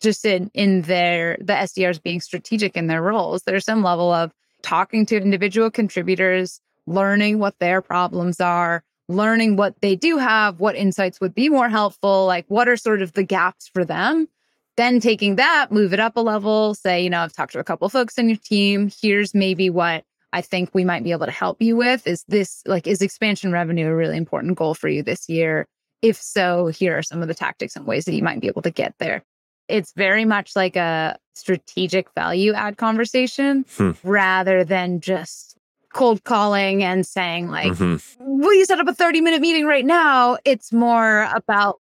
just 0.00 0.24
in 0.24 0.50
in 0.54 0.82
their 0.82 1.36
the 1.40 1.52
SDRs 1.52 2.02
being 2.02 2.20
strategic 2.20 2.76
in 2.76 2.86
their 2.86 3.02
roles. 3.02 3.42
There's 3.42 3.64
some 3.64 3.82
level 3.82 4.12
of 4.12 4.32
talking 4.62 5.06
to 5.06 5.16
individual 5.16 5.70
contributors, 5.70 6.60
learning 6.86 7.38
what 7.38 7.58
their 7.58 7.80
problems 7.80 8.40
are, 8.40 8.82
learning 9.08 9.56
what 9.56 9.80
they 9.80 9.96
do 9.96 10.18
have, 10.18 10.60
what 10.60 10.76
insights 10.76 11.20
would 11.20 11.34
be 11.34 11.48
more 11.48 11.68
helpful, 11.68 12.26
like 12.26 12.46
what 12.48 12.68
are 12.68 12.76
sort 12.76 13.02
of 13.02 13.12
the 13.12 13.24
gaps 13.24 13.68
for 13.72 13.84
them. 13.84 14.28
Then 14.76 15.00
taking 15.00 15.36
that, 15.36 15.70
move 15.70 15.92
it 15.92 16.00
up 16.00 16.16
a 16.16 16.20
level, 16.20 16.74
say, 16.74 17.02
you 17.02 17.10
know, 17.10 17.20
I've 17.20 17.32
talked 17.32 17.52
to 17.52 17.58
a 17.58 17.64
couple 17.64 17.88
folks 17.88 18.16
in 18.16 18.28
your 18.28 18.38
team. 18.38 18.90
Here's 19.02 19.34
maybe 19.34 19.68
what 19.68 20.04
I 20.32 20.40
think 20.42 20.70
we 20.72 20.84
might 20.84 21.02
be 21.04 21.12
able 21.12 21.26
to 21.26 21.32
help 21.32 21.60
you 21.60 21.76
with. 21.76 22.06
Is 22.06 22.24
this 22.28 22.62
like, 22.66 22.86
is 22.86 23.02
expansion 23.02 23.52
revenue 23.52 23.88
a 23.88 23.94
really 23.94 24.16
important 24.16 24.56
goal 24.56 24.74
for 24.74 24.88
you 24.88 25.02
this 25.02 25.28
year? 25.28 25.66
If 26.02 26.16
so, 26.16 26.68
here 26.68 26.96
are 26.96 27.02
some 27.02 27.20
of 27.22 27.28
the 27.28 27.34
tactics 27.34 27.76
and 27.76 27.86
ways 27.86 28.04
that 28.04 28.14
you 28.14 28.22
might 28.22 28.40
be 28.40 28.46
able 28.46 28.62
to 28.62 28.70
get 28.70 28.94
there. 28.98 29.22
It's 29.68 29.92
very 29.92 30.24
much 30.24 30.56
like 30.56 30.76
a 30.76 31.16
strategic 31.34 32.12
value 32.14 32.52
add 32.52 32.76
conversation 32.76 33.64
Hmm. 33.76 33.92
rather 34.02 34.64
than 34.64 35.00
just 35.00 35.56
cold 35.92 36.22
calling 36.24 36.82
and 36.84 37.04
saying, 37.06 37.48
like, 37.48 37.72
Mhm. 37.72 38.00
will 38.20 38.54
you 38.54 38.64
set 38.64 38.78
up 38.78 38.86
a 38.88 38.94
30 38.94 39.20
minute 39.20 39.40
meeting 39.40 39.66
right 39.66 39.84
now? 39.84 40.38
It's 40.44 40.72
more 40.72 41.28
about 41.34 41.80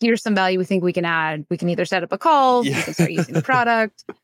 here's 0.00 0.22
some 0.22 0.34
value 0.34 0.58
we 0.58 0.64
think 0.64 0.82
we 0.82 0.94
can 0.94 1.04
add. 1.04 1.44
We 1.50 1.58
can 1.58 1.68
either 1.68 1.84
set 1.84 2.02
up 2.02 2.10
a 2.12 2.16
call, 2.18 2.64
Yeah. 2.64 2.78
you 2.78 2.82
can 2.84 2.94
start 2.94 3.10
using 3.12 3.34
the 3.34 3.42
product. 3.42 4.04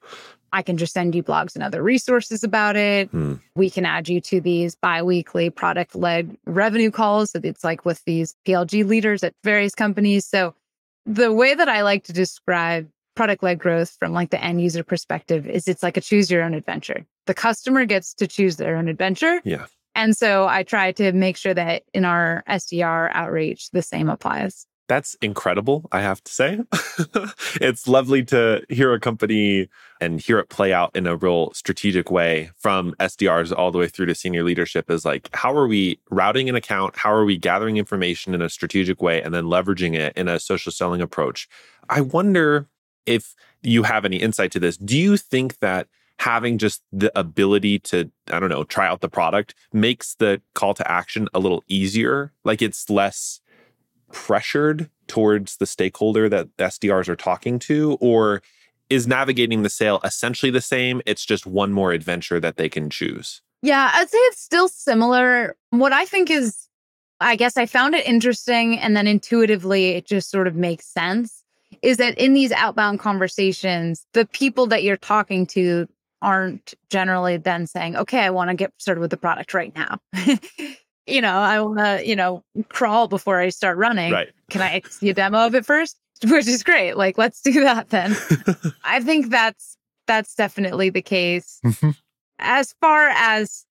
I 0.52 0.62
can 0.62 0.76
just 0.76 0.92
send 0.92 1.14
you 1.14 1.22
blogs 1.22 1.54
and 1.54 1.62
other 1.62 1.82
resources 1.82 2.42
about 2.44 2.76
it. 2.76 3.08
Hmm. 3.10 3.34
We 3.54 3.70
can 3.70 3.84
add 3.84 4.08
you 4.08 4.20
to 4.22 4.40
these 4.40 4.74
bi-weekly 4.74 5.50
product 5.50 5.94
led 5.94 6.36
revenue 6.46 6.90
calls. 6.90 7.32
So 7.32 7.40
it's 7.42 7.64
like 7.64 7.84
with 7.84 8.02
these 8.04 8.34
PLG 8.46 8.86
leaders 8.86 9.22
at 9.22 9.34
various 9.44 9.74
companies. 9.74 10.26
So 10.26 10.54
the 11.04 11.32
way 11.32 11.54
that 11.54 11.68
I 11.68 11.82
like 11.82 12.04
to 12.04 12.12
describe 12.12 12.88
product 13.14 13.42
led 13.42 13.58
growth 13.58 13.96
from 13.98 14.12
like 14.12 14.30
the 14.30 14.42
end 14.42 14.60
user 14.60 14.84
perspective 14.84 15.48
is 15.48 15.66
it's 15.68 15.82
like 15.82 15.96
a 15.96 16.00
choose 16.00 16.30
your 16.30 16.42
own 16.42 16.54
adventure. 16.54 17.06
The 17.26 17.34
customer 17.34 17.84
gets 17.84 18.14
to 18.14 18.26
choose 18.26 18.56
their 18.56 18.76
own 18.76 18.88
adventure. 18.88 19.40
Yeah. 19.44 19.66
And 19.94 20.14
so 20.16 20.46
I 20.46 20.62
try 20.62 20.92
to 20.92 21.12
make 21.12 21.36
sure 21.36 21.54
that 21.54 21.82
in 21.94 22.04
our 22.04 22.44
SDR 22.48 23.10
outreach, 23.12 23.70
the 23.70 23.82
same 23.82 24.10
applies. 24.10 24.66
That's 24.88 25.14
incredible, 25.14 25.88
I 25.90 26.00
have 26.00 26.22
to 26.22 26.32
say. 26.32 26.60
it's 27.60 27.88
lovely 27.88 28.24
to 28.26 28.64
hear 28.68 28.92
a 28.92 29.00
company 29.00 29.68
and 30.00 30.20
hear 30.20 30.38
it 30.38 30.48
play 30.48 30.72
out 30.72 30.94
in 30.94 31.06
a 31.06 31.16
real 31.16 31.52
strategic 31.54 32.10
way 32.10 32.50
from 32.56 32.94
SDRs 33.00 33.52
all 33.56 33.72
the 33.72 33.78
way 33.78 33.88
through 33.88 34.06
to 34.06 34.14
senior 34.14 34.44
leadership 34.44 34.88
is 34.90 35.04
like, 35.04 35.28
how 35.34 35.52
are 35.52 35.66
we 35.66 35.98
routing 36.10 36.48
an 36.48 36.54
account? 36.54 36.96
How 36.96 37.12
are 37.12 37.24
we 37.24 37.36
gathering 37.36 37.78
information 37.78 38.32
in 38.32 38.42
a 38.42 38.48
strategic 38.48 39.02
way 39.02 39.20
and 39.20 39.34
then 39.34 39.44
leveraging 39.44 39.94
it 39.94 40.16
in 40.16 40.28
a 40.28 40.38
social 40.38 40.70
selling 40.70 41.00
approach? 41.00 41.48
I 41.88 42.00
wonder 42.00 42.68
if 43.06 43.34
you 43.62 43.82
have 43.84 44.04
any 44.04 44.18
insight 44.18 44.52
to 44.52 44.60
this. 44.60 44.76
Do 44.76 44.96
you 44.96 45.16
think 45.16 45.58
that 45.58 45.88
having 46.18 46.58
just 46.58 46.82
the 46.92 47.16
ability 47.18 47.78
to, 47.78 48.10
I 48.30 48.38
don't 48.38 48.48
know, 48.48 48.64
try 48.64 48.86
out 48.86 49.00
the 49.00 49.08
product 49.08 49.54
makes 49.72 50.14
the 50.14 50.40
call 50.54 50.74
to 50.74 50.90
action 50.90 51.28
a 51.34 51.38
little 51.38 51.64
easier? 51.68 52.32
Like 52.44 52.62
it's 52.62 52.88
less 52.88 53.40
pressured 54.12 54.90
towards 55.06 55.56
the 55.56 55.66
stakeholder 55.66 56.28
that 56.28 56.54
SDRs 56.56 57.08
are 57.08 57.16
talking 57.16 57.58
to? 57.60 57.96
Or 58.00 58.42
is 58.90 59.06
navigating 59.06 59.62
the 59.62 59.70
sale 59.70 60.00
essentially 60.04 60.50
the 60.50 60.60
same? 60.60 61.02
It's 61.06 61.24
just 61.24 61.46
one 61.46 61.72
more 61.72 61.92
adventure 61.92 62.40
that 62.40 62.56
they 62.56 62.68
can 62.68 62.90
choose. 62.90 63.42
Yeah, 63.62 63.90
I'd 63.92 64.08
say 64.08 64.18
it's 64.18 64.40
still 64.40 64.68
similar. 64.68 65.56
What 65.70 65.92
I 65.92 66.04
think 66.04 66.30
is, 66.30 66.68
I 67.20 67.36
guess 67.36 67.56
I 67.56 67.66
found 67.66 67.94
it 67.94 68.06
interesting 68.06 68.78
and 68.78 68.96
then 68.96 69.06
intuitively 69.06 69.90
it 69.90 70.06
just 70.06 70.30
sort 70.30 70.46
of 70.46 70.54
makes 70.54 70.86
sense 70.86 71.42
is 71.82 71.96
that 71.96 72.18
in 72.18 72.32
these 72.32 72.52
outbound 72.52 73.00
conversations, 73.00 74.06
the 74.12 74.26
people 74.26 74.66
that 74.68 74.82
you're 74.82 74.96
talking 74.96 75.46
to 75.46 75.88
aren't 76.22 76.74
generally 76.90 77.36
then 77.36 77.66
saying, 77.66 77.96
okay, 77.96 78.20
I 78.20 78.30
want 78.30 78.50
to 78.50 78.56
get 78.56 78.72
started 78.78 79.00
with 79.00 79.10
the 79.10 79.16
product 79.16 79.54
right 79.54 79.74
now. 79.74 79.98
you 81.06 81.20
know, 81.20 81.38
I 81.38 81.60
want 81.60 81.78
to, 81.78 82.06
you 82.06 82.16
know, 82.16 82.42
crawl 82.68 83.08
before 83.08 83.38
I 83.38 83.48
start 83.50 83.76
running. 83.78 84.12
Right. 84.12 84.28
Can 84.50 84.62
I 84.62 84.82
see 84.88 85.10
a 85.10 85.14
demo 85.14 85.46
of 85.46 85.54
it 85.54 85.64
first? 85.64 85.98
Which 86.24 86.46
is 86.46 86.62
great. 86.62 86.96
Like, 86.96 87.18
let's 87.18 87.40
do 87.40 87.52
that 87.64 87.90
then. 87.90 88.16
I 88.84 89.00
think 89.00 89.30
that's 89.30 89.76
that's 90.06 90.34
definitely 90.34 90.90
the 90.90 91.02
case. 91.02 91.60
Mm-hmm. 91.64 91.90
As 92.38 92.74
far 92.80 93.08
as 93.08 93.64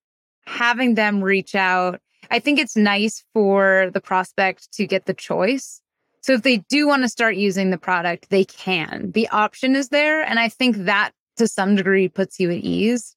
having 0.46 0.96
them 0.96 1.24
reach 1.24 1.56
out, 1.56 2.00
I 2.32 2.40
think 2.40 2.60
it's 2.60 2.76
nice 2.76 3.24
for 3.34 3.90
the 3.94 4.02
prospect 4.02 4.72
to 4.74 4.88
get 4.88 5.06
the 5.06 5.14
choice. 5.14 5.82
So 6.22 6.34
if 6.34 6.42
they 6.42 6.58
do 6.58 6.88
want 6.88 7.04
to 7.04 7.10
start 7.10 7.36
using 7.36 7.70
the 7.70 7.78
product, 7.78 8.30
they 8.30 8.46
can. 8.46 9.12
The 9.12 9.30
option 9.30 9.76
is 9.76 9.90
there. 9.90 10.24
And 10.24 10.40
I 10.40 10.50
think 10.50 10.78
that 10.78 11.12
to 11.38 11.48
some 11.48 11.76
degree 11.76 12.08
puts 12.08 12.40
you 12.40 12.50
at 12.50 12.58
ease. 12.58 13.16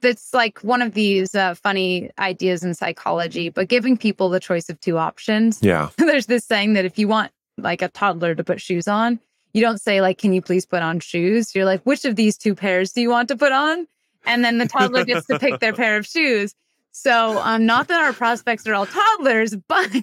That's 0.00 0.32
like 0.32 0.60
one 0.60 0.82
of 0.82 0.94
these 0.94 1.34
uh, 1.34 1.54
funny 1.54 2.10
ideas 2.18 2.62
in 2.62 2.74
psychology, 2.74 3.48
but 3.48 3.68
giving 3.68 3.96
people 3.96 4.28
the 4.28 4.40
choice 4.40 4.68
of 4.68 4.80
two 4.80 4.98
options. 4.98 5.60
Yeah. 5.70 5.90
There's 5.96 6.26
this 6.26 6.44
saying 6.44 6.72
that 6.72 6.84
if 6.84 6.98
you 6.98 7.06
want 7.06 7.30
like 7.58 7.82
a 7.82 7.88
toddler 7.88 8.34
to 8.34 8.42
put 8.42 8.60
shoes 8.60 8.88
on, 8.88 9.20
you 9.52 9.60
don't 9.60 9.80
say 9.80 10.00
like, 10.00 10.18
"Can 10.18 10.32
you 10.32 10.42
please 10.42 10.66
put 10.66 10.82
on 10.82 11.00
shoes?" 11.00 11.54
You're 11.54 11.64
like, 11.64 11.82
"Which 11.82 12.04
of 12.04 12.16
these 12.16 12.36
two 12.36 12.54
pairs 12.54 12.92
do 12.92 13.00
you 13.00 13.10
want 13.10 13.28
to 13.28 13.36
put 13.36 13.52
on?" 13.52 13.86
And 14.26 14.44
then 14.44 14.58
the 14.58 14.66
toddler 14.66 15.04
gets 15.04 15.26
to 15.26 15.38
pick 15.38 15.60
their 15.60 15.72
pair 15.72 15.96
of 15.96 16.06
shoes. 16.06 16.54
So, 16.92 17.38
um, 17.38 17.66
not 17.66 17.88
that 17.88 18.00
our 18.02 18.12
prospects 18.12 18.66
are 18.66 18.74
all 18.74 18.86
toddlers, 18.86 19.54
but 19.68 19.90
but 19.92 20.02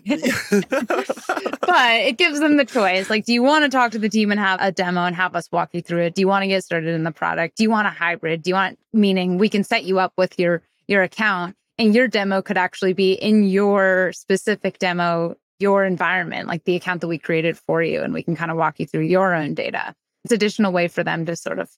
it 2.01 2.17
gives 2.17 2.39
them 2.39 2.57
the 2.57 2.65
choice. 2.65 3.09
Like, 3.09 3.25
do 3.25 3.33
you 3.33 3.43
want 3.43 3.65
to 3.65 3.69
talk 3.69 3.91
to 3.91 3.99
the 3.99 4.09
team 4.09 4.31
and 4.31 4.39
have 4.39 4.59
a 4.61 4.71
demo 4.71 5.05
and 5.05 5.15
have 5.15 5.35
us 5.35 5.51
walk 5.51 5.69
you 5.73 5.81
through 5.81 6.03
it? 6.03 6.15
Do 6.15 6.21
you 6.21 6.27
want 6.27 6.43
to 6.43 6.47
get 6.47 6.63
started 6.63 6.95
in 6.95 7.03
the 7.03 7.11
product? 7.11 7.57
Do 7.57 7.63
you 7.63 7.69
want 7.69 7.87
a 7.87 7.91
hybrid? 7.91 8.43
Do 8.43 8.49
you 8.49 8.55
want 8.55 8.79
meaning 8.93 9.37
we 9.37 9.49
can 9.49 9.63
set 9.63 9.83
you 9.83 9.99
up 9.99 10.13
with 10.17 10.39
your 10.39 10.61
your 10.87 11.03
account 11.03 11.55
and 11.77 11.93
your 11.93 12.07
demo 12.07 12.41
could 12.41 12.57
actually 12.57 12.93
be 12.93 13.13
in 13.13 13.43
your 13.43 14.11
specific 14.13 14.79
demo, 14.79 15.35
your 15.59 15.85
environment, 15.85 16.47
like 16.47 16.63
the 16.63 16.75
account 16.75 17.01
that 17.01 17.07
we 17.07 17.17
created 17.17 17.57
for 17.57 17.83
you, 17.83 18.01
and 18.01 18.13
we 18.13 18.23
can 18.23 18.35
kind 18.35 18.51
of 18.51 18.57
walk 18.57 18.79
you 18.79 18.85
through 18.85 19.01
your 19.01 19.33
own 19.33 19.53
data. 19.53 19.93
It's 20.23 20.33
additional 20.33 20.71
way 20.71 20.87
for 20.87 21.03
them 21.03 21.25
to 21.25 21.35
sort 21.35 21.59
of 21.59 21.69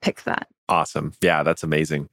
pick 0.00 0.22
that. 0.24 0.48
Awesome. 0.68 1.12
Yeah, 1.20 1.42
that's 1.42 1.62
amazing. 1.62 2.08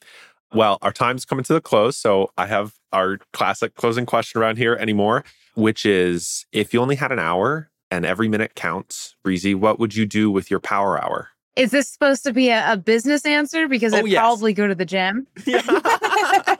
Well, 0.54 0.78
our 0.82 0.91
time's 0.93 1.26
coming 1.26 1.43
to 1.46 1.54
the 1.54 1.62
close. 1.62 1.98
So 1.98 2.32
I 2.38 2.46
have 2.48 2.74
our 2.93 3.18
classic 3.34 3.76
closing 3.76 4.06
question 4.06 4.39
around 4.41 4.58
here 4.58 4.76
anymore, 4.76 5.24
which 5.56 5.86
is 5.86 6.46
if 6.52 6.74
you 6.74 6.82
only 6.82 6.96
had 6.96 7.12
an 7.12 7.20
hour 7.20 7.70
and 7.91 8.06
every 8.06 8.28
minute 8.28 8.56
counts, 8.56 9.16
Breezy, 9.24 9.54
what 9.56 9.80
would 9.80 9.96
you 9.96 10.06
do 10.06 10.32
with 10.32 10.50
your 10.50 10.60
power 10.60 11.02
hour? 11.04 11.30
Is 11.56 11.72
this 11.72 11.88
supposed 11.89 12.24
to 12.24 12.34
be 12.34 12.50
a, 12.50 12.74
a 12.74 12.78
business 12.78 13.26
answer? 13.26 13.68
Because 13.68 13.93
Oh, 13.93 13.98
I'd 14.00 14.08
yes. 14.08 14.20
probably 14.20 14.54
go 14.54 14.68
to 14.68 14.76
the 14.76 14.86
gym 14.86 15.26
Yeah. 15.46 15.62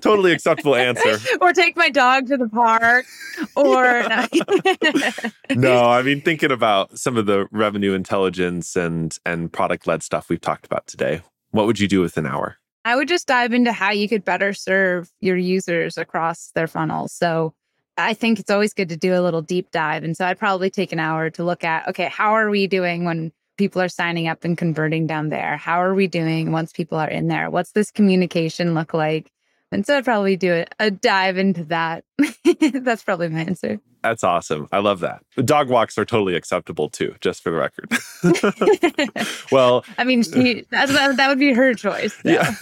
totally 0.00 0.32
acceptable 0.32 0.76
answer. 0.76 1.16
or 1.40 1.52
take 1.52 1.76
my 1.76 1.88
dog 1.88 2.26
to 2.28 2.36
the 2.36 2.48
park 2.48 3.06
or 3.56 4.04
no. 4.08 4.26
No, 5.60 5.84
I 5.90 6.02
mean 6.02 6.20
thinking 6.20 6.52
about 6.52 6.98
some 6.98 7.16
of 7.16 7.26
the 7.26 7.46
revenue 7.50 7.92
intelligence 7.94 8.76
and 8.76 9.16
and 9.24 9.52
product 9.52 9.86
led 9.86 10.02
stuff 10.02 10.28
we've 10.28 10.40
talked 10.40 10.66
about 10.66 10.86
today. 10.86 11.22
What 11.50 11.66
would 11.66 11.80
you 11.80 11.88
do 11.88 12.00
with 12.00 12.16
an 12.16 12.26
hour? 12.26 12.58
I 12.86 12.94
would 12.94 13.08
just 13.08 13.26
dive 13.26 13.52
into 13.52 13.72
how 13.72 13.90
you 13.90 14.08
could 14.08 14.24
better 14.24 14.54
serve 14.54 15.10
your 15.20 15.36
users 15.36 15.98
across 15.98 16.52
their 16.54 16.68
funnels. 16.68 17.12
So 17.12 17.52
I 17.96 18.14
think 18.14 18.38
it's 18.38 18.48
always 18.48 18.72
good 18.74 18.90
to 18.90 18.96
do 18.96 19.12
a 19.12 19.22
little 19.22 19.42
deep 19.42 19.72
dive. 19.72 20.04
And 20.04 20.16
so 20.16 20.24
I'd 20.24 20.38
probably 20.38 20.70
take 20.70 20.92
an 20.92 21.00
hour 21.00 21.28
to 21.30 21.42
look 21.42 21.64
at 21.64 21.88
okay, 21.88 22.04
how 22.04 22.30
are 22.30 22.48
we 22.48 22.68
doing 22.68 23.04
when 23.04 23.32
people 23.58 23.82
are 23.82 23.88
signing 23.88 24.28
up 24.28 24.44
and 24.44 24.56
converting 24.56 25.08
down 25.08 25.30
there? 25.30 25.56
How 25.56 25.82
are 25.82 25.94
we 25.94 26.06
doing 26.06 26.52
once 26.52 26.72
people 26.72 26.96
are 26.96 27.10
in 27.10 27.26
there? 27.26 27.50
What's 27.50 27.72
this 27.72 27.90
communication 27.90 28.74
look 28.74 28.94
like? 28.94 29.32
And 29.72 29.84
so 29.84 29.96
I'd 29.96 30.04
probably 30.04 30.36
do 30.36 30.52
a, 30.54 30.66
a 30.78 30.90
dive 30.90 31.38
into 31.38 31.64
that. 31.64 32.04
That's 32.72 33.02
probably 33.02 33.28
my 33.28 33.40
answer. 33.40 33.80
That's 34.02 34.22
awesome. 34.22 34.68
I 34.70 34.78
love 34.78 35.00
that. 35.00 35.24
Dog 35.44 35.68
walks 35.68 35.98
are 35.98 36.04
totally 36.04 36.36
acceptable 36.36 36.88
too, 36.88 37.16
just 37.20 37.42
for 37.42 37.50
the 37.50 37.56
record. 37.56 37.90
well, 39.50 39.84
I 39.98 40.04
mean, 40.04 40.22
she, 40.22 40.64
that, 40.70 40.88
that 40.90 41.16
that 41.16 41.28
would 41.28 41.40
be 41.40 41.52
her 41.52 41.74
choice. 41.74 42.14
so. 42.14 42.20
Yeah. 42.24 42.54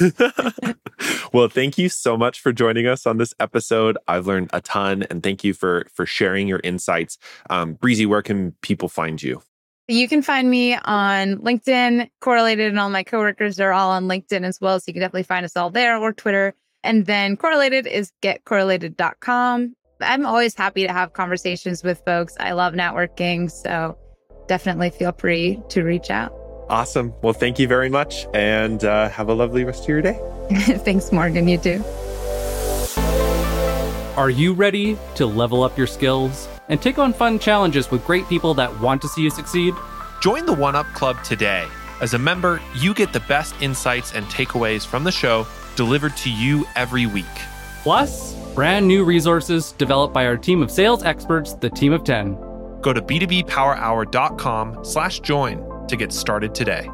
well, 1.35 1.49
thank 1.49 1.77
you 1.77 1.91
so 1.91 2.17
much 2.17 2.41
for 2.41 2.51
joining 2.51 2.87
us 2.87 3.07
on 3.07 3.19
this 3.19 3.35
episode. 3.39 3.99
I've 4.09 4.27
learned 4.27 4.51
a 4.55 4.63
ton, 4.63 5.03
and 5.11 5.23
thank 5.23 5.45
you 5.45 5.53
for 5.53 5.87
for 5.93 6.07
sharing 6.07 6.49
your 6.49 6.63
insights. 6.65 7.19
Um, 7.51 7.75
Breezy, 7.75 8.07
where 8.07 8.23
can 8.23 8.53
people 8.63 8.89
find 8.89 9.23
you? 9.23 9.43
You 9.87 10.09
can 10.09 10.23
find 10.23 10.49
me 10.49 10.77
on 10.77 11.37
LinkedIn, 11.37 12.09
Correlated, 12.23 12.69
and 12.69 12.81
all 12.81 12.89
my 12.89 13.03
coworkers 13.03 13.61
are 13.61 13.73
all 13.73 13.91
on 13.91 14.09
LinkedIn 14.09 14.45
as 14.45 14.59
well. 14.63 14.81
So 14.81 14.85
you 14.87 14.95
can 14.95 15.03
definitely 15.03 15.25
find 15.25 15.45
us 15.45 15.59
all 15.59 15.69
there 15.69 15.99
or 15.99 16.15
Twitter. 16.15 16.55
And 16.85 17.07
then 17.07 17.37
Correlated 17.37 17.87
is 17.87 18.13
getcorrelated.com. 18.23 19.75
I'm 20.01 20.27
always 20.27 20.55
happy 20.55 20.87
to 20.87 20.93
have 20.93 21.15
conversations 21.15 21.83
with 21.83 22.03
folks. 22.05 22.37
I 22.39 22.53
love 22.53 22.75
networking. 22.75 23.51
So 23.51 23.99
definitely 24.47 24.91
feel 24.91 25.13
free 25.13 25.61
to 25.71 25.83
reach 25.83 26.11
out. 26.11 26.33
Awesome. 26.69 27.13
Well, 27.23 27.33
thank 27.33 27.59
you 27.59 27.69
very 27.69 27.91
much, 27.91 28.27
and 28.33 28.85
uh, 28.85 29.11
have 29.11 29.29
a 29.29 29.35
lovely 29.35 29.65
rest 29.65 29.83
of 29.83 29.89
your 29.89 30.01
day. 30.01 30.19
Thanks, 30.79 31.13
Morgan. 31.13 31.47
You 31.47 31.59
too. 31.59 31.85
Are 34.17 34.31
you 34.31 34.55
ready 34.55 34.97
to 35.17 35.27
level 35.27 35.63
up 35.63 35.77
your 35.77 35.87
skills 35.87 36.49
and 36.69 36.81
take 36.81 36.99
on 36.99 37.13
fun 37.13 37.39
challenges 37.39 37.91
with 37.91 38.05
great 38.07 38.27
people 38.29 38.55
that 38.55 38.81
want 38.81 39.03
to 39.03 39.09
see 39.09 39.23
you 39.23 39.31
succeed? 39.31 39.75
Join 40.23 40.47
the 40.47 40.55
One 40.55 40.75
Up 40.75 40.87
Club 40.95 41.23
today. 41.23 41.67
As 42.01 42.15
a 42.15 42.19
member, 42.19 42.63
you 42.77 42.95
get 42.95 43.13
the 43.13 43.21
best 43.21 43.55
insights 43.61 44.15
and 44.15 44.25
takeaways 44.27 44.87
from 44.87 45.05
the 45.05 45.13
show 45.13 45.47
delivered 45.77 46.17
to 46.19 46.31
you 46.31 46.67
every 46.77 47.07
week. 47.07 47.25
Plus, 47.83 48.35
brand 48.55 48.87
new 48.87 49.05
resources 49.05 49.73
developed 49.73 50.15
by 50.15 50.27
our 50.27 50.37
team 50.37 50.63
of 50.63 50.71
sales 50.71 51.03
experts, 51.03 51.55
the 51.55 51.71
team 51.71 51.93
of 51.93 52.05
10. 52.05 52.35
Go 52.81 52.93
to 52.93 53.03
b2bpowerhour.com 53.03 54.85
slash 54.85 55.21
join 55.21 55.87
to 55.89 55.97
get 55.97 56.13
started 56.13 56.55
today. 56.55 56.89